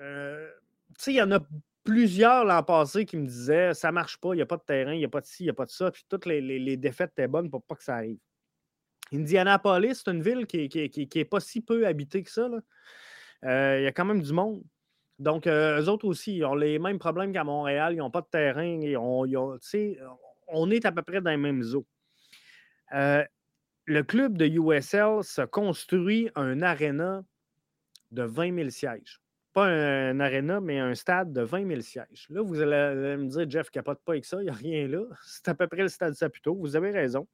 euh, 0.00 0.50
tu 0.98 1.04
sais, 1.04 1.12
il 1.12 1.16
y 1.16 1.22
en 1.22 1.30
a 1.30 1.38
plusieurs 1.84 2.44
l'an 2.44 2.64
passé 2.64 3.04
qui 3.04 3.16
me 3.16 3.26
disaient 3.26 3.72
ça 3.72 3.92
marche 3.92 4.18
pas, 4.18 4.34
il 4.34 4.38
n'y 4.38 4.42
a 4.42 4.46
pas 4.46 4.56
de 4.56 4.64
terrain, 4.66 4.94
il 4.94 4.98
n'y 4.98 5.04
a 5.04 5.08
pas 5.08 5.20
de 5.20 5.26
ci, 5.26 5.44
il 5.44 5.46
n'y 5.46 5.50
a 5.50 5.54
pas 5.54 5.66
de 5.66 5.70
ça, 5.70 5.92
puis 5.92 6.04
toutes 6.08 6.26
les, 6.26 6.40
les 6.40 6.76
défaites 6.76 7.12
étaient 7.12 7.28
bonnes 7.28 7.50
pour 7.50 7.62
pas 7.62 7.76
que 7.76 7.84
ça 7.84 7.94
arrive. 7.94 8.18
Indianapolis, 9.12 10.02
c'est 10.04 10.10
une 10.10 10.22
ville 10.22 10.46
qui 10.46 11.08
n'est 11.14 11.24
pas 11.24 11.40
si 11.40 11.60
peu 11.60 11.86
habitée 11.86 12.22
que 12.22 12.30
ça. 12.30 12.48
Euh, 13.44 13.78
il 13.80 13.84
y 13.84 13.86
a 13.86 13.92
quand 13.92 14.04
même 14.04 14.22
du 14.22 14.32
monde. 14.32 14.62
Donc, 15.18 15.46
euh, 15.46 15.80
eux 15.80 15.88
autres 15.88 16.06
aussi, 16.06 16.36
ils 16.36 16.44
ont 16.44 16.54
les 16.54 16.78
mêmes 16.78 16.98
problèmes 16.98 17.32
qu'à 17.32 17.44
Montréal. 17.44 17.94
Ils 17.94 17.98
n'ont 17.98 18.10
pas 18.10 18.22
de 18.22 18.26
terrain. 18.26 18.80
on, 20.48 20.70
est 20.70 20.84
à 20.84 20.92
peu 20.92 21.02
près 21.02 21.20
dans 21.20 21.30
les 21.30 21.36
mêmes 21.36 21.62
eaux. 21.74 21.86
Euh, 22.94 23.24
le 23.84 24.02
club 24.02 24.36
de 24.36 24.46
USL 24.46 25.22
se 25.22 25.42
construit 25.42 26.30
un 26.34 26.62
aréna 26.62 27.22
de 28.10 28.22
20 28.22 28.54
000 28.54 28.70
sièges. 28.70 29.20
Pas 29.52 29.66
un, 29.66 30.18
aréna, 30.20 30.60
mais 30.60 30.78
un 30.78 30.94
stade 30.94 31.32
de 31.32 31.42
20 31.42 31.68
000 31.68 31.80
sièges. 31.82 32.26
Là, 32.30 32.42
vous 32.42 32.60
allez 32.60 33.16
me 33.16 33.26
dire, 33.26 33.48
Jeff, 33.48 33.70
capote 33.70 34.00
pas 34.04 34.12
avec 34.12 34.24
ça, 34.24 34.38
il 34.40 34.44
n'y 34.44 34.50
a 34.50 34.54
rien 34.54 34.88
là. 34.88 35.04
C'est 35.24 35.48
à 35.48 35.54
peu 35.54 35.66
près 35.66 35.82
le 35.82 35.88
stade 35.88 36.14
Saputo. 36.14 36.54
Vous 36.54 36.74
avez 36.74 36.90
raison. 36.90 37.28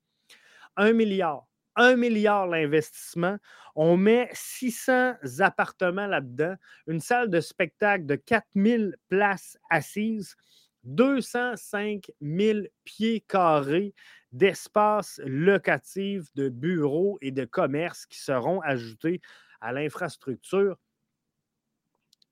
Un 0.77 0.93
milliard. 0.93 1.48
1 1.79 1.97
milliard 1.97 2.47
l'investissement. 2.47 3.39
On 3.75 3.97
met 3.97 4.29
600 4.33 5.15
appartements 5.39 6.07
là-dedans, 6.07 6.57
une 6.87 7.01
salle 7.01 7.31
de 7.31 7.41
spectacle 7.41 8.05
de 8.05 8.17
4000 8.17 8.97
places 9.09 9.57
assises, 9.71 10.37
205 10.85 12.11
000 12.21 12.61
pieds 12.85 13.21
carrés 13.21 13.95
d'espace 14.33 15.21
locatif, 15.25 16.33
de 16.35 16.49
bureaux 16.49 17.19
et 17.23 17.31
de 17.31 17.45
commerces 17.45 18.05
qui 18.07 18.19
seront 18.19 18.61
ajoutés 18.61 19.21
à 19.61 19.73
l'infrastructure. 19.73 20.77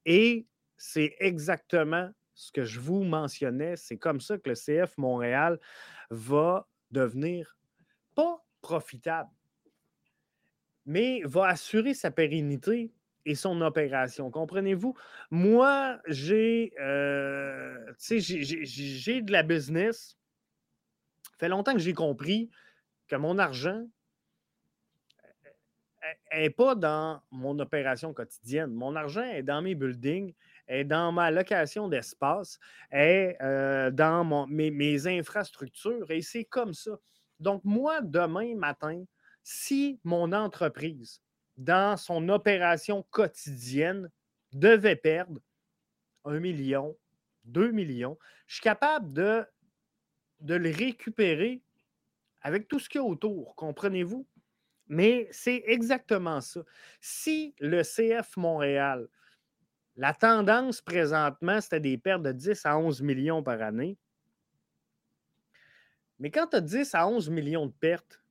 Et 0.04 0.46
c'est 0.76 1.16
exactement 1.20 2.10
ce 2.34 2.52
que 2.52 2.64
je 2.64 2.80
vous 2.80 3.02
mentionnais. 3.02 3.76
C'est 3.76 3.96
comme 3.96 4.20
ça 4.20 4.38
que 4.38 4.50
le 4.50 4.54
CF 4.54 4.96
Montréal 4.98 5.58
va 6.10 6.68
devenir 6.90 7.56
pas 8.14 8.45
profitable, 8.66 9.30
mais 10.86 11.22
va 11.24 11.46
assurer 11.46 11.94
sa 11.94 12.10
pérennité 12.10 12.90
et 13.24 13.36
son 13.36 13.60
opération. 13.60 14.28
Comprenez-vous? 14.28 14.96
Moi, 15.30 16.00
j'ai, 16.08 16.72
euh, 16.80 17.92
j'ai 18.00 19.22
de 19.22 19.30
la 19.30 19.44
business. 19.44 20.18
Fait 21.38 21.48
longtemps 21.48 21.74
que 21.74 21.78
j'ai 21.78 21.92
compris 21.92 22.50
que 23.06 23.14
mon 23.14 23.38
argent 23.38 23.86
n'est 26.32 26.50
pas 26.50 26.74
dans 26.74 27.22
mon 27.30 27.56
opération 27.60 28.12
quotidienne. 28.12 28.72
Mon 28.72 28.96
argent 28.96 29.22
est 29.22 29.44
dans 29.44 29.62
mes 29.62 29.76
buildings, 29.76 30.34
est 30.66 30.84
dans 30.84 31.12
ma 31.12 31.30
location 31.30 31.86
d'espace, 31.88 32.58
est 32.90 33.36
euh, 33.42 33.92
dans 33.92 34.46
mes, 34.48 34.72
mes 34.72 35.06
infrastructures. 35.06 36.10
Et 36.10 36.22
c'est 36.22 36.44
comme 36.44 36.74
ça. 36.74 36.98
Donc, 37.40 37.62
moi, 37.64 38.00
demain 38.00 38.54
matin, 38.56 39.04
si 39.42 40.00
mon 40.04 40.32
entreprise, 40.32 41.20
dans 41.56 41.96
son 41.96 42.28
opération 42.28 43.04
quotidienne, 43.10 44.10
devait 44.52 44.96
perdre 44.96 45.40
un 46.24 46.40
million, 46.40 46.96
deux 47.44 47.70
millions, 47.70 48.18
je 48.46 48.54
suis 48.56 48.62
capable 48.62 49.12
de, 49.12 49.44
de 50.40 50.54
le 50.54 50.70
récupérer 50.70 51.62
avec 52.42 52.68
tout 52.68 52.78
ce 52.78 52.88
qu'il 52.88 53.00
y 53.00 53.04
a 53.04 53.06
autour, 53.06 53.54
comprenez-vous? 53.56 54.26
Mais 54.88 55.28
c'est 55.32 55.64
exactement 55.66 56.40
ça. 56.40 56.62
Si 57.00 57.54
le 57.60 57.82
CF 57.82 58.36
Montréal, 58.36 59.08
la 59.96 60.14
tendance 60.14 60.80
présentement, 60.82 61.60
c'était 61.60 61.80
des 61.80 61.98
pertes 61.98 62.22
de 62.22 62.32
10 62.32 62.66
à 62.66 62.78
11 62.78 63.02
millions 63.02 63.42
par 63.42 63.62
année, 63.62 63.98
mais 66.18 66.30
quand 66.30 66.48
tu 66.48 66.56
as 66.56 66.60
10 66.60 66.94
à 66.94 67.06
11 67.08 67.30
millions 67.30 67.66
de 67.66 67.72
pertes, 67.72 68.22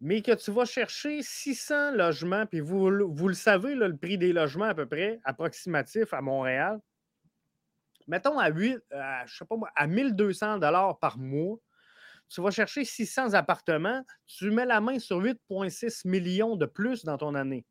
mais 0.00 0.20
que 0.22 0.32
tu 0.32 0.50
vas 0.50 0.64
chercher 0.64 1.22
600 1.22 1.92
logements, 1.92 2.46
puis 2.46 2.60
vous, 2.60 2.90
vous 3.14 3.28
le 3.28 3.34
savez, 3.34 3.74
le 3.74 3.96
prix 3.96 4.18
des 4.18 4.32
logements 4.32 4.66
à 4.66 4.74
peu 4.74 4.86
près 4.86 5.20
approximatif 5.24 6.12
à 6.12 6.20
Montréal, 6.20 6.78
mettons 8.06 8.38
à, 8.38 8.50
8, 8.50 8.78
je 9.26 9.36
sais 9.36 9.44
pas 9.44 9.56
moi, 9.56 9.70
à 9.74 9.86
1200 9.86 10.60
par 11.00 11.18
mois, 11.18 11.58
tu 12.28 12.40
vas 12.42 12.50
chercher 12.50 12.84
600 12.84 13.34
appartements, 13.34 14.04
tu 14.26 14.50
mets 14.50 14.66
la 14.66 14.80
main 14.80 14.98
sur 14.98 15.22
8,6 15.22 16.08
millions 16.08 16.56
de 16.56 16.66
plus 16.66 17.04
dans 17.04 17.18
ton 17.18 17.34
année. 17.34 17.64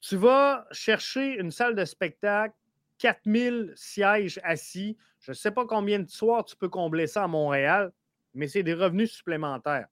Tu 0.00 0.16
vas 0.16 0.66
chercher 0.72 1.38
une 1.38 1.50
salle 1.50 1.76
de 1.76 1.84
spectacle, 1.84 2.56
4000 2.98 3.72
sièges 3.76 4.40
assis. 4.42 4.96
Je 5.20 5.30
ne 5.30 5.34
sais 5.34 5.52
pas 5.52 5.64
combien 5.64 6.00
de 6.00 6.08
soirs 6.08 6.44
tu 6.44 6.56
peux 6.56 6.68
combler 6.68 7.06
ça 7.06 7.24
à 7.24 7.28
Montréal, 7.28 7.92
mais 8.34 8.48
c'est 8.48 8.62
des 8.62 8.74
revenus 8.74 9.12
supplémentaires. 9.12 9.88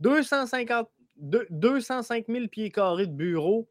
250, 0.00 0.90
205 1.16 2.26
000 2.28 2.48
pieds 2.48 2.70
carrés 2.70 3.06
de 3.06 3.12
bureaux. 3.12 3.68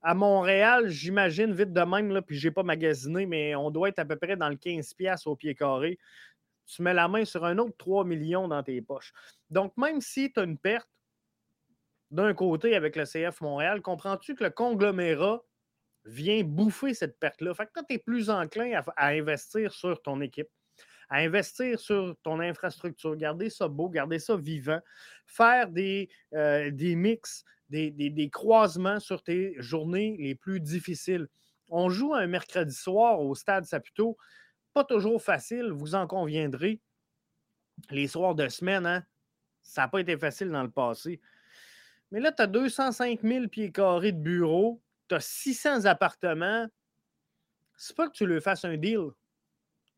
À 0.00 0.14
Montréal, 0.14 0.88
j'imagine 0.88 1.52
vite 1.52 1.72
de 1.72 1.80
même, 1.80 2.10
là, 2.10 2.22
puis 2.22 2.38
je 2.38 2.48
n'ai 2.48 2.54
pas 2.54 2.62
magasiné, 2.62 3.26
mais 3.26 3.56
on 3.56 3.70
doit 3.70 3.88
être 3.88 3.98
à 3.98 4.04
peu 4.04 4.16
près 4.16 4.36
dans 4.36 4.48
le 4.48 4.54
15$ 4.54 5.26
au 5.26 5.34
pied 5.34 5.54
carré 5.54 5.98
tu 6.68 6.82
mets 6.82 6.94
la 6.94 7.08
main 7.08 7.24
sur 7.24 7.44
un 7.44 7.58
autre 7.58 7.76
3 7.78 8.04
millions 8.04 8.46
dans 8.46 8.62
tes 8.62 8.80
poches. 8.82 9.12
Donc, 9.50 9.76
même 9.76 10.00
si 10.00 10.32
tu 10.32 10.38
as 10.38 10.44
une 10.44 10.58
perte 10.58 10.88
d'un 12.10 12.34
côté 12.34 12.76
avec 12.76 12.94
le 12.94 13.04
CF 13.04 13.40
Montréal, 13.40 13.82
comprends-tu 13.82 14.34
que 14.34 14.44
le 14.44 14.50
conglomérat 14.50 15.42
vient 16.04 16.42
bouffer 16.44 16.94
cette 16.94 17.18
perte-là? 17.18 17.54
Fait 17.54 17.66
que 17.66 17.72
toi, 17.72 17.82
tu 17.88 17.94
es 17.94 17.98
plus 17.98 18.30
enclin 18.30 18.80
à, 18.96 19.08
investir 19.08 19.72
sur 19.72 20.00
ton 20.02 20.20
équipe, 20.20 20.48
à 21.08 21.18
investir 21.18 21.78
sur 21.78 22.16
ton 22.22 22.40
infrastructure, 22.40 23.16
garder 23.16 23.50
ça 23.50 23.68
beau, 23.68 23.88
garder 23.88 24.18
ça 24.18 24.36
vivant, 24.36 24.80
faire 25.26 25.70
des, 25.70 26.08
euh, 26.34 26.70
des 26.70 26.96
mix, 26.96 27.44
des, 27.70 28.30
croisements 28.32 29.00
sur 29.00 29.22
tes 29.22 29.54
journées 29.58 30.16
les 30.18 30.34
plus 30.34 30.60
difficiles. 30.60 31.28
On 31.70 31.90
joue 31.90 32.14
un 32.14 32.26
mercredi 32.26 32.74
soir 32.74 33.20
au 33.20 33.34
stade 33.34 33.64
Saputo 33.64 34.16
pas 34.78 34.84
toujours 34.84 35.20
facile, 35.20 35.72
vous 35.72 35.96
en 35.96 36.06
conviendrez. 36.06 36.80
Les 37.90 38.06
soirs 38.06 38.36
de 38.36 38.48
semaine, 38.48 38.86
hein, 38.86 39.04
ça 39.60 39.82
n'a 39.82 39.88
pas 39.88 40.00
été 40.00 40.16
facile 40.16 40.50
dans 40.50 40.62
le 40.62 40.70
passé. 40.70 41.20
Mais 42.10 42.20
là, 42.20 42.30
tu 42.30 42.42
as 42.42 42.46
205 42.46 43.22
000 43.22 43.48
pieds 43.48 43.72
carrés 43.72 44.12
de 44.12 44.20
bureaux, 44.20 44.80
tu 45.08 45.14
as 45.16 45.20
600 45.20 45.84
appartements. 45.86 46.66
C'est 47.76 47.96
pas 47.96 48.06
que 48.08 48.12
tu 48.12 48.26
le 48.26 48.40
fasses 48.40 48.64
un 48.64 48.76
deal. 48.76 49.10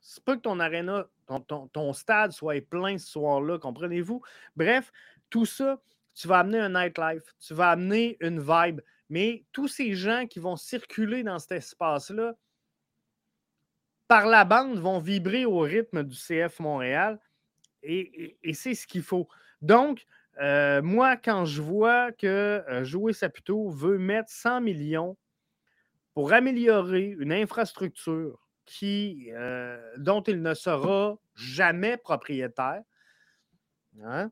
C'est 0.00 0.24
pas 0.24 0.36
que 0.36 0.42
ton 0.42 0.60
aréna, 0.60 1.06
ton, 1.72 1.92
stade 1.92 2.32
soit 2.32 2.60
plein 2.66 2.98
ce 2.98 3.06
soir-là, 3.08 3.58
comprenez-vous? 3.58 4.22
Bref, 4.56 4.92
tout 5.28 5.46
ça, 5.46 5.80
tu 6.14 6.26
vas 6.26 6.40
amener 6.40 6.58
un 6.58 6.70
nightlife, 6.70 7.34
tu 7.38 7.54
vas 7.54 7.70
amener 7.70 8.16
une 8.20 8.40
vibe. 8.40 8.80
Mais 9.08 9.44
tous 9.52 9.68
ces 9.68 9.94
gens 9.94 10.26
qui 10.26 10.38
vont 10.38 10.56
circuler 10.56 11.22
dans 11.22 11.38
cet 11.38 11.52
espace-là, 11.52 12.34
par 14.08 14.26
la 14.26 14.44
bande 14.44 14.78
vont 14.78 14.98
vibrer 14.98 15.44
au 15.44 15.60
rythme 15.60 16.02
du 16.02 16.16
CF 16.16 16.58
Montréal 16.60 17.20
et, 17.82 18.36
c'est 18.52 18.74
ce 18.74 18.86
qu'il 18.86 19.02
faut. 19.02 19.28
Donc, 19.62 20.06
euh, 20.40 20.82
moi, 20.82 21.16
quand 21.16 21.44
je 21.44 21.62
vois 21.62 22.12
que 22.12 22.26
euh, 22.26 22.84
Jouer 22.84 23.12
Saputo 23.12 23.68
veut 23.68 23.98
mettre 23.98 24.30
100 24.30 24.62
millions 24.62 25.16
pour 26.14 26.32
améliorer 26.32 27.14
une 27.18 27.32
infrastructure 27.32 28.38
euh, 28.82 29.94
dont 29.96 30.22
il 30.22 30.42
ne 30.42 30.54
sera 30.54 31.16
jamais 31.34 31.96
propriétaire, 31.96 32.82
hein, 34.02 34.30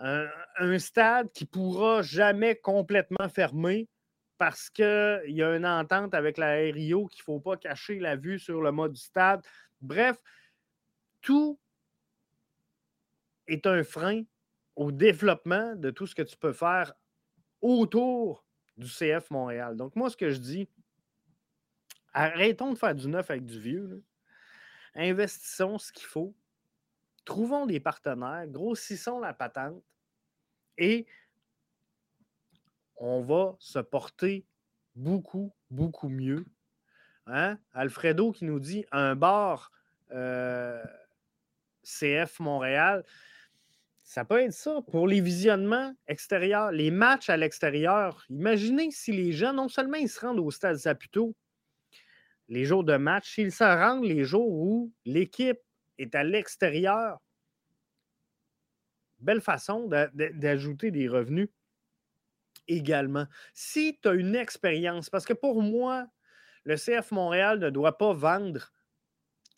un, 0.00 0.26
un, 0.58 0.78
stade 0.78 1.30
qui 1.32 1.44
pourra 1.44 2.02
jamais 2.02 2.56
complètement 2.56 3.28
fermer 3.28 3.88
parce 4.36 4.70
qu'il 4.70 4.84
y 5.26 5.42
a 5.42 5.56
une 5.56 5.66
entente 5.66 6.14
avec 6.14 6.38
la 6.38 6.52
RIO 6.52 7.06
qu'il 7.06 7.22
ne 7.22 7.24
faut 7.24 7.40
pas 7.40 7.56
cacher 7.56 7.98
la 7.98 8.16
vue 8.16 8.38
sur 8.38 8.62
le 8.62 8.70
mode 8.70 8.92
du 8.92 9.00
stade. 9.00 9.42
Bref, 9.80 10.16
tout 11.20 11.58
est 13.48 13.66
un 13.66 13.82
frein 13.82 14.22
au 14.76 14.92
développement 14.92 15.74
de 15.74 15.90
tout 15.90 16.06
ce 16.06 16.14
que 16.14 16.22
tu 16.22 16.36
peux 16.36 16.52
faire 16.52 16.92
autour 17.60 18.44
du 18.76 18.86
CF 18.86 19.30
Montréal. 19.30 19.76
Donc, 19.76 19.96
moi, 19.96 20.08
ce 20.08 20.16
que 20.16 20.30
je 20.30 20.38
dis, 20.38 20.68
arrêtons 22.18 22.72
de 22.72 22.78
faire 22.78 22.94
du 22.94 23.06
neuf 23.08 23.30
avec 23.30 23.44
du 23.44 23.60
vieux. 23.60 24.02
Investissons 24.94 25.78
ce 25.78 25.92
qu'il 25.92 26.06
faut. 26.06 26.34
Trouvons 27.24 27.66
des 27.66 27.78
partenaires, 27.78 28.46
grossissons 28.48 29.20
la 29.20 29.32
patente 29.32 29.82
et 30.78 31.06
on 32.96 33.20
va 33.20 33.54
se 33.60 33.78
porter 33.78 34.46
beaucoup, 34.96 35.52
beaucoup 35.70 36.08
mieux. 36.08 36.44
Hein? 37.26 37.58
Alfredo 37.72 38.32
qui 38.32 38.46
nous 38.46 38.58
dit 38.58 38.84
un 38.90 39.14
bar 39.14 39.70
euh, 40.10 40.82
CF 41.84 42.40
Montréal. 42.40 43.04
Ça 44.02 44.24
peut 44.24 44.40
être 44.40 44.54
ça 44.54 44.80
pour 44.90 45.06
les 45.06 45.20
visionnements 45.20 45.94
extérieurs, 46.06 46.72
les 46.72 46.90
matchs 46.90 47.28
à 47.28 47.36
l'extérieur. 47.36 48.24
Imaginez 48.30 48.90
si 48.90 49.12
les 49.12 49.32
gens, 49.32 49.52
non 49.52 49.68
seulement 49.68 49.98
ils 49.98 50.08
se 50.08 50.20
rendent 50.20 50.40
au 50.40 50.50
stade 50.50 50.78
Saputo 50.78 51.36
les 52.48 52.64
jours 52.64 52.84
de 52.84 52.96
match, 52.96 53.34
s'ils 53.34 53.52
se 53.52 53.64
rendent 53.64 54.04
les 54.04 54.24
jours 54.24 54.50
où 54.50 54.92
l'équipe 55.04 55.60
est 55.98 56.14
à 56.14 56.24
l'extérieur. 56.24 57.18
Belle 59.20 59.40
façon 59.40 59.88
d'ajouter 59.88 60.90
des 60.90 61.08
revenus 61.08 61.48
également. 62.68 63.26
Si 63.52 63.98
tu 64.00 64.08
as 64.08 64.14
une 64.14 64.36
expérience, 64.36 65.10
parce 65.10 65.24
que 65.24 65.32
pour 65.32 65.62
moi, 65.62 66.06
le 66.64 66.76
CF 66.76 67.10
Montréal 67.10 67.58
ne 67.58 67.70
doit 67.70 67.98
pas 67.98 68.12
vendre 68.12 68.72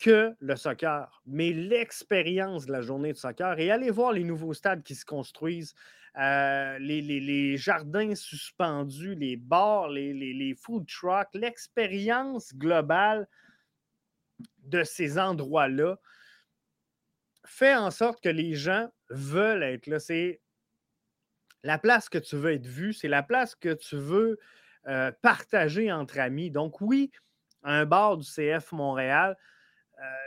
que 0.01 0.35
le 0.39 0.55
soccer, 0.55 1.21
mais 1.27 1.53
l'expérience 1.53 2.65
de 2.65 2.71
la 2.71 2.81
journée 2.81 3.13
de 3.13 3.17
soccer 3.17 3.59
et 3.59 3.69
aller 3.69 3.91
voir 3.91 4.11
les 4.11 4.23
nouveaux 4.23 4.53
stades 4.53 4.81
qui 4.81 4.95
se 4.95 5.05
construisent, 5.05 5.75
euh, 6.17 6.77
les, 6.79 7.55
jardins 7.55 8.15
suspendus, 8.15 9.15
les 9.15 9.37
bars, 9.37 9.89
les, 9.89 10.55
food 10.59 10.87
trucks, 10.87 11.29
l'expérience 11.33 12.53
globale 12.55 13.27
de 14.63 14.83
ces 14.83 15.19
endroits-là 15.19 15.97
fait 17.45 17.75
en 17.75 17.91
sorte 17.91 18.21
que 18.23 18.29
les 18.29 18.55
gens 18.55 18.89
veulent 19.09 19.63
être 19.63 19.85
là. 19.87 19.99
C'est 19.99 20.41
la 21.63 21.77
place 21.77 22.09
que 22.09 22.17
tu 22.17 22.35
veux 22.35 22.53
être 22.53 22.67
vu, 22.67 22.91
c'est 22.91 23.07
la 23.07 23.23
place 23.23 23.55
que 23.55 23.73
tu 23.73 23.97
veux 23.97 24.39
euh, 24.87 25.11
partager 25.21 25.91
entre 25.91 26.19
amis. 26.19 26.49
Donc, 26.49 26.81
oui, 26.81 27.11
un 27.63 27.85
bar 27.85 28.17
du 28.17 28.25
CF 28.25 28.71
Montréal, 28.71 29.37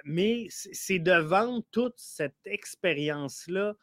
mais 0.04 0.46
c'est 0.50 0.98
de 0.98 1.12
vendre 1.12 1.62
toute 1.70 1.98
cette 1.98 2.38
expérience-là 2.44 3.74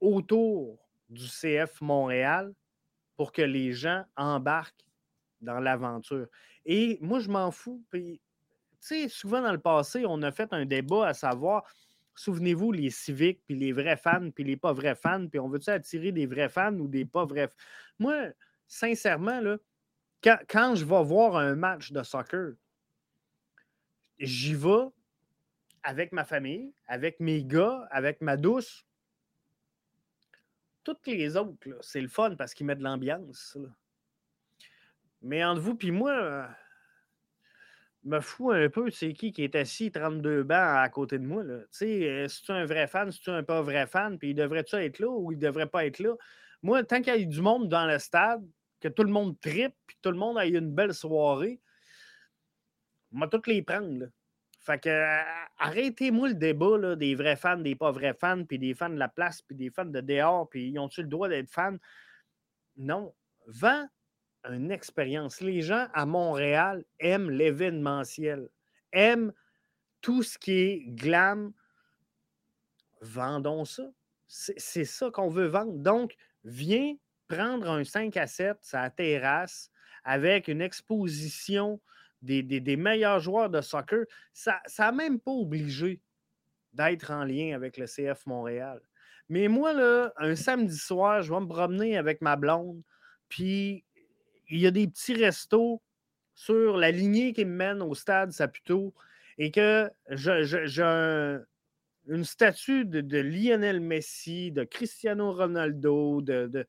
autour 0.00 0.78
du 1.08 1.26
CF 1.26 1.80
Montréal 1.80 2.52
pour 3.16 3.32
que 3.32 3.42
les 3.42 3.72
gens 3.72 4.04
embarquent 4.16 4.84
dans 5.40 5.60
l'aventure. 5.60 6.26
Et 6.64 6.98
moi, 7.00 7.20
je 7.20 7.30
m'en 7.30 7.50
fous. 7.50 7.82
tu 7.92 8.20
sais, 8.80 9.08
souvent 9.08 9.40
dans 9.40 9.52
le 9.52 9.60
passé, 9.60 10.04
on 10.06 10.20
a 10.22 10.32
fait 10.32 10.52
un 10.52 10.66
débat 10.66 11.08
à 11.08 11.14
savoir 11.14 11.64
Souvenez-vous, 12.18 12.72
les 12.72 12.88
civiques, 12.88 13.42
puis 13.46 13.54
les 13.54 13.72
vrais 13.72 13.98
fans, 13.98 14.30
puis 14.34 14.42
les 14.42 14.56
pas 14.56 14.72
vrais 14.72 14.94
fans, 14.94 15.28
puis 15.28 15.38
on 15.38 15.48
veut-tu 15.48 15.68
attirer 15.68 16.12
des 16.12 16.24
vrais 16.24 16.48
fans 16.48 16.74
ou 16.74 16.88
des 16.88 17.04
pas 17.04 17.26
vrais 17.26 17.50
Moi, 17.98 18.30
sincèrement, 18.66 19.40
là, 19.40 19.58
quand, 20.22 20.74
je 20.74 20.84
vais 20.84 21.04
voir 21.04 21.36
un 21.36 21.54
match 21.54 21.92
de 21.92 22.02
soccer, 22.02 22.54
j'y 24.18 24.54
vais 24.54 24.88
avec 25.82 26.12
ma 26.12 26.24
famille, 26.24 26.74
avec 26.86 27.20
mes 27.20 27.44
gars, 27.44 27.86
avec 27.90 28.20
ma 28.20 28.36
douce. 28.36 28.86
Toutes 30.84 31.06
les 31.06 31.36
autres, 31.36 31.56
c'est 31.80 32.00
le 32.00 32.08
fun 32.08 32.34
parce 32.36 32.54
qu'ils 32.54 32.66
mettent 32.66 32.78
de 32.78 32.84
l'ambiance. 32.84 33.56
Mais 35.22 35.44
entre 35.44 35.60
vous 35.60 35.74
puis 35.74 35.90
moi, 35.90 36.48
me 38.06 38.20
fous 38.20 38.52
un 38.52 38.68
peu 38.68 38.90
c'est 38.90 39.12
qui 39.12 39.32
qui 39.32 39.42
est 39.42 39.54
assis 39.56 39.90
32 39.90 40.44
bancs 40.44 40.58
à 40.58 40.88
côté 40.88 41.18
de 41.18 41.26
moi. 41.26 41.42
Tu 41.44 41.50
sais, 41.70 42.08
euh, 42.08 42.28
si 42.28 42.42
tu 42.42 42.52
es 42.52 42.54
un 42.54 42.64
vrai 42.64 42.86
fan, 42.86 43.10
si 43.10 43.20
tu 43.20 43.30
es 43.30 43.32
un 43.32 43.42
pas 43.42 43.62
vrai 43.62 43.86
fan, 43.86 44.18
puis 44.18 44.30
il 44.30 44.34
devrait-tu 44.34 44.76
être 44.76 44.98
là 45.00 45.08
ou 45.08 45.32
il 45.32 45.38
devrait 45.38 45.66
pas 45.66 45.86
être 45.86 45.98
là? 45.98 46.14
Moi, 46.62 46.84
tant 46.84 47.02
qu'il 47.02 47.14
y 47.14 47.22
a 47.22 47.24
du 47.24 47.40
monde 47.40 47.68
dans 47.68 47.86
le 47.86 47.98
stade, 47.98 48.44
que 48.80 48.88
tout 48.88 49.02
le 49.02 49.10
monde 49.10 49.38
tripe, 49.40 49.74
puis 49.86 49.96
tout 50.00 50.10
le 50.10 50.16
monde 50.16 50.38
ait 50.38 50.48
une 50.48 50.72
belle 50.72 50.94
soirée, 50.94 51.60
on 53.16 53.20
va 53.20 53.28
toutes 53.28 53.46
les 53.46 53.62
prendre. 53.62 54.06
Fait 54.60 54.78
que 54.78 55.20
arrêtez-moi 55.58 56.28
le 56.28 56.34
débat 56.34 56.96
des 56.96 57.14
vrais 57.14 57.36
fans, 57.36 57.56
des 57.56 57.74
pas 57.74 57.90
vrais 57.90 58.14
fans, 58.14 58.44
puis 58.44 58.58
des 58.58 58.74
fans 58.74 58.90
de 58.90 58.98
la 58.98 59.08
place, 59.08 59.40
puis 59.40 59.56
des 59.56 59.70
fans 59.70 59.86
de 59.86 60.00
dehors, 60.00 60.48
puis 60.48 60.68
ils 60.68 60.78
ont-ils 60.78 61.02
le 61.02 61.08
droit 61.08 61.28
d'être 61.28 61.50
fans? 61.50 61.76
Non. 62.76 63.14
Vends 63.46 63.86
une 64.50 64.70
expérience. 64.70 65.40
Les 65.40 65.62
gens 65.62 65.88
à 65.94 66.04
Montréal 66.04 66.84
aiment 66.98 67.30
l'événementiel, 67.30 68.48
aiment 68.92 69.32
tout 70.00 70.22
ce 70.22 70.38
qui 70.38 70.52
est 70.52 70.84
glam. 70.88 71.52
Vendons 73.00 73.64
ça. 73.64 73.84
C'est 74.26 74.84
ça 74.84 75.10
qu'on 75.10 75.28
veut 75.28 75.46
vendre. 75.46 75.78
Donc, 75.78 76.16
viens 76.44 76.94
prendre 77.28 77.70
un 77.70 77.84
5 77.84 78.16
à 78.16 78.26
7 78.26 78.58
sa 78.60 78.90
terrasse 78.90 79.70
avec 80.04 80.48
une 80.48 80.60
exposition 80.60 81.80
des, 82.22 82.76
meilleurs 82.76 83.20
joueurs 83.20 83.50
de 83.50 83.60
soccer, 83.60 84.04
ça 84.32 84.60
n'a 84.78 84.92
même 84.92 85.20
pas 85.20 85.32
obligé 85.32 86.00
d'être 86.72 87.10
en 87.10 87.24
lien 87.24 87.54
avec 87.54 87.76
le 87.76 87.86
CF 87.86 88.26
Montréal. 88.26 88.80
Mais 89.28 89.48
moi, 89.48 89.72
là, 89.72 90.12
un 90.16 90.36
samedi 90.36 90.76
soir, 90.76 91.22
je 91.22 91.32
vais 91.32 91.40
me 91.40 91.46
promener 91.46 91.96
avec 91.96 92.20
ma 92.20 92.36
blonde, 92.36 92.82
puis 93.28 93.84
il 94.48 94.60
y 94.60 94.66
a 94.66 94.70
des 94.70 94.86
petits 94.86 95.14
restos 95.14 95.82
sur 96.34 96.76
la 96.76 96.90
lignée 96.90 97.32
qui 97.32 97.44
me 97.44 97.56
mène 97.56 97.82
au 97.82 97.94
stade 97.94 98.30
Saputo 98.30 98.94
et 99.38 99.50
que 99.50 99.90
j'ai 100.10 101.40
une 102.08 102.24
statue 102.24 102.84
de, 102.84 103.18
Lionel 103.18 103.80
Messi, 103.80 104.52
de 104.52 104.64
Cristiano 104.64 105.32
Ronaldo, 105.32 106.22
de, 106.22 106.66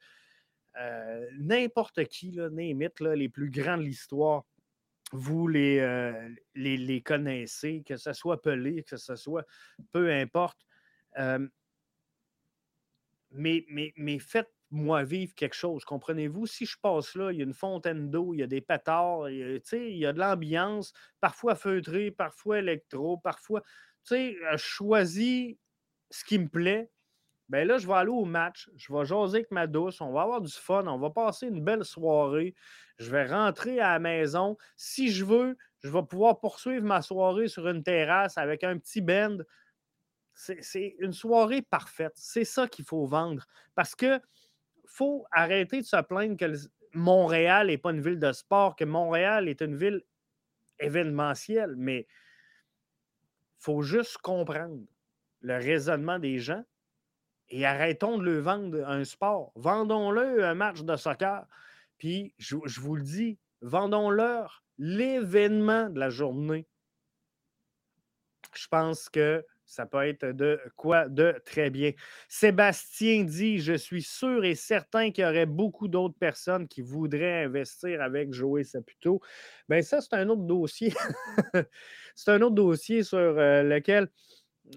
euh, 0.79 1.27
n'importe 1.37 2.05
qui, 2.05 2.31
là, 2.31 2.49
là, 2.49 3.15
les 3.15 3.29
plus 3.29 3.49
grands 3.49 3.77
de 3.77 3.83
l'histoire 3.83 4.45
vous 5.11 5.47
euh, 5.49 6.29
les, 6.55 7.01
connaissez, 7.01 7.83
que 7.85 7.97
ce 7.97 8.13
soit 8.13 8.41
Pelé, 8.41 8.83
que 8.83 8.97
ce 8.97 9.15
soit 9.15 9.45
peu 9.91 10.11
importe. 10.11 10.65
mais, 13.31 14.19
faites-moi 14.19 15.03
vivre 15.03 15.33
quelque 15.35 15.55
chose, 15.55 15.85
comprenez-vous? 15.85 16.45
Si 16.45 16.65
je 16.65 16.77
passe 16.81 17.15
là, 17.15 17.31
il 17.31 17.37
y 17.37 17.41
a 17.41 17.45
une 17.45 17.53
fontaine 17.53 18.09
d'eau, 18.09 18.33
il 18.33 18.39
y 18.39 18.43
a 18.43 18.47
des 18.47 18.61
pétards, 18.61 19.29
il 19.29 19.61
y 19.71 20.05
a, 20.05 20.13
de 20.13 20.19
l'ambiance, 20.19 20.93
parfois 21.21 21.55
feutré, 21.55 22.11
parfois 22.11 22.59
électro, 22.59 23.17
parfois. 23.17 23.61
Tu 24.03 24.15
sais, 24.15 24.37
choisis 24.57 25.55
ce 26.09 26.23
qui 26.23 26.39
me 26.39 26.47
plaît, 26.47 26.89
ben 27.49 27.65
là, 27.67 27.77
je 27.77 27.87
vais 27.87 27.93
aller 27.93 28.09
au 28.09 28.25
match, 28.25 28.69
je 28.75 28.91
vais 28.93 29.05
jaser 29.05 29.37
avec 29.37 29.51
ma 29.51 29.67
douce, 29.67 30.01
on 30.01 30.11
va 30.11 30.23
avoir 30.23 30.41
du 30.41 30.51
fun, 30.51 30.85
on 30.87 30.97
va 30.97 31.09
passer 31.09 31.47
une 31.47 31.63
belle 31.63 31.85
soirée, 31.85 32.53
je 32.97 33.09
vais 33.09 33.25
rentrer 33.25 33.79
à 33.79 33.93
la 33.93 33.99
maison. 33.99 34.57
Si 34.75 35.11
je 35.11 35.23
veux, 35.23 35.57
je 35.79 35.89
vais 35.89 36.03
pouvoir 36.03 36.39
poursuivre 36.39 36.85
ma 36.85 37.01
soirée 37.01 37.47
sur 37.47 37.67
une 37.67 37.83
terrasse 37.83 38.37
avec 38.37 38.63
un 38.63 38.77
petit 38.77 39.01
bend. 39.01 39.43
C'est 40.33 40.95
une 40.99 41.13
soirée 41.13 41.61
parfaite. 41.61 42.13
C'est 42.15 42.43
ça 42.43 42.67
qu'il 42.67 42.85
faut 42.85 43.05
vendre. 43.05 43.45
Parce 43.75 43.95
que 43.95 44.19
faut 44.85 45.25
arrêter 45.31 45.81
de 45.81 45.85
se 45.85 46.01
plaindre 46.01 46.37
que 46.37 46.53
Montréal 46.93 47.67
n'est 47.67 47.77
pas 47.77 47.91
une 47.91 48.01
ville 48.01 48.19
de 48.19 48.31
sport, 48.31 48.75
que 48.75 48.85
Montréal 48.85 49.47
est 49.47 49.61
une 49.61 49.75
ville 49.75 50.03
événementielle, 50.79 51.75
mais 51.77 52.07
il 53.59 53.63
faut 53.63 53.81
juste 53.81 54.17
comprendre 54.19 54.81
le 55.41 55.55
raisonnement 55.55 56.19
des 56.19 56.39
gens 56.39 56.63
et 57.49 57.65
arrêtons 57.65 58.17
de 58.17 58.23
le 58.23 58.39
vendre 58.39 58.85
un 58.87 59.03
sport. 59.03 59.51
Vendons-le 59.55 60.43
un 60.43 60.53
match 60.53 60.81
de 60.81 60.95
soccer. 60.95 61.45
Puis, 61.97 62.33
je, 62.37 62.55
vous 62.79 62.95
le 62.95 63.03
dis, 63.03 63.39
vendons-leur 63.61 64.63
l'événement 64.77 65.89
de 65.89 65.99
la 65.99 66.09
journée. 66.09 66.67
Je 68.53 68.67
pense 68.67 69.09
que 69.09 69.43
ça 69.65 69.85
peut 69.85 70.07
être 70.07 70.25
de 70.25 70.59
quoi 70.77 71.09
de 71.09 71.35
très 71.45 71.69
bien. 71.69 71.91
Sébastien 72.29 73.23
dit 73.23 73.59
Je 73.59 73.73
suis 73.73 74.01
sûr 74.01 74.45
et 74.45 74.55
certain 74.55 75.11
qu'il 75.11 75.25
y 75.25 75.27
aurait 75.27 75.45
beaucoup 75.45 75.87
d'autres 75.87 76.17
personnes 76.17 76.67
qui 76.67 76.81
voudraient 76.81 77.43
investir 77.43 78.01
avec 78.01 78.33
Joey 78.33 78.63
Saputo. 78.63 79.21
Bien, 79.67 79.81
ça, 79.81 79.99
c'est 79.99 80.13
un 80.13 80.29
autre 80.29 80.43
dossier. 80.43 80.93
c'est 82.15 82.31
un 82.31 82.41
autre 82.41 82.55
dossier 82.55 83.03
sur 83.03 83.17
euh, 83.17 83.63
lequel 83.63 84.09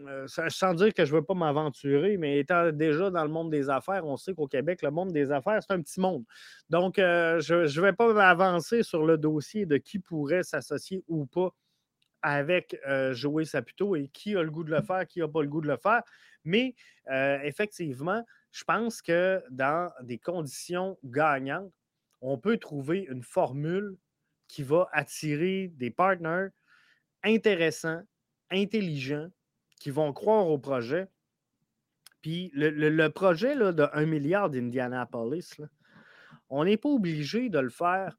euh, 0.07 0.27
sans 0.29 0.75
dire 0.75 0.95
que 0.95 1.05
je 1.05 1.13
ne 1.13 1.19
veux 1.19 1.25
pas 1.25 1.35
m'aventurer, 1.35 2.17
mais 2.17 2.39
étant 2.39 2.71
déjà 2.71 3.11
dans 3.11 3.25
le 3.25 3.31
monde 3.31 3.51
des 3.51 3.69
affaires, 3.71 4.07
on 4.07 4.17
sait 4.17 4.35
qu'au 4.35 4.47
Québec, 4.47 4.83
le 4.83 4.91
monde 4.91 5.13
des 5.13 5.33
affaires, 5.33 5.61
c'est 5.63 5.73
un 5.73 5.81
petit 5.83 6.01
monde. 6.01 6.25
Donc, 6.69 6.99
euh, 6.99 7.41
je 7.41 7.55
ne 7.55 7.81
vais 7.81 7.93
pas 7.93 8.13
m'avancer 8.13 8.83
sur 8.83 9.05
le 9.05 9.19
dossier 9.19 9.67
de 9.67 9.77
qui 9.79 9.99
pourrait 9.99 10.45
s'associer 10.45 11.03
ou 11.09 11.27
pas 11.27 11.51
avec 12.23 12.79
euh, 12.87 13.15
Joey 13.15 13.45
Saputo 13.45 13.97
et 13.97 14.09
qui 14.09 14.37
a 14.37 14.43
le 14.43 14.51
goût 14.51 14.65
de 14.65 14.71
le 14.71 14.83
faire, 14.83 15.07
qui 15.07 15.21
n'a 15.21 15.29
pas 15.29 15.43
le 15.43 15.49
goût 15.49 15.61
de 15.61 15.69
le 15.69 15.77
faire. 15.77 16.03
Mais 16.45 16.75
effectivement, 17.43 18.25
je 18.53 18.65
pense 18.65 19.03
que 19.03 19.43
dans 19.51 19.91
des 20.03 20.19
conditions 20.19 20.97
gagnantes, 21.05 21.73
on 22.21 22.39
peut 22.39 22.57
trouver 22.57 23.07
une 23.11 23.23
formule 23.23 23.97
qui 24.47 24.63
va 24.63 24.89
attirer 24.93 25.73
des 25.75 25.91
partenaires 25.91 26.51
intéressants, 27.23 28.03
intelligents, 28.51 29.29
qui 29.81 29.91
vont 29.91 30.13
croire 30.13 30.47
au 30.47 30.59
projet. 30.59 31.09
Puis 32.23 32.53
le, 32.55 33.09
projet 33.09 33.57
là, 33.57 33.73
de 33.73 33.87
1 33.93 34.05
milliard 34.05 34.51
d'Indianapolis, 34.51 35.57
on 36.51 36.65
n'est 36.65 36.77
pas 36.77 36.91
obligé 36.91 37.49
de 37.49 37.59
le 37.59 37.71
faire 37.71 38.17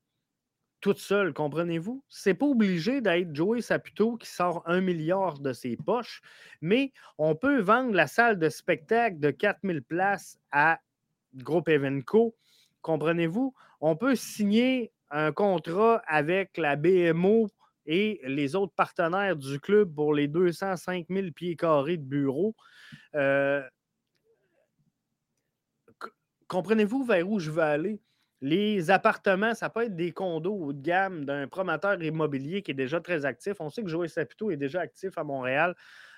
toute 0.82 0.98
seule, 0.98 1.32
comprenez-vous? 1.32 2.04
C'est 2.10 2.34
pas 2.34 2.48
obligé 2.48 3.02
d'être 3.02 3.36
Joey 3.36 3.62
Saputo 3.62 4.18
qui 4.18 4.28
sort 4.28 4.64
un 4.66 4.82
milliard 4.82 5.38
de 5.38 5.54
ses 5.54 5.78
poches, 5.78 6.24
mais 6.60 6.92
on 7.20 7.36
peut 7.36 7.62
vendre 7.62 7.94
la 7.94 8.08
salle 8.08 8.40
de 8.40 8.50
spectacle 8.50 9.20
de 9.20 9.30
4000 9.30 9.84
places 9.84 10.40
à 10.52 10.80
Groupe 11.36 11.70
Evenco. 11.70 12.36
Comprenez-vous? 12.82 13.54
On 13.80 13.96
peut 13.96 14.16
signer 14.16 14.92
un 15.12 15.32
contrat 15.32 16.02
avec 16.08 16.58
la 16.58 16.76
BMO 16.76 17.52
et 17.86 18.22
les 18.24 18.56
autres 18.56 18.74
partenaires 18.74 19.36
du 19.36 19.60
club 19.60 19.94
pour 19.94 20.14
les 20.14 20.28
205 20.28 21.08
000 21.10 21.28
pieds 21.32 21.56
carrés 21.56 21.98
de 21.98 22.04
bureaux. 22.04 22.56
Euh, 23.16 23.62
comprenez-vous 26.48 27.04
vers 27.04 27.28
où 27.28 27.40
je 27.40 27.50
veux 27.50 27.64
aller? 27.64 28.02
Les 28.42 28.90
appartements, 28.90 29.54
ça 29.54 29.70
peut 29.70 29.84
être 29.84 29.96
des 29.96 30.12
condos 30.12 30.56
haut 30.56 30.74
de 30.74 30.82
gamme 30.82 31.26
d'un 31.26 31.48
promoteur 31.48 32.02
immobilier 32.02 32.64
qui 32.64 32.72
est 32.72 32.76
déjà 32.76 33.00
très 33.00 33.24
actif. 33.24 33.54
On 33.60 33.70
sait 33.70 33.84
que 33.84 33.90
Joël 33.90 34.10
Saputo 34.10 34.50
est 34.50 34.58
déjà 34.58 34.82
actif 34.82 35.18
à 35.18 35.24
Montréal 35.24 35.76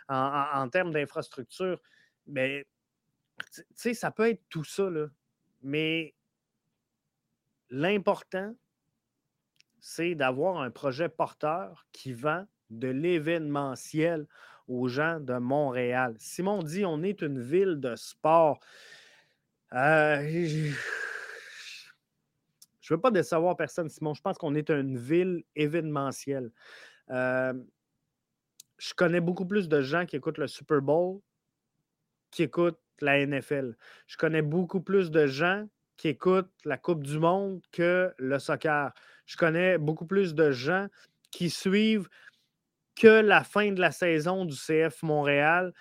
en, 0.07 0.67
termes 0.69 0.91
d'infrastructure. 0.91 1.81
Mais, 2.25 2.65
tu 3.53 3.63
sais, 3.75 3.93
ça 3.93 4.09
peut 4.11 4.29
être 4.29 4.41
tout 4.49 4.63
ça, 4.63 4.89
là. 4.89 5.07
Mais 5.61 6.13
l'important, 7.69 8.55
c'est 9.85 10.15
d'avoir 10.15 10.61
un 10.61 10.71
projet 10.71 11.09
porteur 11.09 11.85
qui 11.91 12.13
vend 12.13 12.47
de 12.69 12.87
l'événementiel 12.87 14.27
aux 14.69 14.87
gens 14.87 15.19
de 15.19 15.33
Montréal. 15.33 16.15
Simon 16.19 16.63
dit 16.63 16.85
on 16.85 17.03
est 17.03 17.21
une 17.21 17.41
ville 17.41 17.81
de 17.81 17.97
sport. 17.97 18.61
Euh, 19.73 20.21
je 22.79 22.93
ne 22.93 22.95
veux 22.95 23.01
pas 23.01 23.11
décevoir 23.11 23.57
personne, 23.57 23.89
Simon. 23.89 24.13
Je 24.13 24.21
pense 24.21 24.37
qu'on 24.37 24.55
est 24.55 24.69
une 24.69 24.97
ville 24.97 25.43
événementielle. 25.53 26.49
Euh, 27.09 27.53
je 28.77 28.93
connais 28.93 29.19
beaucoup 29.19 29.45
plus 29.45 29.67
de 29.67 29.81
gens 29.81 30.05
qui 30.05 30.15
écoutent 30.15 30.37
le 30.37 30.47
Super 30.47 30.81
Bowl 30.81 31.19
qui 32.31 32.43
écoutent 32.43 32.79
la 33.01 33.25
NFL. 33.25 33.75
Je 34.07 34.15
connais 34.15 34.41
beaucoup 34.41 34.79
plus 34.79 35.11
de 35.11 35.27
gens 35.27 35.67
qui 35.97 36.07
écoutent 36.07 36.53
la 36.63 36.77
Coupe 36.77 37.03
du 37.03 37.19
Monde 37.19 37.61
que 37.73 38.13
le 38.17 38.39
soccer 38.39 38.93
je 39.25 39.37
connais 39.37 39.77
beaucoup 39.77 40.05
plus 40.05 40.35
de 40.35 40.51
gens 40.51 40.87
qui 41.31 41.49
suivent 41.49 42.09
que 42.95 43.07
la 43.07 43.43
fin 43.43 43.71
de 43.71 43.81
la 43.81 43.91
saison 43.91 44.45
du 44.45 44.55
CF 44.55 45.01
Montréal 45.03 45.73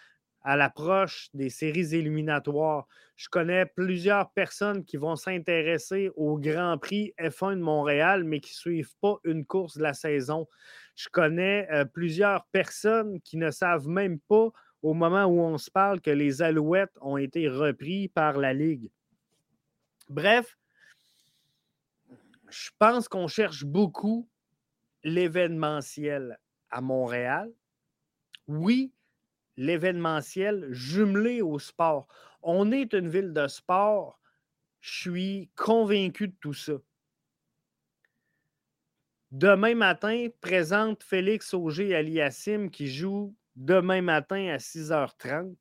à 0.44 0.56
l'approche 0.56 1.28
des 1.34 1.50
séries 1.50 1.94
éliminatoires. 1.94 2.86
Je 3.16 3.28
connais 3.28 3.66
plusieurs 3.66 4.30
personnes 4.32 4.84
qui 4.84 4.96
vont 4.96 5.16
s'intéresser 5.16 6.10
au 6.16 6.38
Grand 6.38 6.78
Prix 6.78 7.14
F1 7.18 7.56
de 7.56 7.62
Montréal, 7.62 8.24
mais 8.24 8.40
qui 8.40 8.52
ne 8.52 8.56
suivent 8.56 8.96
pas 9.00 9.18
une 9.24 9.44
course 9.44 9.76
de 9.76 9.82
la 9.82 9.94
saison. 9.94 10.48
Je 10.96 11.08
connais 11.08 11.68
euh, 11.70 11.84
plusieurs 11.84 12.46
personnes 12.46 13.20
qui 13.20 13.36
ne 13.36 13.50
savent 13.50 13.88
même 13.88 14.18
pas, 14.20 14.48
au 14.82 14.94
moment 14.94 15.24
où 15.26 15.40
on 15.40 15.58
se 15.58 15.70
parle, 15.70 16.00
que 16.00 16.10
les 16.10 16.42
Alouettes 16.42 16.96
ont 17.00 17.16
été 17.16 17.48
repris 17.48 18.08
par 18.08 18.38
la 18.38 18.52
Ligue. 18.52 18.90
Bref, 20.08 20.58
je 22.52 22.70
pense 22.78 23.08
qu'on 23.08 23.28
cherche 23.28 23.64
beaucoup 23.64 24.28
l'événementiel 25.04 26.38
à 26.70 26.80
Montréal. 26.80 27.52
Oui, 28.46 28.92
l'événementiel 29.56 30.66
jumelé 30.70 31.40
au 31.40 31.58
sport. 31.58 32.06
On 32.42 32.70
est 32.70 32.92
une 32.92 33.08
ville 33.08 33.32
de 33.32 33.48
sport. 33.48 34.20
Je 34.80 35.00
suis 35.00 35.50
convaincu 35.56 36.28
de 36.28 36.36
tout 36.40 36.52
ça. 36.52 36.74
Demain 39.30 39.74
matin, 39.74 40.26
présente 40.42 41.02
Félix 41.02 41.54
Auger 41.54 41.94
Aliassim 41.94 42.68
qui 42.68 42.88
joue 42.88 43.34
demain 43.56 44.02
matin 44.02 44.48
à 44.48 44.58
6h30 44.58 45.56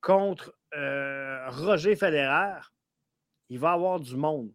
contre 0.00 0.54
euh, 0.74 1.48
Roger 1.48 1.96
Federer. 1.96 2.60
Il 3.48 3.58
va 3.58 3.72
avoir 3.72 3.98
du 3.98 4.16
monde. 4.16 4.52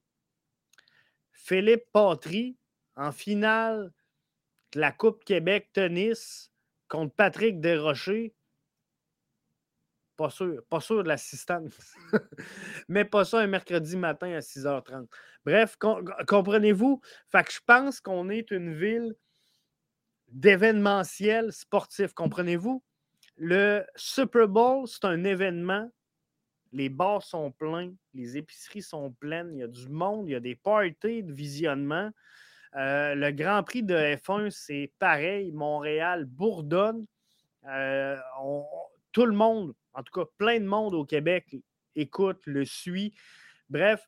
Philippe 1.43 1.91
Patry 1.91 2.57
en 2.95 3.11
finale 3.11 3.91
de 4.71 4.79
la 4.79 4.93
Coupe 4.93 5.25
Québec 5.25 5.69
tennis 5.73 6.49
contre 6.87 7.13
Patrick 7.15 7.59
Desrochers. 7.59 8.33
Pas 10.15 10.29
sûr, 10.29 10.63
pas 10.69 10.79
sûr 10.79 11.03
de 11.03 11.09
l'assistance. 11.09 11.95
Mais 12.87 13.03
pas 13.03 13.25
ça 13.25 13.39
un 13.39 13.47
mercredi 13.47 13.97
matin 13.97 14.31
à 14.31 14.39
6h30. 14.39 15.07
Bref, 15.45 15.75
comprenez-vous? 16.27 17.01
Fait 17.29 17.43
que 17.43 17.51
je 17.51 17.59
pense 17.65 17.99
qu'on 17.99 18.29
est 18.29 18.49
une 18.51 18.73
ville 18.73 19.13
d'événementiel 20.29 21.51
sportif. 21.51 22.13
Comprenez-vous? 22.13 22.81
Le 23.35 23.83
Super 23.97 24.47
Bowl, 24.47 24.87
c'est 24.87 25.03
un 25.03 25.25
événement. 25.25 25.91
Les 26.73 26.89
bars 26.89 27.21
sont 27.21 27.51
pleins, 27.51 27.93
les 28.13 28.35
épiceries 28.35 28.81
sont 28.81 29.11
pleines, 29.11 29.51
il 29.53 29.59
y 29.59 29.63
a 29.63 29.67
du 29.67 29.87
monde, 29.87 30.27
il 30.27 30.31
y 30.31 30.35
a 30.35 30.39
des 30.39 30.55
parties 30.55 31.23
de 31.23 31.31
visionnement. 31.31 32.11
Euh, 32.75 33.13
le 33.13 33.31
Grand 33.31 33.61
Prix 33.63 33.83
de 33.83 33.95
F1, 33.95 34.49
c'est 34.49 34.91
pareil. 34.97 35.51
Montréal 35.51 36.25
bourdonne. 36.25 37.05
Euh, 37.67 38.17
tout 39.11 39.27
le 39.27 39.35
monde, 39.35 39.75
en 39.93 40.01
tout 40.01 40.19
cas 40.19 40.27
plein 40.37 40.59
de 40.59 40.65
monde 40.65 40.95
au 40.95 41.05
Québec, 41.05 41.55
écoute, 41.95 42.41
le 42.45 42.65
suit. 42.65 43.13
Bref, 43.69 44.03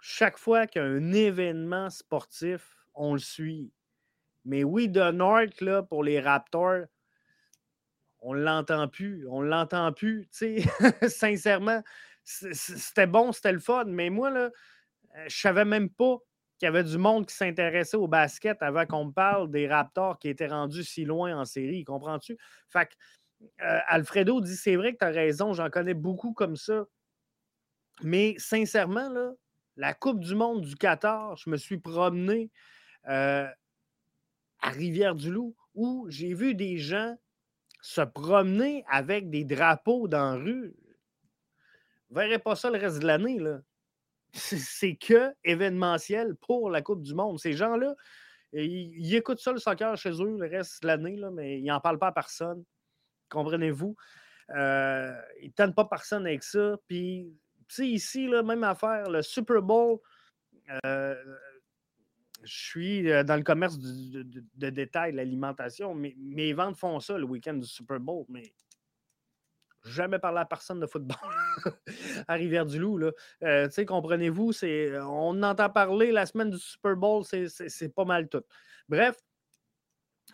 chaque 0.00 0.38
fois 0.38 0.66
qu'il 0.66 0.82
y 0.82 0.84
a 0.84 0.88
un 0.88 1.12
événement 1.12 1.88
sportif, 1.88 2.76
on 2.94 3.12
le 3.12 3.20
suit. 3.20 3.70
Mais 4.44 4.64
oui, 4.64 4.88
de 4.88 5.10
North, 5.12 5.60
là, 5.60 5.82
pour 5.82 6.02
les 6.02 6.20
Raptors, 6.20 6.86
on 8.26 8.32
l'entend 8.32 8.88
plus. 8.88 9.24
On 9.28 9.40
l'entend 9.40 9.92
plus. 9.92 10.28
Sincèrement, 11.08 11.82
c'était 12.24 13.06
bon, 13.06 13.30
c'était 13.30 13.52
le 13.52 13.60
fun. 13.60 13.84
Mais 13.86 14.10
moi, 14.10 14.30
là, 14.30 14.50
euh, 15.16 15.24
je 15.28 15.40
savais 15.40 15.64
même 15.64 15.88
pas 15.88 16.18
qu'il 16.58 16.66
y 16.66 16.68
avait 16.68 16.82
du 16.82 16.98
monde 16.98 17.26
qui 17.26 17.36
s'intéressait 17.36 17.96
au 17.96 18.08
basket 18.08 18.60
avant 18.62 18.84
qu'on 18.84 19.06
me 19.06 19.12
parle 19.12 19.48
des 19.50 19.68
Raptors 19.68 20.18
qui 20.18 20.28
étaient 20.28 20.48
rendus 20.48 20.82
si 20.82 21.04
loin 21.04 21.38
en 21.38 21.44
série. 21.44 21.84
Comprends-tu? 21.84 22.36
Fait 22.68 22.88
euh, 23.62 23.78
Alfredo 23.86 24.40
dit 24.40 24.56
c'est 24.56 24.74
vrai 24.74 24.94
que 24.94 24.98
tu 24.98 25.04
as 25.04 25.10
raison, 25.10 25.52
j'en 25.52 25.70
connais 25.70 25.94
beaucoup 25.94 26.32
comme 26.32 26.56
ça. 26.56 26.84
Mais 28.02 28.34
sincèrement, 28.38 29.08
là, 29.08 29.30
la 29.76 29.94
Coupe 29.94 30.20
du 30.20 30.34
Monde 30.34 30.62
du 30.62 30.74
Qatar, 30.74 31.36
je 31.36 31.48
me 31.48 31.56
suis 31.56 31.78
promené 31.78 32.50
euh, 33.08 33.46
à 34.62 34.70
Rivière-du-Loup 34.70 35.54
où 35.74 36.06
j'ai 36.08 36.34
vu 36.34 36.56
des 36.56 36.78
gens 36.78 37.16
se 37.86 38.00
promener 38.00 38.84
avec 38.88 39.30
des 39.30 39.44
drapeaux 39.44 40.08
dans 40.08 40.32
la 40.34 40.42
rue. 40.42 40.74
Vous 42.10 42.16
verrez 42.16 42.40
pas 42.40 42.56
ça 42.56 42.68
le 42.68 42.78
reste 42.78 42.98
de 42.98 43.06
l'année. 43.06 43.38
C'est 44.32 44.96
que 44.96 45.32
événementiel 45.44 46.34
pour 46.34 46.68
la 46.68 46.82
Coupe 46.82 47.02
du 47.02 47.14
Monde. 47.14 47.38
Ces 47.38 47.52
gens-là, 47.52 47.94
ils, 48.52 49.14
écoutent 49.14 49.38
ça 49.38 49.52
le 49.52 49.58
soccer 49.58 49.96
chez 49.96 50.10
eux 50.10 50.36
le 50.36 50.48
reste 50.48 50.82
de 50.82 50.88
l'année, 50.88 51.16
mais 51.32 51.60
ils 51.60 51.64
n'en 51.64 51.78
parlent 51.78 52.00
pas 52.00 52.08
à 52.08 52.12
personne. 52.12 52.64
Comprenez-vous? 53.28 53.94
Euh, 54.50 55.14
ils 55.40 55.48
ne 55.48 55.52
tentent 55.52 55.76
pas 55.76 55.84
personne 55.84 56.26
avec 56.26 56.42
ça. 56.42 56.76
Puis, 56.88 57.32
tu 57.68 57.86
ici, 57.86 58.26
même 58.26 58.64
affaire, 58.64 59.08
le 59.08 59.22
Super 59.22 59.62
Bowl, 59.62 60.00
euh, 60.84 61.14
je 62.46 62.54
suis 62.54 63.10
euh, 63.10 63.24
dans 63.24 63.36
le 63.36 63.42
commerce 63.42 63.78
de, 63.78 64.70
détail, 64.70 65.12
de 65.12 65.16
l'alimentation. 65.16 65.94
Mes, 65.94 66.52
ventes 66.52 66.76
font 66.76 67.00
ça 67.00 67.18
le 67.18 67.24
week-end 67.24 67.54
du 67.54 67.66
Super 67.66 67.98
Bowl, 68.00 68.24
mais 68.28 68.54
jamais 69.84 70.18
parlé 70.18 70.38
à 70.38 70.44
personne 70.44 70.80
de 70.80 70.86
football 70.86 71.16
à 72.28 72.34
Rivière-du-Loup. 72.34 73.10
Euh, 73.42 73.68
comprenez-vous, 73.86 74.52
on 75.02 75.42
entend 75.42 75.70
parler 75.70 76.12
la 76.12 76.26
semaine 76.26 76.50
du 76.50 76.58
Super 76.58 76.96
Bowl, 76.96 77.24
c'est 77.24 77.94
pas 77.94 78.04
mal 78.04 78.28
tout. 78.28 78.42
Bref, 78.88 79.16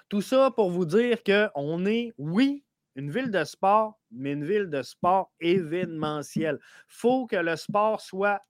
tout 0.09 0.23
ça 0.23 0.51
pour 0.51 0.71
vous 0.71 0.85
dire 0.85 1.23
qu'on 1.25 1.87
est, 1.87 2.13
oui, 2.19 2.65
une 2.95 3.11
ville 3.11 3.31
de 3.31 3.45
sport, 3.45 3.99
mais 4.11 4.33
une 4.33 4.45
ville 4.45 4.69
de 4.69 4.83
sport 4.83 5.33
événementiel. 5.41 6.59
Il 6.61 6.85
faut 6.89 7.27
que 7.27 7.37
le 7.37 7.57
sport 7.57 8.01
soit 8.03 8.43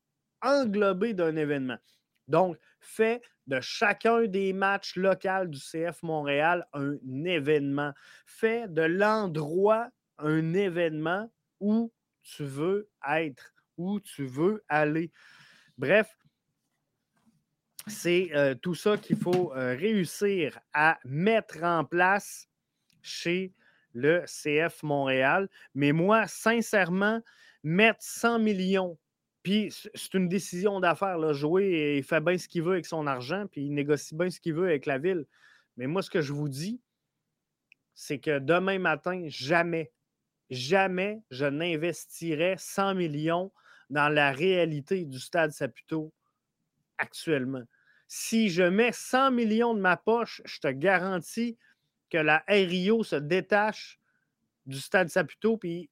englobé 0.43 1.15
d'un 1.15 1.37
événement. 1.37 1.79
Donc, 2.27 2.57
fait 2.81 3.23
de 3.47 3.61
chacun 3.61 4.26
des 4.26 4.53
matchs 4.53 4.97
locaux 4.97 5.47
du 5.47 5.59
CF 5.59 6.03
Montréal 6.03 6.66
un 6.72 6.97
événement. 7.24 7.93
Fais 8.26 8.68
de 8.68 8.82
l'endroit 8.82 9.88
un 10.18 10.55
événement 10.55 11.30
où 11.61 11.93
tu 12.22 12.45
veux 12.45 12.88
être, 13.09 13.53
où 13.76 14.01
tu 14.01 14.24
veux 14.24 14.64
aller. 14.68 15.11
Bref, 15.76 16.16
c'est 17.86 18.30
euh, 18.34 18.55
tout 18.55 18.74
ça 18.74 18.97
qu'il 18.97 19.16
faut 19.16 19.53
euh, 19.55 19.74
réussir 19.76 20.59
à 20.72 20.99
mettre 21.05 21.62
en 21.64 21.84
place 21.84 22.49
chez 23.03 23.53
le 23.93 24.24
CF 24.26 24.82
Montréal. 24.82 25.49
Mais 25.74 25.93
moi, 25.93 26.26
sincèrement, 26.26 27.20
mettre 27.64 28.03
100 28.03 28.38
millions 28.38 28.99
puis 29.43 29.72
c'est 29.72 30.14
une 30.14 30.28
décision 30.28 30.80
d'affaires. 30.80 31.32
Jouer, 31.32 31.97
il 31.99 32.05
fait 32.05 32.20
bien 32.20 32.38
ce 32.38 32.47
qu'il 32.47 32.62
veut 32.62 32.72
avec 32.72 32.86
son 32.86 33.07
argent, 33.07 33.47
puis 33.51 33.62
il 33.62 33.74
négocie 33.74 34.14
bien 34.14 34.30
ce 34.30 34.40
qu'il 34.40 34.55
veut 34.55 34.66
avec 34.66 34.86
la 34.86 34.99
ville. 34.99 35.26
Mais 35.76 35.86
moi, 35.86 36.03
ce 36.03 36.11
que 36.11 36.20
je 36.20 36.32
vous 36.32 36.49
dis, 36.49 36.80
c'est 37.95 38.18
que 38.18 38.38
demain 38.38 38.78
matin, 38.78 39.24
jamais, 39.26 39.93
jamais 40.51 41.22
je 41.30 41.45
n'investirai 41.45 42.55
100 42.59 42.95
millions 42.95 43.53
dans 43.90 44.09
la 44.09 44.32
réalité 44.32 45.05
du 45.05 45.18
stade 45.18 45.51
Saputo 45.51 46.12
actuellement. 46.99 47.62
Si 48.07 48.49
je 48.49 48.62
mets 48.62 48.93
100 48.93 49.30
millions 49.32 49.74
de 49.74 49.80
ma 49.80 49.97
poche, 49.97 50.40
je 50.45 50.61
te 50.61 50.68
garantis 50.68 51.57
que 52.11 52.18
la 52.18 52.45
RIO 52.47 53.03
se 53.03 53.16
détache 53.16 53.99
du 54.67 54.79
Stade 54.79 55.09
Saputo, 55.09 55.57
puis 55.57 55.91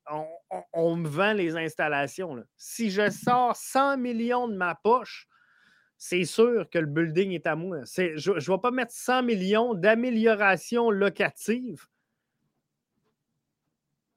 on, 0.73 0.97
me 0.97 1.09
vend 1.09 1.33
les 1.33 1.57
installations. 1.57 2.43
Si 2.57 2.91
je 2.91 3.11
sors 3.11 3.57
100 3.57 3.97
millions 3.99 4.49
de 4.49 4.55
ma 4.55 4.75
poche, 4.75 5.27
c'est 5.99 6.25
sûr 6.25 6.69
que 6.71 6.79
le 6.79 6.87
building 6.87 7.33
est 7.33 7.47
à 7.47 7.57
moi. 7.57 7.79
je 7.85 8.31
ne 8.31 8.41
vais 8.41 8.59
pas 8.59 8.71
mettre 8.71 8.93
100 8.93 9.23
millions 9.23 9.75
d'amélioration 9.75 10.91
locative 10.91 11.87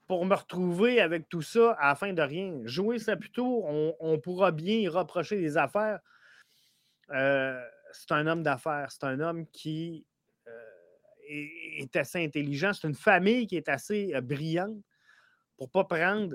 pour 0.07 0.25
me 0.25 0.35
retrouver 0.35 1.01
avec 1.01 1.27
tout 1.29 1.41
ça 1.41 1.71
à 1.73 1.89
la 1.89 1.95
fin 1.95 2.13
de 2.13 2.21
rien. 2.21 2.61
Jouer 2.65 2.99
Saputo, 2.99 3.63
on, 3.65 3.95
on 3.99 4.19
pourra 4.19 4.51
bien 4.51 4.75
y 4.75 4.87
reprocher 4.87 5.39
des 5.39 5.57
affaires. 5.57 5.99
Euh, 7.11 7.59
c'est 7.91 8.11
un 8.11 8.27
homme 8.27 8.43
d'affaires. 8.43 8.91
C'est 8.91 9.05
un 9.05 9.19
homme 9.19 9.47
qui 9.47 10.05
est, 11.27 11.95
assez 11.95 12.23
intelligent. 12.23 12.73
C'est 12.73 12.87
une 12.87 12.95
famille 12.95 13.47
qui 13.47 13.55
est 13.55 13.69
assez 13.69 14.13
euh, 14.13 14.21
brillante 14.21 14.77
pour 15.57 15.67
ne 15.67 15.71
pas 15.71 15.83
prendre 15.83 16.33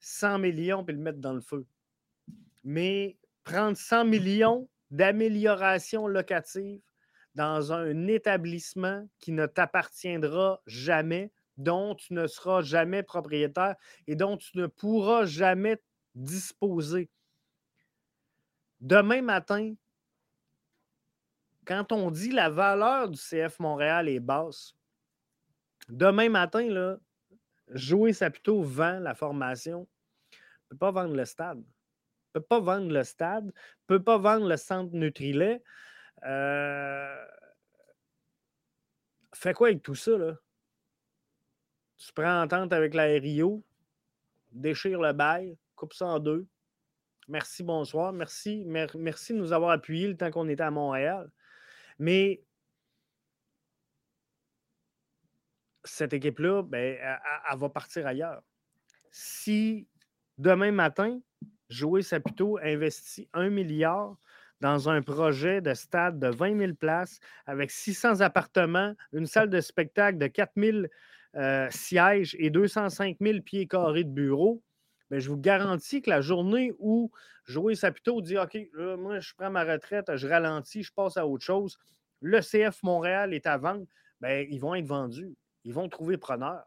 100 0.00 0.38
millions 0.38 0.84
et 0.86 0.92
le 0.92 0.98
mettre 0.98 1.18
dans 1.18 1.32
le 1.32 1.40
feu. 1.40 1.66
Mais 2.64 3.16
prendre 3.44 3.76
100 3.76 4.04
millions 4.04 4.68
d'amélioration 4.90 6.06
locative 6.06 6.80
dans 7.34 7.72
un 7.72 8.06
établissement 8.08 9.08
qui 9.18 9.32
ne 9.32 9.46
t'appartiendra 9.46 10.60
jamais, 10.66 11.32
dont 11.56 11.94
tu 11.94 12.12
ne 12.14 12.26
seras 12.26 12.62
jamais 12.62 13.02
propriétaire 13.02 13.76
et 14.06 14.16
dont 14.16 14.36
tu 14.36 14.58
ne 14.58 14.66
pourras 14.66 15.24
jamais 15.24 15.80
disposer. 16.14 17.08
Demain 18.80 19.22
matin, 19.22 19.74
quand 21.66 21.92
on 21.92 22.10
dit 22.10 22.32
la 22.32 22.50
valeur 22.50 23.08
du 23.08 23.18
CF 23.18 23.58
Montréal 23.58 24.08
est 24.08 24.20
basse, 24.20 24.76
demain 25.88 26.28
matin, 26.28 26.68
là, 26.68 26.98
jouer 27.68 28.12
plutôt 28.12 28.62
vend 28.62 28.98
la 29.00 29.14
formation, 29.14 29.88
ne 30.32 30.36
peut 30.70 30.78
pas 30.78 30.90
vendre 30.90 31.14
le 31.14 31.24
stade. 31.24 31.58
Ne 31.58 32.40
peut 32.40 32.46
pas 32.46 32.60
vendre 32.60 32.90
le 32.90 33.04
stade, 33.04 33.46
ne 33.46 33.52
peut 33.86 34.02
pas 34.02 34.18
vendre 34.18 34.48
le 34.48 34.56
centre 34.56 34.94
Nutrilet. 34.94 35.62
Euh... 36.24 37.26
Fais 39.34 39.54
quoi 39.54 39.68
avec 39.68 39.82
tout 39.82 39.94
ça, 39.94 40.16
là? 40.16 40.36
Tu 41.96 42.12
prends 42.12 42.42
entente 42.42 42.72
avec 42.72 42.94
la 42.94 43.04
RIO, 43.04 43.64
déchire 44.50 45.00
le 45.00 45.12
bail, 45.12 45.56
coupe 45.76 45.94
ça 45.94 46.06
en 46.06 46.18
deux. 46.18 46.46
Merci, 47.28 47.62
bonsoir. 47.62 48.12
Merci, 48.12 48.64
merci 48.66 49.32
de 49.32 49.38
nous 49.38 49.52
avoir 49.52 49.70
appuyés 49.70 50.08
le 50.08 50.16
temps 50.16 50.30
qu'on 50.30 50.48
était 50.48 50.64
à 50.64 50.70
Montréal. 50.70 51.30
Mais 52.02 52.42
cette 55.84 56.12
équipe-là, 56.12 56.64
ben, 56.64 56.98
elle, 57.00 57.58
va 57.58 57.68
partir 57.68 58.08
ailleurs. 58.08 58.42
Si 59.12 59.86
demain 60.36 60.72
matin, 60.72 61.20
Joey 61.68 62.02
Saputo 62.02 62.58
investit 62.60 63.28
un 63.32 63.50
milliard 63.50 64.16
dans 64.60 64.88
un 64.88 65.00
projet 65.00 65.60
de 65.60 65.74
stade 65.74 66.18
de 66.18 66.26
20 66.26 66.58
000 66.58 66.74
places 66.74 67.20
avec 67.46 67.70
600 67.70 68.20
appartements, 68.20 68.96
une 69.12 69.26
salle 69.26 69.48
de 69.48 69.60
spectacle 69.60 70.18
de 70.18 70.26
4 70.26 70.50
000 70.56 70.78
euh, 71.36 71.68
sièges 71.70 72.34
et 72.40 72.50
205 72.50 73.18
000 73.20 73.42
pieds 73.42 73.68
carrés 73.68 74.02
de 74.02 74.10
bureaux, 74.10 74.60
ben, 75.12 75.20
je 75.20 75.28
vous 75.28 75.36
garantis 75.36 76.00
que 76.00 76.08
la 76.08 76.22
journée 76.22 76.72
où 76.78 77.12
Joey 77.44 77.74
Saputo 77.74 78.22
dit 78.22 78.38
OK, 78.38 78.56
moi, 78.96 79.20
je 79.20 79.34
prends 79.36 79.50
ma 79.50 79.62
retraite, 79.62 80.16
je 80.16 80.26
ralentis, 80.26 80.84
je 80.84 80.90
passe 80.90 81.18
à 81.18 81.26
autre 81.26 81.44
chose, 81.44 81.78
le 82.22 82.40
CF 82.40 82.82
Montréal 82.82 83.34
est 83.34 83.46
à 83.46 83.58
vendre, 83.58 83.84
ben, 84.22 84.46
ils 84.48 84.58
vont 84.58 84.74
être 84.74 84.86
vendus. 84.86 85.36
Ils 85.64 85.74
vont 85.74 85.90
trouver 85.90 86.16
preneur. 86.16 86.64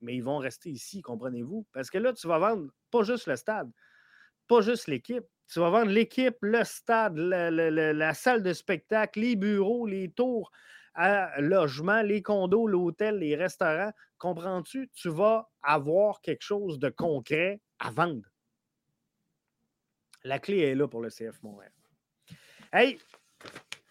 Mais 0.00 0.16
ils 0.16 0.24
vont 0.24 0.38
rester 0.38 0.70
ici, 0.70 1.00
comprenez-vous? 1.00 1.64
Parce 1.72 1.90
que 1.90 1.98
là, 1.98 2.12
tu 2.12 2.26
vas 2.26 2.40
vendre 2.40 2.72
pas 2.90 3.04
juste 3.04 3.28
le 3.28 3.36
stade, 3.36 3.70
pas 4.48 4.62
juste 4.62 4.88
l'équipe. 4.88 5.24
Tu 5.46 5.60
vas 5.60 5.70
vendre 5.70 5.92
l'équipe, 5.92 6.38
le 6.40 6.64
stade, 6.64 7.16
la 7.16 8.14
salle 8.14 8.42
de 8.42 8.52
spectacle, 8.52 9.20
les 9.20 9.36
bureaux, 9.36 9.86
les 9.86 10.10
tours 10.10 10.50
à 10.94 11.40
logement, 11.40 12.02
les 12.02 12.22
condos, 12.22 12.66
l'hôtel, 12.66 13.18
les 13.18 13.36
restaurants. 13.36 13.92
Comprends-tu? 14.18 14.90
Tu 14.94 15.08
vas 15.08 15.48
avoir 15.62 16.20
quelque 16.20 16.42
chose 16.42 16.78
de 16.78 16.88
concret 16.88 17.60
à 17.78 17.90
vendre. 17.90 18.28
La 20.24 20.38
clé 20.38 20.58
est 20.58 20.74
là 20.74 20.86
pour 20.86 21.00
le 21.00 21.08
CF 21.08 21.42
Montréal. 21.42 21.72
Hey, 22.72 22.98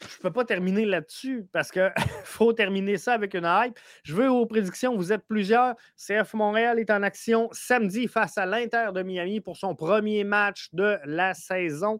je 0.01 0.17
ne 0.17 0.21
peux 0.21 0.31
pas 0.31 0.45
terminer 0.45 0.85
là-dessus 0.85 1.47
parce 1.51 1.71
qu'il 1.71 1.91
faut 2.23 2.53
terminer 2.53 2.97
ça 2.97 3.13
avec 3.13 3.33
une 3.33 3.45
hype. 3.45 3.77
Je 4.03 4.13
veux 4.13 4.27
vos 4.27 4.45
prédictions. 4.45 4.95
Vous 4.95 5.11
êtes 5.11 5.25
plusieurs. 5.27 5.75
CF 5.97 6.33
Montréal 6.33 6.79
est 6.79 6.91
en 6.91 7.03
action 7.03 7.49
samedi 7.51 8.07
face 8.07 8.37
à 8.37 8.45
l'Inter 8.45 8.89
de 8.93 9.01
Miami 9.01 9.41
pour 9.41 9.57
son 9.57 9.75
premier 9.75 10.23
match 10.23 10.69
de 10.73 10.99
la 11.05 11.33
saison. 11.33 11.99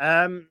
Euh, 0.00 0.42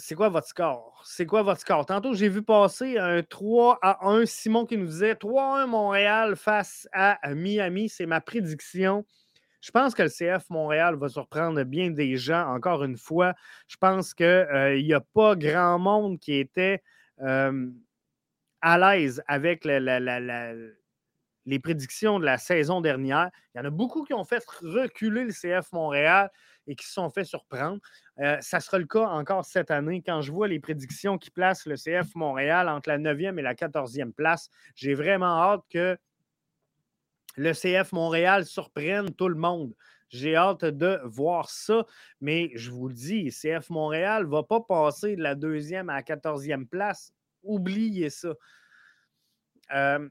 c'est 0.00 0.14
quoi 0.14 0.30
votre 0.30 0.48
score? 0.48 1.02
C'est 1.04 1.26
quoi 1.26 1.42
votre 1.42 1.60
score? 1.60 1.84
Tantôt, 1.84 2.14
j'ai 2.14 2.28
vu 2.28 2.42
passer 2.42 2.96
un 2.96 3.22
3 3.22 3.78
à 3.82 4.08
1. 4.08 4.24
Simon 4.24 4.64
qui 4.64 4.78
nous 4.78 4.86
disait 4.86 5.14
3 5.14 5.60
à 5.60 5.62
1 5.64 5.66
Montréal 5.66 6.36
face 6.36 6.88
à 6.92 7.18
Miami. 7.34 7.88
C'est 7.90 8.06
ma 8.06 8.20
prédiction. 8.20 9.04
Je 9.60 9.70
pense 9.70 9.94
que 9.94 10.02
le 10.02 10.08
CF 10.08 10.48
Montréal 10.48 10.96
va 10.96 11.10
surprendre 11.10 11.62
bien 11.64 11.90
des 11.90 12.16
gens, 12.16 12.48
encore 12.48 12.82
une 12.82 12.96
fois. 12.96 13.34
Je 13.68 13.76
pense 13.76 14.14
qu'il 14.14 14.24
euh, 14.24 14.80
n'y 14.80 14.94
a 14.94 15.00
pas 15.00 15.36
grand 15.36 15.78
monde 15.78 16.18
qui 16.18 16.32
était 16.34 16.82
euh, 17.20 17.68
à 18.62 18.78
l'aise 18.78 19.22
avec 19.26 19.66
les 19.66 21.58
prédictions 21.62 22.18
de 22.18 22.24
la 22.24 22.38
saison 22.38 22.80
dernière. 22.80 23.30
Il 23.54 23.58
y 23.58 23.60
en 23.60 23.66
a 23.66 23.70
beaucoup 23.70 24.04
qui 24.04 24.14
ont 24.14 24.24
fait 24.24 24.42
reculer 24.62 25.24
le 25.24 25.32
CF 25.32 25.72
Montréal 25.72 26.30
et 26.70 26.76
qui 26.76 26.86
se 26.86 26.92
sont 26.92 27.10
fait 27.10 27.24
surprendre. 27.24 27.80
Euh, 28.20 28.38
ça 28.40 28.60
sera 28.60 28.78
le 28.78 28.86
cas 28.86 29.06
encore 29.06 29.44
cette 29.44 29.72
année. 29.72 30.02
Quand 30.06 30.22
je 30.22 30.30
vois 30.30 30.46
les 30.46 30.60
prédictions 30.60 31.18
qui 31.18 31.30
placent 31.30 31.66
le 31.66 31.74
CF 31.74 32.14
Montréal 32.14 32.68
entre 32.68 32.88
la 32.88 32.98
9e 32.98 33.38
et 33.38 33.42
la 33.42 33.54
14e 33.54 34.12
place, 34.12 34.48
j'ai 34.76 34.94
vraiment 34.94 35.42
hâte 35.42 35.64
que 35.68 35.98
le 37.36 37.52
CF 37.52 37.92
Montréal 37.92 38.46
surprenne 38.46 39.12
tout 39.14 39.28
le 39.28 39.34
monde. 39.34 39.74
J'ai 40.10 40.36
hâte 40.36 40.64
de 40.64 41.00
voir 41.04 41.50
ça, 41.50 41.86
mais 42.20 42.50
je 42.54 42.70
vous 42.70 42.88
le 42.88 42.94
dis, 42.94 43.30
CF 43.30 43.68
Montréal 43.70 44.24
ne 44.24 44.30
va 44.30 44.42
pas 44.44 44.60
passer 44.60 45.16
de 45.16 45.22
la 45.22 45.34
deuxième 45.34 45.88
à 45.88 45.94
la 45.94 46.02
quatorzième 46.02 46.66
place. 46.66 47.12
Oubliez 47.42 48.10
ça. 48.10 48.34
Euh, 49.72 50.08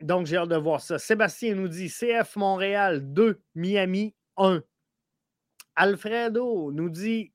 donc, 0.00 0.26
j'ai 0.26 0.36
hâte 0.36 0.48
de 0.48 0.56
voir 0.56 0.80
ça. 0.80 0.98
Sébastien 0.98 1.54
nous 1.56 1.68
dit 1.68 1.88
CF 1.88 2.36
Montréal 2.36 3.12
2, 3.12 3.40
Miami 3.54 4.14
1. 4.36 4.62
Alfredo 5.76 6.72
nous 6.72 6.90
dit 6.90 7.32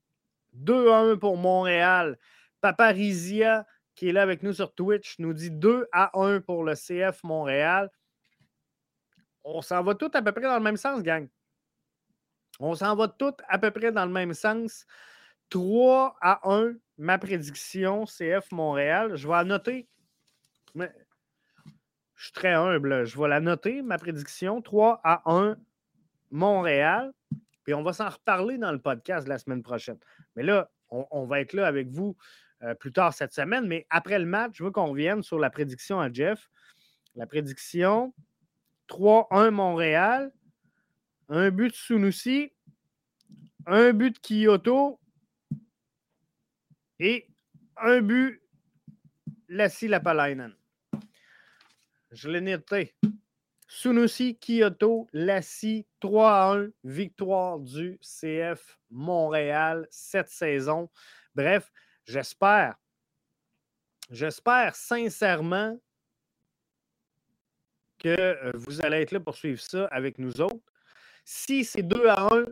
2 0.53 0.91
1 0.91 1.17
pour 1.17 1.37
Montréal. 1.37 2.17
Paparizia, 2.61 3.65
qui 3.95 4.09
est 4.09 4.11
là 4.11 4.21
avec 4.23 4.43
nous 4.43 4.53
sur 4.53 4.73
Twitch, 4.73 5.15
nous 5.19 5.33
dit 5.33 5.51
2 5.51 5.87
à 5.91 6.17
1 6.19 6.41
pour 6.41 6.63
le 6.63 6.73
CF 6.73 7.23
Montréal 7.23 7.89
on 9.45 9.61
s'en 9.61 9.83
va 9.83 9.95
tout 9.95 10.11
à 10.13 10.21
peu 10.21 10.31
près 10.31 10.41
dans 10.41 10.57
le 10.57 10.63
même 10.63 10.75
sens, 10.75 11.01
gang. 11.03 11.29
On 12.59 12.73
s'en 12.73 12.95
va 12.95 13.07
tout 13.07 13.35
à 13.47 13.59
peu 13.59 13.71
près 13.71 13.91
dans 13.91 14.05
le 14.05 14.11
même 14.11 14.33
sens. 14.33 14.85
3 15.49 16.17
à 16.19 16.49
1, 16.51 16.73
ma 16.97 17.17
prédiction, 17.19 18.05
CF 18.05 18.51
Montréal. 18.51 19.15
Je 19.15 19.27
vais 19.27 19.33
la 19.33 19.43
noter. 19.43 19.87
Je 20.75 22.23
suis 22.23 22.33
très 22.33 22.53
humble. 22.53 23.05
Je 23.05 23.19
vais 23.19 23.27
la 23.27 23.39
noter, 23.39 23.83
ma 23.83 23.99
prédiction. 23.99 24.61
3 24.61 24.99
à 25.03 25.21
1, 25.31 25.57
Montréal. 26.31 27.13
Puis 27.65 27.73
on 27.73 27.83
va 27.83 27.91
s'en 27.93 28.07
reparler 28.07 28.57
dans 28.57 28.71
le 28.71 28.79
podcast 28.79 29.27
la 29.27 29.39
semaine 29.39 29.63
prochaine. 29.63 29.97
Mais 30.35 30.43
là, 30.43 30.71
on, 30.89 31.25
va 31.25 31.41
être 31.41 31.53
là 31.53 31.65
avec 31.65 31.89
vous 31.89 32.15
euh, 32.61 32.75
plus 32.75 32.93
tard 32.93 33.13
cette 33.13 33.33
semaine. 33.33 33.67
Mais 33.67 33.87
après 33.89 34.19
le 34.19 34.25
match, 34.25 34.53
je 34.57 34.63
veux 34.63 34.71
qu'on 34.71 34.85
revienne 34.85 35.23
sur 35.23 35.39
la 35.39 35.49
prédiction 35.49 35.99
à 35.99 36.13
Jeff. 36.13 36.49
La 37.15 37.25
prédiction, 37.25 38.13
3-1 38.87 39.49
Montréal, 39.49 40.31
un 41.27 41.49
but 41.49 41.69
de 41.69 41.75
Sunusi, 41.75 42.53
un 43.65 43.93
but 43.93 44.19
Kyoto 44.21 44.99
et 46.99 47.27
un 47.77 48.01
but 48.01 48.41
Lassi 49.49 49.87
Lapalainen. 49.87 50.55
Je 52.11 52.29
l'ai 52.29 52.41
noté. 52.41 52.95
Sunusi, 53.67 54.37
Kyoto, 54.37 55.07
Lassi, 55.13 55.85
3 55.99 56.55
1, 56.55 56.67
victoire 56.83 57.59
du 57.59 57.99
CF 57.99 58.79
Montréal 58.89 59.87
cette 59.89 60.29
saison. 60.29 60.89
Bref, 61.33 61.71
j'espère, 62.05 62.75
j'espère 64.11 64.75
sincèrement 64.75 65.79
que 67.97 68.09
euh, 68.09 68.51
vous 68.55 68.85
allez 68.85 68.97
être 68.97 69.11
là 69.11 69.19
pour 69.19 69.35
suivre 69.35 69.61
ça 69.61 69.85
avec 69.85 70.19
nous 70.19 70.41
autres. 70.41 70.71
Si 71.23 71.65
c'est 71.65 71.81
2 71.81 72.07
à 72.07 72.33
1, 72.33 72.45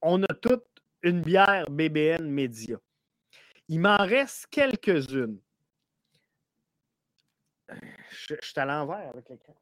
on 0.00 0.22
a 0.22 0.34
toute 0.34 0.64
une 1.02 1.20
bière 1.20 1.68
BBN 1.70 2.24
Média. 2.28 2.78
Il 3.68 3.80
m'en 3.80 3.98
reste 3.98 4.46
quelques-unes. 4.46 5.38
Je, 8.10 8.34
suis 8.40 8.58
à 8.58 8.64
l'envers 8.64 9.10
avec 9.10 9.28
l'écran. 9.28 9.54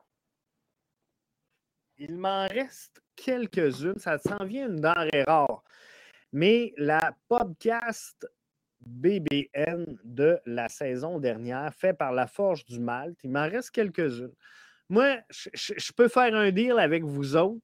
Il 1.99 2.16
m'en 2.16 2.47
reste 2.47 3.03
quelques-unes. 3.14 3.99
Ça 3.99 4.18
s'en 4.18 4.44
vient 4.44 4.68
une 4.68 4.80
denrée 4.80 5.24
rare. 5.24 5.62
Mais 6.32 6.74
la 6.76 7.16
podcast 7.28 8.26
BBN 8.80 9.99
de 10.05 10.38
la 10.47 10.68
saison 10.68 11.18
dernière, 11.18 11.72
fait 11.74 11.94
par 11.94 12.12
la 12.12 12.26
Forge 12.26 12.64
du 12.66 12.78
Malte, 12.78 13.18
il 13.24 13.30
m'en 13.30 13.49
reste 13.49 13.70
quelques-unes. 13.70 14.34
Moi, 14.88 15.18
je, 15.30 15.92
peux 15.92 16.09
faire 16.09 16.34
un 16.34 16.51
deal 16.51 16.78
avec 16.78 17.03
vous 17.03 17.36
autres. 17.36 17.61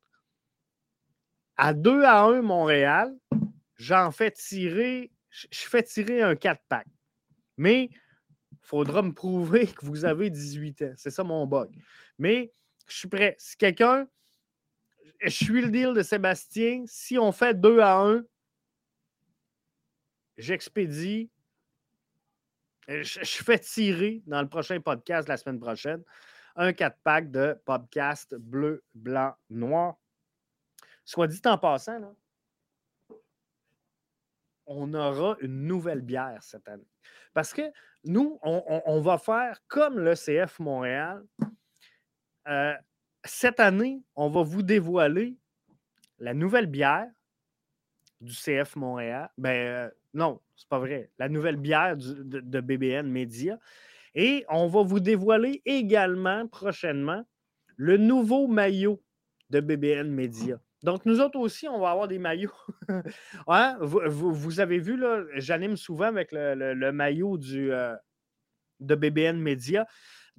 À 1.57 1.75
2 1.75 2.03
à 2.03 2.23
1 2.23 2.43
Montréal, 2.43 3.15
j'en 3.77 4.11
fais 4.11 4.31
tirer, 4.31 5.13
je 5.31 5.61
fais 5.69 5.83
tirer 5.83 6.23
un 6.23 6.35
4-pack. 6.35 6.87
Mais 7.57 7.91
il 8.51 8.59
faudra 8.63 9.03
me 9.03 9.13
prouver 9.13 9.67
que 9.77 9.85
vous 9.85 10.05
avez 10.05 10.31
18 10.31 10.83
ans. 10.83 10.93
C'est 10.97 11.11
ça 11.11 11.23
mon 11.23 11.47
bug. 11.47 11.71
Mais 12.19 12.53
je 12.89 12.97
suis 12.97 13.09
prêt. 13.09 13.37
Si 13.39 13.57
quelqu'un, 13.57 14.09
je 15.23 15.31
suis 15.45 15.61
le 15.63 15.71
deal 15.71 15.95
de 15.95 16.03
Sébastien, 16.03 16.85
si 16.87 17.19
on 17.19 17.33
fait 17.33 17.59
2 17.59 17.81
à 17.81 17.99
1, 17.99 18.23
j'expédie, 20.37 21.31
je, 22.89 23.03
je 23.03 23.45
fais 23.45 23.59
tirer 23.59 24.23
dans 24.27 24.43
le 24.43 24.49
prochain 24.49 24.81
podcast 24.81 25.29
la 25.29 25.37
semaine 25.37 25.61
prochaine 25.61 26.03
un 26.57 26.71
4-pack 26.71 27.31
de 27.31 27.61
podcast 27.65 28.35
bleu, 28.35 28.85
blanc, 28.95 29.35
noir. 29.51 29.97
Soit 31.05 31.27
dit 31.27 31.41
en 31.47 31.59
passant, 31.59 32.15
on 34.67 34.95
aura 34.95 35.37
une 35.41 35.67
nouvelle 35.67 36.03
bière 36.03 36.43
cette 36.43 36.69
année. 36.69 36.89
Parce 37.35 37.53
que 37.53 37.63
nous, 38.05 38.39
on, 38.43 39.01
va 39.01 39.19
faire 39.19 39.61
comme 39.69 39.99
le 39.99 40.15
CF 40.15 40.59
Montréal. 40.59 41.25
Euh, 42.49 42.75
cette 43.25 43.61
année, 43.61 44.03
on 44.17 44.29
va 44.29 44.43
vous 44.43 44.63
dévoiler 44.63 45.37
la 46.19 46.35
nouvelle 46.35 46.67
bière 46.67 47.09
du 48.21 48.33
CF 48.33 48.77
Montréal. 48.77 49.31
Ben 49.39 49.51
euh, 49.51 49.91
non, 50.15 50.41
c'est 50.57 50.69
pas 50.69 50.79
vrai. 50.79 51.11
La 51.19 51.29
nouvelle 51.29 51.57
bière 51.57 51.97
de, 51.97 52.61
BBN 52.61 53.09
Media. 53.09 53.59
Et 54.15 54.45
on 54.49 54.69
va 54.69 54.83
vous 54.83 55.01
dévoiler 55.01 55.63
également 55.65 56.47
prochainement 56.47 57.25
le 57.77 57.97
nouveau 57.97 58.47
maillot 58.47 59.03
de 59.51 59.61
BBN 59.61 60.11
Media. 60.11 60.61
Donc, 60.83 61.07
nous 61.07 61.21
autres 61.21 61.39
aussi, 61.39 61.69
on 61.69 61.81
va 61.81 61.91
avoir 61.91 62.09
des 62.09 62.19
maillots. 62.19 62.53
Hein? 63.47 63.77
vous, 63.81 64.61
avez 64.61 64.79
vu, 64.79 64.97
là, 64.97 65.25
j'anime 65.37 65.77
souvent 65.77 66.07
avec 66.07 66.31
le, 66.33 66.91
maillot 66.91 67.39
euh, 67.55 67.97
de 68.81 68.95
BBN 68.95 69.39
Media. 69.39 69.87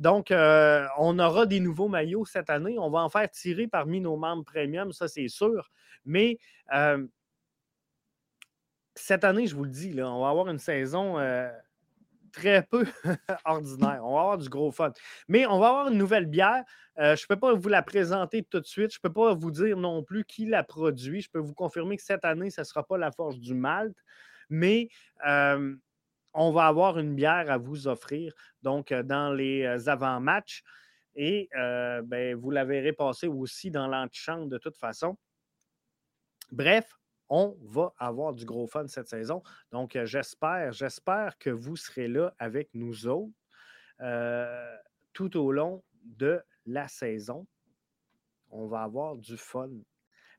Donc, 0.04 0.32
euh, 0.32 0.86
on 0.97 1.18
aura 1.18 1.45
des 1.45 1.62
nouveaux 1.62 1.88
maillots 1.88 2.26
cette 2.26 2.49
année. 2.49 2.78
On 2.78 2.89
va 2.89 2.99
en 2.99 3.10
faire 3.10 3.30
tirer 3.32 3.68
parmi 3.68 4.01
nos 4.01 4.18
membres 4.18 4.43
premium, 4.43 4.91
ça 4.91 5.08
c'est 5.08 5.30
sûr. 5.30 5.72
Mais 6.04 6.38
euh, 6.74 7.08
cette 8.95 9.24
année, 9.24 9.47
je 9.47 9.56
vous 9.56 9.64
le 9.64 9.70
dis, 9.70 9.95
on 10.01 10.22
va 10.22 10.30
avoir 10.30 10.49
une 10.49 10.60
saison 10.60 11.18
très 12.34 12.64
peu 12.64 12.86
ordinaire. 13.45 14.01
On 14.04 14.16
va 14.16 14.22
avoir 14.22 14.38
du 14.38 14.49
gros 14.49 14.72
fun. 14.72 14.91
Mais 15.30 15.45
on 15.45 15.60
va 15.60 15.70
avoir 15.70 15.88
une 15.88 15.97
nouvelle 15.97 16.26
bière. 16.26 16.66
Euh, 16.99 17.16
je 17.16 17.24
ne 17.24 17.28
peux 17.28 17.39
pas 17.39 17.54
vous 17.54 17.70
la 17.70 17.82
présenter 17.82 18.43
tout 18.43 18.60
de 18.60 18.66
suite. 18.66 18.91
Je 18.91 18.97
ne 18.97 19.08
peux 19.08 19.14
pas 19.14 19.34
vous 19.34 19.51
dire 19.51 19.78
non 19.78 20.04
plus 20.04 20.26
qui 20.26 20.45
la 20.45 20.64
produit. 20.64 21.22
Je 21.22 21.30
peux 21.30 21.39
vous 21.39 21.54
confirmer 21.54 21.95
que 21.95 22.04
cette 22.04 22.26
année, 22.26 22.49
ce 22.49 22.62
ne 22.62 22.66
sera 22.66 22.86
pas 22.86 22.97
la 22.97 23.12
Force 23.12 23.39
du 23.39 23.54
Malte. 23.54 23.97
Mais 24.49 24.89
euh, 25.26 25.76
on 26.34 26.52
va 26.52 26.68
avoir 26.68 27.00
une 27.00 27.16
bière 27.16 27.52
à 27.52 27.58
vous 27.58 27.88
offrir, 27.88 28.34
donc 28.62 28.92
euh, 28.92 29.04
dans 29.04 29.32
les 29.34 29.66
avant-matchs. 29.88 30.64
Et 31.16 31.48
ben, 31.54 32.36
vous 32.36 32.50
la 32.50 32.66
verrez 32.66 32.92
passer 32.92 33.28
aussi 33.28 33.70
dans 33.70 33.88
l'antichambre 33.88 34.48
de 34.48 34.58
toute 34.58 34.76
façon. 34.76 35.16
Bref, 36.52 36.98
on 37.30 37.58
va 37.64 37.94
avoir 37.98 38.34
du 38.34 38.46
gros 38.46 38.68
fun 38.68 38.88
cette 38.88 39.08
saison. 39.08 39.42
Donc, 39.72 39.96
euh, 39.96 40.06
j'espère, 40.06 40.72
j'espère 40.72 41.38
que 41.40 41.50
vous 41.50 41.76
serez 41.76 42.08
là 42.08 42.36
avec 42.38 42.70
nous 42.76 43.08
autres 43.08 43.34
euh, 44.02 44.78
tout 45.14 45.36
au 45.36 45.52
long 45.52 45.84
de 46.04 46.42
la 46.68 46.88
saison. 46.88 47.48
On 48.52 48.68
va 48.68 48.84
avoir 48.84 49.18
du 49.18 49.38
fun. 49.38 49.70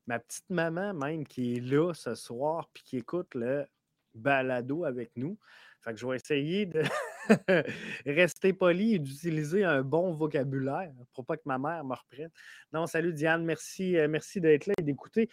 Ma 0.07 0.21
petite 0.21 0.49
maman, 0.51 0.95
même, 0.95 1.27
qui 1.27 1.57
est 1.57 1.61
là 1.61 1.93
ce 1.95 2.15
soir 2.15 2.69
puis 2.73 2.85
qui 2.85 2.99
écoute 2.99 3.35
le 3.35 3.67
balado 4.15 4.85
avec 4.85 5.11
nous. 5.17 5.37
Fait 5.85 5.93
que 5.93 6.01
je 6.01 6.07
vais 6.07 6.17
essayer 6.17 6.65
de 6.65 6.83
rester 8.07 8.55
poli 8.55 8.95
et 8.95 8.99
d'utiliser 8.99 9.65
un 9.65 9.83
bon 9.83 10.15
vocabulaire 10.15 10.91
pour 11.13 11.27
pas 11.27 11.37
que 11.37 11.43
ma 11.45 11.59
mère 11.59 11.85
me 11.85 11.95
reprenne. 11.95 12.31
Non, 12.73 12.87
salut 12.87 13.13
Diane, 13.13 13.45
merci, 13.45 13.99
euh, 13.99 14.09
merci 14.09 14.41
d'être 14.41 14.67
là 14.67 14.73
et 14.79 14.83
d'écouter. 14.83 15.29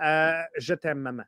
Euh, 0.00 0.40
je 0.58 0.74
t'aime, 0.74 1.00
maman. 1.00 1.24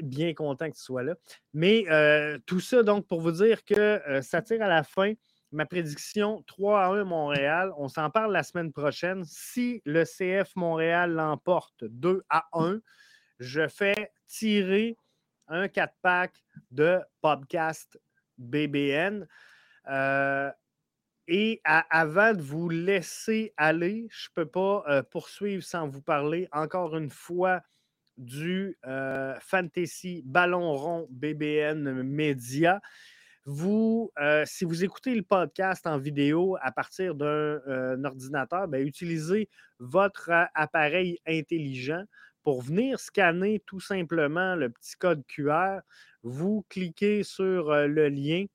Bien 0.00 0.32
content 0.34 0.70
que 0.70 0.76
tu 0.76 0.82
sois 0.82 1.02
là. 1.02 1.16
Mais 1.52 1.84
euh, 1.90 2.38
tout 2.46 2.60
ça, 2.60 2.84
donc, 2.84 3.08
pour 3.08 3.20
vous 3.20 3.32
dire 3.32 3.64
que 3.64 4.00
ça 4.22 4.40
tire 4.40 4.62
à 4.62 4.68
la 4.68 4.84
fin. 4.84 5.14
Ma 5.50 5.66
prédiction 5.66 6.44
3 6.46 6.80
à 6.80 6.88
1 6.90 7.04
Montréal. 7.04 7.72
On 7.76 7.88
s'en 7.88 8.08
parle 8.08 8.32
la 8.32 8.44
semaine 8.44 8.72
prochaine. 8.72 9.24
Si 9.24 9.82
le 9.84 10.04
CF 10.04 10.54
Montréal 10.54 11.12
l'emporte 11.12 11.82
2 11.82 12.22
à 12.30 12.46
1, 12.52 12.78
je 13.40 13.66
fais 13.66 14.12
tirer 14.28 14.96
un 15.50 15.66
4-pack 15.66 16.32
de 16.70 17.00
podcast 17.20 18.00
BBN. 18.38 19.26
Euh, 19.88 20.50
et 21.28 21.60
avant 21.64 22.34
de 22.34 22.40
vous 22.40 22.68
laisser 22.68 23.52
aller, 23.56 24.08
je 24.10 24.28
ne 24.28 24.42
peux 24.42 24.50
pas 24.50 24.84
euh, 24.88 25.02
poursuivre 25.02 25.62
sans 25.62 25.88
vous 25.88 26.02
parler 26.02 26.48
encore 26.52 26.96
une 26.96 27.10
fois 27.10 27.62
du 28.16 28.76
euh, 28.86 29.34
Fantasy 29.40 30.22
Ballon 30.24 30.72
Rond 30.72 31.06
BBN 31.10 32.02
Média. 32.02 32.80
Vous, 33.46 34.12
si 34.44 34.64
vous 34.64 34.84
écoutez 34.84 35.14
le 35.14 35.22
podcast 35.22 35.86
en 35.86 35.98
vidéo 35.98 36.58
à 36.60 36.70
partir 36.70 37.14
d'un 37.14 38.04
ordinateur, 38.04 38.68
ben, 38.68 38.86
utilisez 38.86 39.48
votre 39.78 40.30
appareil 40.54 41.18
intelligent 41.26 42.04
pour 42.42 42.62
venir 42.62 42.98
scanner 42.98 43.62
tout 43.66 43.80
simplement 43.80 44.54
le 44.54 44.70
petit 44.70 44.96
code 44.96 45.24
QR, 45.26 45.80
vous 46.22 46.64
cliquez 46.68 47.22
sur 47.22 47.72
le 47.72 48.08
lien 48.08 48.46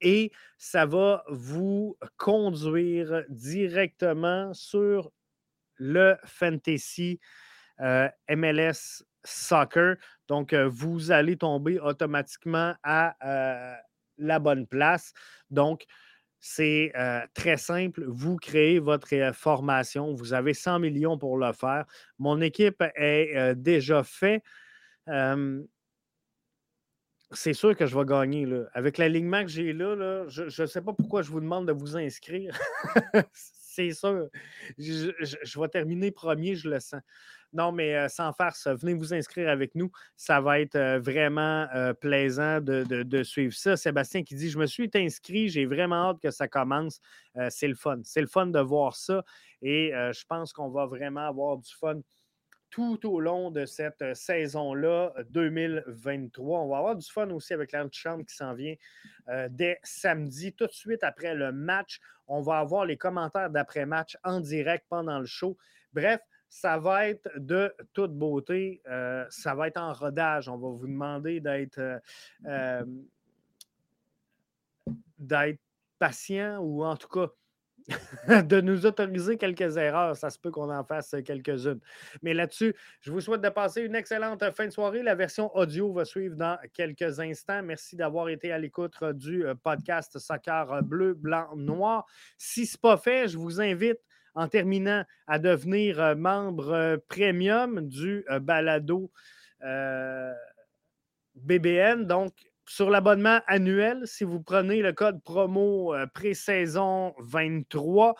et 0.00 0.32
ça 0.58 0.84
va 0.86 1.24
vous 1.28 1.96
conduire 2.16 3.24
directement 3.28 4.52
sur 4.52 5.10
le 5.76 6.16
Fantasy 6.24 7.20
MLS 7.78 9.04
Soccer. 9.24 9.96
Donc, 10.28 10.54
vous 10.54 11.10
allez 11.12 11.36
tomber 11.36 11.78
automatiquement 11.78 12.74
à 12.82 13.78
la 14.18 14.38
bonne 14.38 14.66
place. 14.66 15.12
Donc, 15.50 15.84
c'est 16.48 16.92
euh, 16.94 17.20
très 17.34 17.56
simple. 17.56 18.04
Vous 18.06 18.36
créez 18.36 18.78
votre 18.78 19.12
euh, 19.14 19.32
formation. 19.32 20.14
Vous 20.14 20.32
avez 20.32 20.54
100 20.54 20.78
millions 20.78 21.18
pour 21.18 21.36
le 21.38 21.52
faire. 21.52 21.86
Mon 22.20 22.40
équipe 22.40 22.84
est 22.94 23.36
euh, 23.36 23.54
déjà 23.56 24.04
faite. 24.04 24.44
c'est 27.32 27.52
sûr 27.52 27.76
que 27.76 27.84
je 27.84 27.98
vais 27.98 28.04
gagner. 28.04 28.46
Avec 28.74 28.96
l'alignement 28.96 29.42
que 29.42 29.48
j'ai 29.48 29.72
là, 29.72 30.28
je 30.28 30.62
ne 30.62 30.66
sais 30.66 30.82
pas 30.82 30.92
pourquoi 30.92 31.22
je 31.22 31.30
vous 31.30 31.40
demande 31.40 31.66
de 31.66 31.72
vous 31.72 31.96
inscrire. 31.96 32.56
c'est 33.32 33.90
sûr. 33.90 34.28
je, 34.78 35.60
vais 35.60 35.68
terminer 35.68 36.12
premier, 36.12 36.54
je 36.54 36.70
le 36.70 36.78
sens. 36.78 37.02
Non, 37.52 37.72
mais 37.72 38.08
sans 38.08 38.32
farce, 38.32 38.66
venez 38.66 38.94
vous 38.94 39.14
inscrire 39.14 39.48
avec 39.48 39.74
nous. 39.74 39.90
Ça 40.16 40.40
va 40.40 40.60
être 40.60 40.98
vraiment 40.98 41.66
plaisant 42.00 42.60
de, 42.60 43.22
suivre 43.22 43.54
ça. 43.54 43.76
Sébastien 43.76 44.22
qui 44.22 44.34
dit 44.34 44.50
Je 44.50 44.58
me 44.58 44.66
suis 44.66 44.90
inscrit, 44.94 45.48
j'ai 45.48 45.66
vraiment 45.66 46.10
hâte 46.10 46.20
que 46.20 46.30
ça 46.30 46.48
commence. 46.48 47.00
c'est 47.48 47.68
le 47.68 47.74
fun. 47.74 48.00
C'est 48.04 48.20
le 48.20 48.26
fun 48.26 48.46
de 48.46 48.60
voir 48.60 48.96
ça. 48.96 49.24
Et 49.62 49.92
je 49.92 50.24
pense 50.26 50.52
qu'on 50.52 50.68
va 50.68 50.86
vraiment 50.86 51.26
avoir 51.26 51.56
du 51.58 51.72
fun 51.72 52.00
tout 52.70 52.98
au 53.08 53.20
long 53.20 53.50
de 53.50 53.64
cette 53.64 54.14
saison-là 54.14 55.14
2023. 55.30 56.60
On 56.60 56.68
va 56.68 56.78
avoir 56.78 56.96
du 56.96 57.08
fun 57.08 57.30
aussi 57.30 57.54
avec 57.54 57.72
l'antichambre 57.72 58.24
qui 58.26 58.34
s'en 58.34 58.54
vient 58.54 58.74
dès 59.48 59.78
samedi. 59.82 60.52
Tout 60.52 60.66
de 60.66 60.72
suite 60.72 61.02
après 61.02 61.34
le 61.34 61.52
match, 61.52 62.00
on 62.26 62.42
va 62.42 62.58
avoir 62.58 62.84
les 62.84 62.96
commentaires 62.96 63.50
d'après-match 63.50 64.16
en 64.24 64.40
direct 64.40 64.84
pendant 64.88 65.18
le 65.18 65.26
show. 65.26 65.56
Bref, 65.92 66.20
ça 66.48 66.78
va 66.78 67.08
être 67.08 67.28
de 67.36 67.74
toute 67.92 68.12
beauté. 68.12 68.80
Euh, 68.88 69.24
ça 69.30 69.54
va 69.54 69.68
être 69.68 69.80
en 69.80 69.92
rodage. 69.92 70.48
On 70.48 70.56
va 70.56 70.68
vous 70.68 70.86
demander 70.86 71.40
d'être 71.40 71.78
euh, 71.78 71.98
euh, 72.46 72.84
d'être 75.18 75.60
patient 75.98 76.58
ou 76.58 76.84
en 76.84 76.96
tout 76.96 77.08
cas 77.08 77.28
de 78.42 78.60
nous 78.60 78.86
autoriser 78.86 79.36
quelques 79.36 79.76
erreurs. 79.76 80.16
Ça 80.16 80.30
se 80.30 80.38
peut 80.38 80.50
qu'on 80.50 80.70
en 80.70 80.84
fasse 80.84 81.14
quelques-unes. 81.24 81.80
Mais 82.22 82.34
là-dessus, 82.34 82.74
je 83.00 83.12
vous 83.12 83.20
souhaite 83.20 83.42
de 83.42 83.48
passer 83.48 83.82
une 83.82 83.94
excellente 83.94 84.42
fin 84.56 84.66
de 84.66 84.72
soirée. 84.72 85.02
La 85.02 85.14
version 85.14 85.54
audio 85.56 85.92
va 85.92 86.04
suivre 86.04 86.36
dans 86.36 86.58
quelques 86.72 87.20
instants. 87.20 87.62
Merci 87.62 87.96
d'avoir 87.96 88.28
été 88.28 88.52
à 88.52 88.58
l'écoute 88.58 89.02
du 89.14 89.44
podcast 89.62 90.18
Soccer 90.18 90.82
Bleu, 90.82 91.14
Blanc, 91.14 91.54
Noir. 91.54 92.06
Si 92.38 92.66
ce 92.66 92.76
n'est 92.76 92.80
pas 92.80 92.96
fait, 92.96 93.28
je 93.28 93.38
vous 93.38 93.60
invite 93.60 94.00
en 94.36 94.48
terminant 94.48 95.02
à 95.26 95.38
devenir 95.38 96.00
euh, 96.00 96.14
membre 96.14 96.72
euh, 96.72 96.96
premium 97.08 97.80
du 97.80 98.24
euh, 98.30 98.38
balado 98.38 99.10
BBN. 101.34 102.04
Donc, 102.04 102.34
sur 102.68 102.90
l'abonnement 102.90 103.40
annuel, 103.46 104.02
si 104.04 104.24
vous 104.24 104.40
prenez 104.40 104.82
le 104.82 104.92
code 104.92 105.22
promo 105.22 105.94
pré-saison 106.14 107.14
23, 107.18 108.14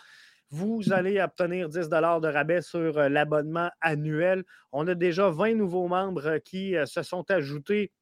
vous 0.51 0.93
allez 0.93 1.21
obtenir 1.21 1.69
10 1.69 1.89
de 1.89 2.33
rabais 2.33 2.63
sur 2.63 2.99
l'abonnement 3.09 3.71
annuel. 3.81 4.45
On 4.73 4.87
a 4.89 4.95
déjà 4.95 5.31
20 5.31 5.55
nouveaux 5.55 5.89
membres 5.89 6.39
qui 6.39 6.75
se 6.85 7.03
sont 7.03 7.31
ajoutés 7.31 7.93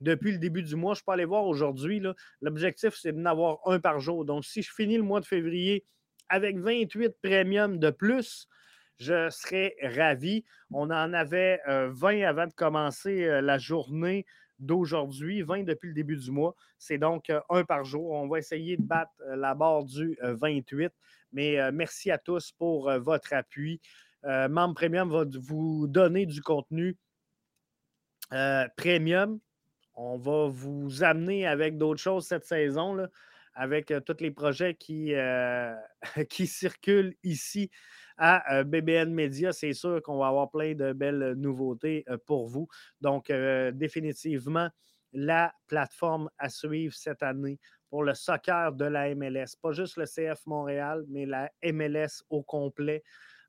depuis 0.00 0.32
le 0.32 0.38
début 0.38 0.62
du 0.62 0.76
mois. 0.76 0.94
Je 0.94 1.02
peux 1.04 1.12
aller 1.12 1.24
voir 1.24 1.46
aujourd'hui. 1.46 2.02
L'objectif, 2.40 2.94
c'est 2.96 3.12
d'en 3.12 3.26
avoir 3.26 3.58
un 3.66 3.78
par 3.80 4.00
jour. 4.00 4.24
Donc, 4.24 4.44
si 4.44 4.62
je 4.62 4.72
finis 4.72 4.96
le 4.96 5.02
mois 5.02 5.20
de 5.20 5.26
février 5.26 5.84
avec 6.28 6.58
28 6.58 7.16
premiums 7.22 7.78
de 7.78 7.90
plus, 7.90 8.48
je 8.98 9.30
serais 9.30 9.74
ravi. 9.82 10.44
On 10.70 10.90
en 10.90 11.12
avait 11.12 11.60
20 11.66 11.68
euh, 11.68 12.28
avant 12.28 12.46
de 12.46 12.52
commencer 12.52 13.24
euh, 13.24 13.40
la 13.40 13.58
journée 13.58 14.24
d'aujourd'hui, 14.58 15.42
20 15.42 15.64
depuis 15.64 15.88
le 15.88 15.94
début 15.94 16.16
du 16.16 16.30
mois. 16.30 16.54
C'est 16.78 16.98
donc 16.98 17.28
euh, 17.30 17.40
un 17.50 17.64
par 17.64 17.84
jour. 17.84 18.12
On 18.12 18.28
va 18.28 18.38
essayer 18.38 18.76
de 18.76 18.82
battre 18.82 19.12
la 19.34 19.54
barre 19.54 19.84
du 19.84 20.16
28. 20.22 20.92
Mais 21.32 21.72
merci 21.72 22.10
à 22.10 22.18
tous 22.18 22.52
pour 22.52 22.92
votre 22.98 23.32
appui. 23.32 23.80
Membre 24.22 24.74
Premium 24.74 25.10
va 25.10 25.24
vous 25.40 25.86
donner 25.88 26.26
du 26.26 26.42
contenu 26.42 26.96
premium. 28.76 29.40
On 29.94 30.18
va 30.18 30.48
vous 30.48 31.02
amener 31.02 31.46
avec 31.46 31.78
d'autres 31.78 32.00
choses 32.00 32.26
cette 32.26 32.44
saison. 32.44 32.94
Là 32.94 33.08
avec 33.54 33.92
tous 34.06 34.16
les 34.20 34.30
projets 34.30 34.74
qui, 34.74 35.14
circulent 36.46 37.14
ici 37.22 37.70
à 38.18 38.64
BBN 38.64 39.12
Media. 39.12 39.52
C'est 39.52 39.72
sûr 39.72 40.00
qu'on 40.02 40.18
va 40.18 40.28
avoir 40.28 40.50
plein 40.50 40.74
de 40.74 40.92
belles 40.92 41.34
nouveautés 41.36 42.04
pour 42.26 42.48
vous. 42.48 42.68
Donc, 43.00 43.32
définitivement, 43.72 44.68
la 45.12 45.54
plateforme 45.66 46.30
à 46.38 46.48
suivre 46.48 46.94
cette 46.94 47.22
année 47.22 47.58
pour 47.90 48.02
le 48.04 48.14
soccer 48.14 48.72
de 48.72 48.86
la 48.86 49.14
MLS. 49.14 49.56
Pas 49.60 49.72
juste 49.72 49.98
le 49.98 50.06
CF 50.06 50.46
Montréal, 50.46 51.04
mais 51.08 51.26
la 51.26 51.50
MLS 51.62 52.22
au 52.30 52.42
complet 52.42 53.02